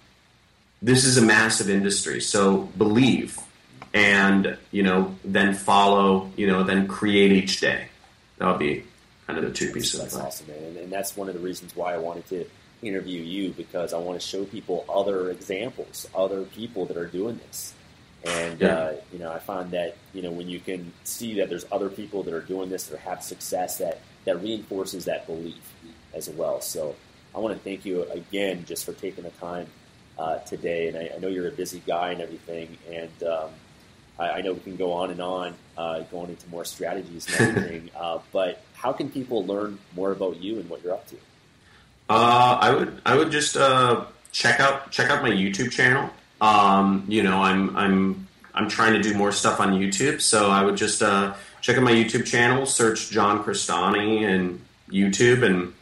this 0.81 1.05
is 1.05 1.17
a 1.17 1.21
massive 1.21 1.69
industry. 1.69 2.21
So 2.21 2.69
believe, 2.77 3.37
and 3.93 4.57
you 4.71 4.83
know, 4.83 5.15
then 5.23 5.53
follow. 5.53 6.31
You 6.35 6.47
know, 6.47 6.63
then 6.63 6.87
create 6.87 7.31
each 7.31 7.59
day. 7.59 7.87
That'll 8.37 8.57
be 8.57 8.83
kind 9.27 9.39
of 9.39 9.45
the 9.45 9.51
two 9.51 9.71
pieces 9.71 9.95
of 9.95 10.11
That's 10.11 10.15
awesome, 10.15 10.47
man. 10.47 10.63
And, 10.63 10.77
and 10.77 10.91
that's 10.91 11.15
one 11.15 11.27
of 11.27 11.33
the 11.33 11.39
reasons 11.39 11.75
why 11.75 11.93
I 11.93 11.97
wanted 11.97 12.27
to 12.29 12.45
interview 12.81 13.21
you 13.21 13.51
because 13.51 13.93
I 13.93 13.97
want 13.97 14.19
to 14.19 14.25
show 14.25 14.43
people 14.45 14.85
other 14.89 15.29
examples, 15.29 16.07
other 16.13 16.43
people 16.43 16.85
that 16.85 16.97
are 16.97 17.07
doing 17.07 17.39
this. 17.47 17.73
And 18.25 18.61
Yeah. 18.61 18.67
uh, 18.75 18.93
you 19.11 19.19
know, 19.19 19.31
I 19.31 19.39
find 19.39 19.71
that 19.71 19.97
you 20.13 20.21
know 20.21 20.31
when 20.31 20.47
you 20.49 20.59
can 20.59 20.93
see 21.03 21.35
that 21.35 21.49
there's 21.49 21.65
other 21.71 21.89
people 21.89 22.23
that 22.23 22.33
are 22.33 22.41
doing 22.41 22.69
this 22.69 22.91
or 22.91 22.97
have 22.97 23.21
success, 23.23 23.77
that 23.79 23.99
that 24.25 24.41
reinforces 24.41 25.05
that 25.05 25.27
belief 25.27 25.73
as 26.13 26.29
well. 26.29 26.61
So 26.61 26.95
I 27.35 27.39
want 27.39 27.55
to 27.57 27.63
thank 27.63 27.85
you 27.85 28.03
again 28.11 28.63
just 28.65 28.85
for 28.85 28.93
taking 28.93 29.23
the 29.25 29.31
time 29.31 29.67
uh, 30.17 30.37
today. 30.39 30.87
And 30.87 30.97
I, 30.97 31.11
I 31.15 31.19
know 31.19 31.27
you're 31.27 31.47
a 31.47 31.51
busy 31.51 31.81
guy 31.85 32.11
and 32.11 32.21
everything, 32.21 32.77
and 32.89 33.23
um, 33.27 33.49
I, 34.17 34.29
I 34.29 34.41
know 34.41 34.53
we 34.53 34.59
can 34.61 34.75
go 34.77 34.93
on 34.93 35.09
and 35.11 35.21
on 35.21 35.55
uh, 35.77 36.01
going 36.03 36.29
into 36.29 36.47
more 36.49 36.63
strategies 36.65 37.27
and 37.27 37.35
everything. 37.57 37.89
uh, 37.99 38.19
but 38.31 38.61
how 38.73 38.93
can 38.93 39.09
people 39.09 39.45
learn 39.45 39.79
more 39.95 40.11
about 40.11 40.41
you 40.41 40.59
and 40.59 40.69
what 40.69 40.83
you're 40.83 40.93
up 40.93 41.07
to? 41.07 41.15
Uh, 42.09 42.57
I 42.61 42.71
would 42.73 43.01
I 43.05 43.15
would 43.17 43.31
just 43.31 43.57
uh, 43.57 44.05
check 44.31 44.59
out 44.59 44.91
check 44.91 45.09
out 45.09 45.23
my 45.23 45.29
YouTube 45.31 45.71
channel. 45.71 46.09
Um, 46.43 47.05
you 47.07 47.23
know, 47.23 47.41
I'm 47.41 47.75
I'm 47.77 48.27
I'm 48.53 48.67
trying 48.67 48.93
to 48.93 49.01
do 49.01 49.15
more 49.15 49.31
stuff 49.31 49.61
on 49.61 49.79
YouTube, 49.79 50.19
so 50.19 50.51
I 50.51 50.61
would 50.61 50.75
just 50.75 51.01
uh, 51.01 51.35
check 51.61 51.77
out 51.77 51.83
my 51.83 51.93
YouTube 51.93 52.25
channel, 52.25 52.65
search 52.65 53.09
John 53.09 53.41
Crestani 53.45 54.23
and 54.23 54.59
YouTube, 54.89 55.43
and 55.43 55.73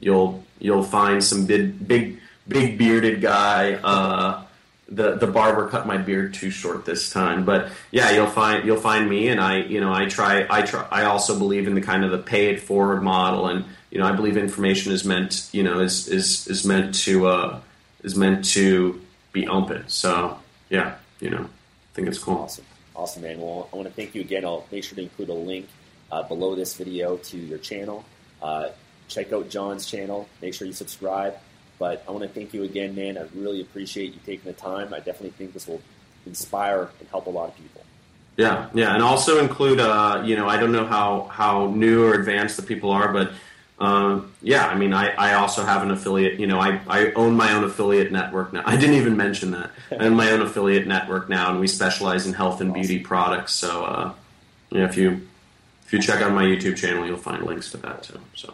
you'll 0.00 0.42
you'll 0.58 0.82
find 0.82 1.22
some 1.22 1.46
big 1.46 1.86
big 1.86 2.18
big 2.48 2.76
bearded 2.76 3.20
guy. 3.20 3.74
Uh, 3.74 4.42
the 4.88 5.14
the 5.14 5.28
barber 5.28 5.68
cut 5.68 5.86
my 5.86 5.96
beard 5.96 6.34
too 6.34 6.50
short 6.50 6.84
this 6.84 7.10
time, 7.10 7.44
but 7.44 7.70
yeah, 7.92 8.10
you'll 8.10 8.26
find 8.26 8.66
you'll 8.66 8.80
find 8.80 9.08
me, 9.08 9.28
and 9.28 9.40
I 9.40 9.58
you 9.58 9.80
know 9.80 9.92
I 9.92 10.06
try 10.06 10.44
I 10.50 10.62
try 10.62 10.88
I 10.90 11.04
also 11.04 11.38
believe 11.38 11.68
in 11.68 11.76
the 11.76 11.82
kind 11.82 12.04
of 12.04 12.10
the 12.10 12.18
pay 12.18 12.48
it 12.48 12.60
forward 12.60 13.00
model, 13.00 13.46
and 13.46 13.64
you 13.92 14.00
know 14.00 14.06
I 14.06 14.12
believe 14.16 14.36
information 14.36 14.90
is 14.90 15.04
meant 15.04 15.48
you 15.52 15.62
know 15.62 15.78
is 15.78 16.08
is 16.08 16.48
is 16.48 16.64
meant 16.66 16.96
to 17.06 17.28
uh, 17.28 17.60
is 18.02 18.16
meant 18.16 18.44
to 18.46 19.00
be 19.32 19.46
open. 19.48 19.88
So 19.88 20.38
yeah, 20.68 20.96
you 21.20 21.30
know 21.30 21.42
I 21.42 21.94
think 21.94 22.08
it's 22.08 22.18
cool. 22.18 22.38
Awesome. 22.38 22.64
Awesome, 22.94 23.22
man. 23.22 23.40
Well, 23.40 23.68
I 23.72 23.76
want 23.76 23.88
to 23.88 23.94
thank 23.94 24.14
you 24.14 24.20
again. 24.20 24.44
I'll 24.44 24.66
make 24.70 24.84
sure 24.84 24.96
to 24.96 25.02
include 25.02 25.28
a 25.28 25.34
link 25.34 25.68
uh, 26.12 26.22
below 26.24 26.54
this 26.54 26.76
video 26.76 27.16
to 27.16 27.36
your 27.36 27.58
channel. 27.58 28.04
Uh, 28.42 28.68
check 29.08 29.32
out 29.32 29.48
John's 29.48 29.86
channel. 29.86 30.28
Make 30.42 30.54
sure 30.54 30.66
you 30.66 30.72
subscribe. 30.72 31.36
But 31.78 32.04
I 32.06 32.10
want 32.10 32.24
to 32.24 32.28
thank 32.28 32.52
you 32.52 32.62
again, 32.64 32.94
man. 32.94 33.16
I 33.16 33.26
really 33.34 33.62
appreciate 33.62 34.12
you 34.12 34.20
taking 34.26 34.44
the 34.44 34.52
time. 34.52 34.92
I 34.92 34.98
definitely 34.98 35.30
think 35.30 35.54
this 35.54 35.66
will 35.66 35.80
inspire 36.26 36.90
and 36.98 37.08
help 37.08 37.26
a 37.26 37.30
lot 37.30 37.48
of 37.48 37.56
people. 37.56 37.82
Yeah, 38.36 38.68
yeah, 38.74 38.94
and 38.94 39.02
also 39.02 39.40
include. 39.40 39.80
Uh, 39.80 40.22
you 40.24 40.36
know, 40.36 40.48
I 40.48 40.56
don't 40.56 40.72
know 40.72 40.86
how 40.86 41.22
how 41.24 41.66
new 41.66 42.04
or 42.04 42.14
advanced 42.14 42.56
the 42.56 42.62
people 42.62 42.90
are, 42.90 43.12
but 43.12 43.32
um, 43.80 44.34
yeah, 44.42 44.66
I 44.66 44.74
mean, 44.74 44.92
I, 44.92 45.08
I 45.14 45.34
also 45.34 45.64
have 45.64 45.82
an 45.82 45.90
affiliate. 45.90 46.38
You 46.38 46.46
know, 46.46 46.60
I, 46.60 46.80
I 46.86 47.12
own 47.12 47.34
my 47.34 47.52
own 47.54 47.64
affiliate 47.64 48.12
network 48.12 48.52
now. 48.52 48.62
I 48.66 48.76
didn't 48.76 48.96
even 48.96 49.16
mention 49.16 49.52
that. 49.52 49.70
I 49.90 50.04
own 50.04 50.14
my 50.14 50.30
own 50.32 50.42
affiliate 50.42 50.86
network 50.86 51.30
now, 51.30 51.50
and 51.50 51.58
we 51.58 51.66
specialize 51.66 52.26
in 52.26 52.34
health 52.34 52.60
and 52.60 52.74
beauty 52.74 52.98
products. 52.98 53.54
So, 53.54 53.84
uh, 53.84 54.12
yeah, 54.68 54.84
if 54.84 54.98
you 54.98 55.26
if 55.86 55.94
you 55.94 56.00
check 56.00 56.20
out 56.20 56.32
my 56.32 56.44
YouTube 56.44 56.76
channel, 56.76 57.06
you'll 57.06 57.16
find 57.16 57.42
links 57.44 57.70
to 57.70 57.78
that 57.78 58.02
too. 58.02 58.20
So, 58.36 58.52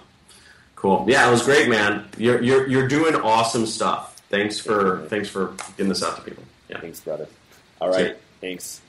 cool. 0.76 1.04
Yeah, 1.08 1.26
it 1.26 1.30
was 1.32 1.42
great, 1.42 1.68
man. 1.68 2.08
You're 2.16 2.40
you're 2.40 2.68
you're 2.68 2.88
doing 2.88 3.16
awesome 3.16 3.66
stuff. 3.66 4.20
Thanks 4.30 4.60
for 4.60 5.06
thanks 5.08 5.28
for 5.28 5.54
getting 5.76 5.88
this 5.88 6.04
out 6.04 6.16
to 6.16 6.22
people. 6.22 6.44
Yeah. 6.68 6.80
Thanks, 6.80 7.00
brother. 7.00 7.26
All 7.80 7.90
right. 7.90 8.16
Thanks. 8.40 8.80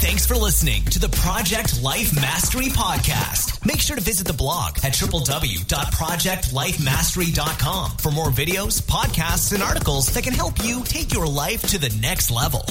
Thanks 0.00 0.24
for 0.24 0.36
listening 0.36 0.84
to 0.84 1.00
the 1.00 1.08
Project 1.08 1.82
Life 1.82 2.14
Mastery 2.14 2.66
Podcast. 2.66 3.66
Make 3.66 3.80
sure 3.80 3.96
to 3.96 4.02
visit 4.02 4.28
the 4.28 4.32
blog 4.32 4.76
at 4.84 4.92
www.projectlifemastery.com 4.92 7.90
for 7.96 8.12
more 8.12 8.28
videos, 8.28 8.80
podcasts, 8.80 9.52
and 9.52 9.60
articles 9.60 10.06
that 10.14 10.22
can 10.22 10.32
help 10.32 10.64
you 10.64 10.84
take 10.84 11.12
your 11.12 11.26
life 11.26 11.62
to 11.62 11.80
the 11.80 11.92
next 12.00 12.30
level. 12.30 12.64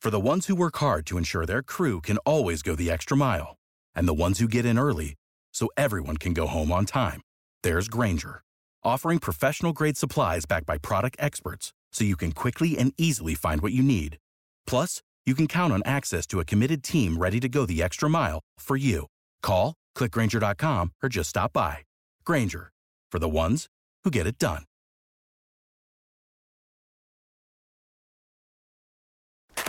For 0.00 0.10
the 0.10 0.20
ones 0.20 0.46
who 0.46 0.54
work 0.54 0.76
hard 0.76 1.04
to 1.06 1.18
ensure 1.18 1.44
their 1.44 1.64
crew 1.64 2.00
can 2.00 2.18
always 2.18 2.62
go 2.62 2.76
the 2.76 2.92
extra 2.92 3.16
mile, 3.16 3.56
and 3.92 4.06
the 4.06 4.14
ones 4.14 4.38
who 4.38 4.46
get 4.46 4.64
in 4.64 4.78
early 4.78 5.16
so 5.52 5.68
everyone 5.76 6.16
can 6.16 6.32
go 6.32 6.46
home 6.46 6.70
on 6.70 6.86
time, 6.86 7.22
there's 7.64 7.88
Grainger, 7.88 8.44
offering 8.84 9.18
professional 9.18 9.72
grade 9.72 9.96
supplies 9.96 10.46
backed 10.46 10.66
by 10.66 10.78
product 10.78 11.16
experts 11.18 11.72
so 11.92 12.04
you 12.04 12.16
can 12.16 12.32
quickly 12.32 12.76
and 12.76 12.92
easily 12.98 13.34
find 13.34 13.60
what 13.60 13.72
you 13.72 13.82
need. 13.82 14.18
Plus, 14.66 15.02
you 15.24 15.34
can 15.34 15.46
count 15.46 15.72
on 15.72 15.82
access 15.84 16.26
to 16.26 16.40
a 16.40 16.44
committed 16.44 16.82
team 16.82 17.16
ready 17.16 17.38
to 17.40 17.48
go 17.48 17.64
the 17.64 17.82
extra 17.82 18.08
mile 18.10 18.40
for 18.58 18.76
you. 18.76 19.06
Call, 19.42 19.74
clickgrainger.com, 19.96 20.92
or 21.02 21.08
just 21.08 21.30
stop 21.30 21.52
by. 21.52 21.78
Grainger, 22.24 22.72
for 23.10 23.18
the 23.18 23.28
ones 23.28 23.68
who 24.04 24.10
get 24.10 24.26
it 24.26 24.38
done. 24.38 24.64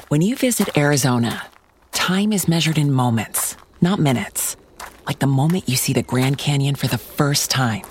When 0.09 0.21
you 0.21 0.35
visit 0.35 0.77
Arizona, 0.77 1.47
time 1.91 2.33
is 2.33 2.47
measured 2.47 2.77
in 2.77 2.91
moments, 2.91 3.57
not 3.81 3.99
minutes. 3.99 4.55
Like 5.07 5.19
the 5.19 5.27
moment 5.27 5.67
you 5.67 5.75
see 5.75 5.93
the 5.93 6.03
Grand 6.03 6.37
Canyon 6.37 6.75
for 6.75 6.87
the 6.87 6.97
first 6.97 7.49
time. 7.49 7.83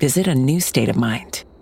Visit 0.00 0.28
a 0.28 0.34
new 0.34 0.60
state 0.60 0.88
of 0.88 0.96
mind. 0.96 1.44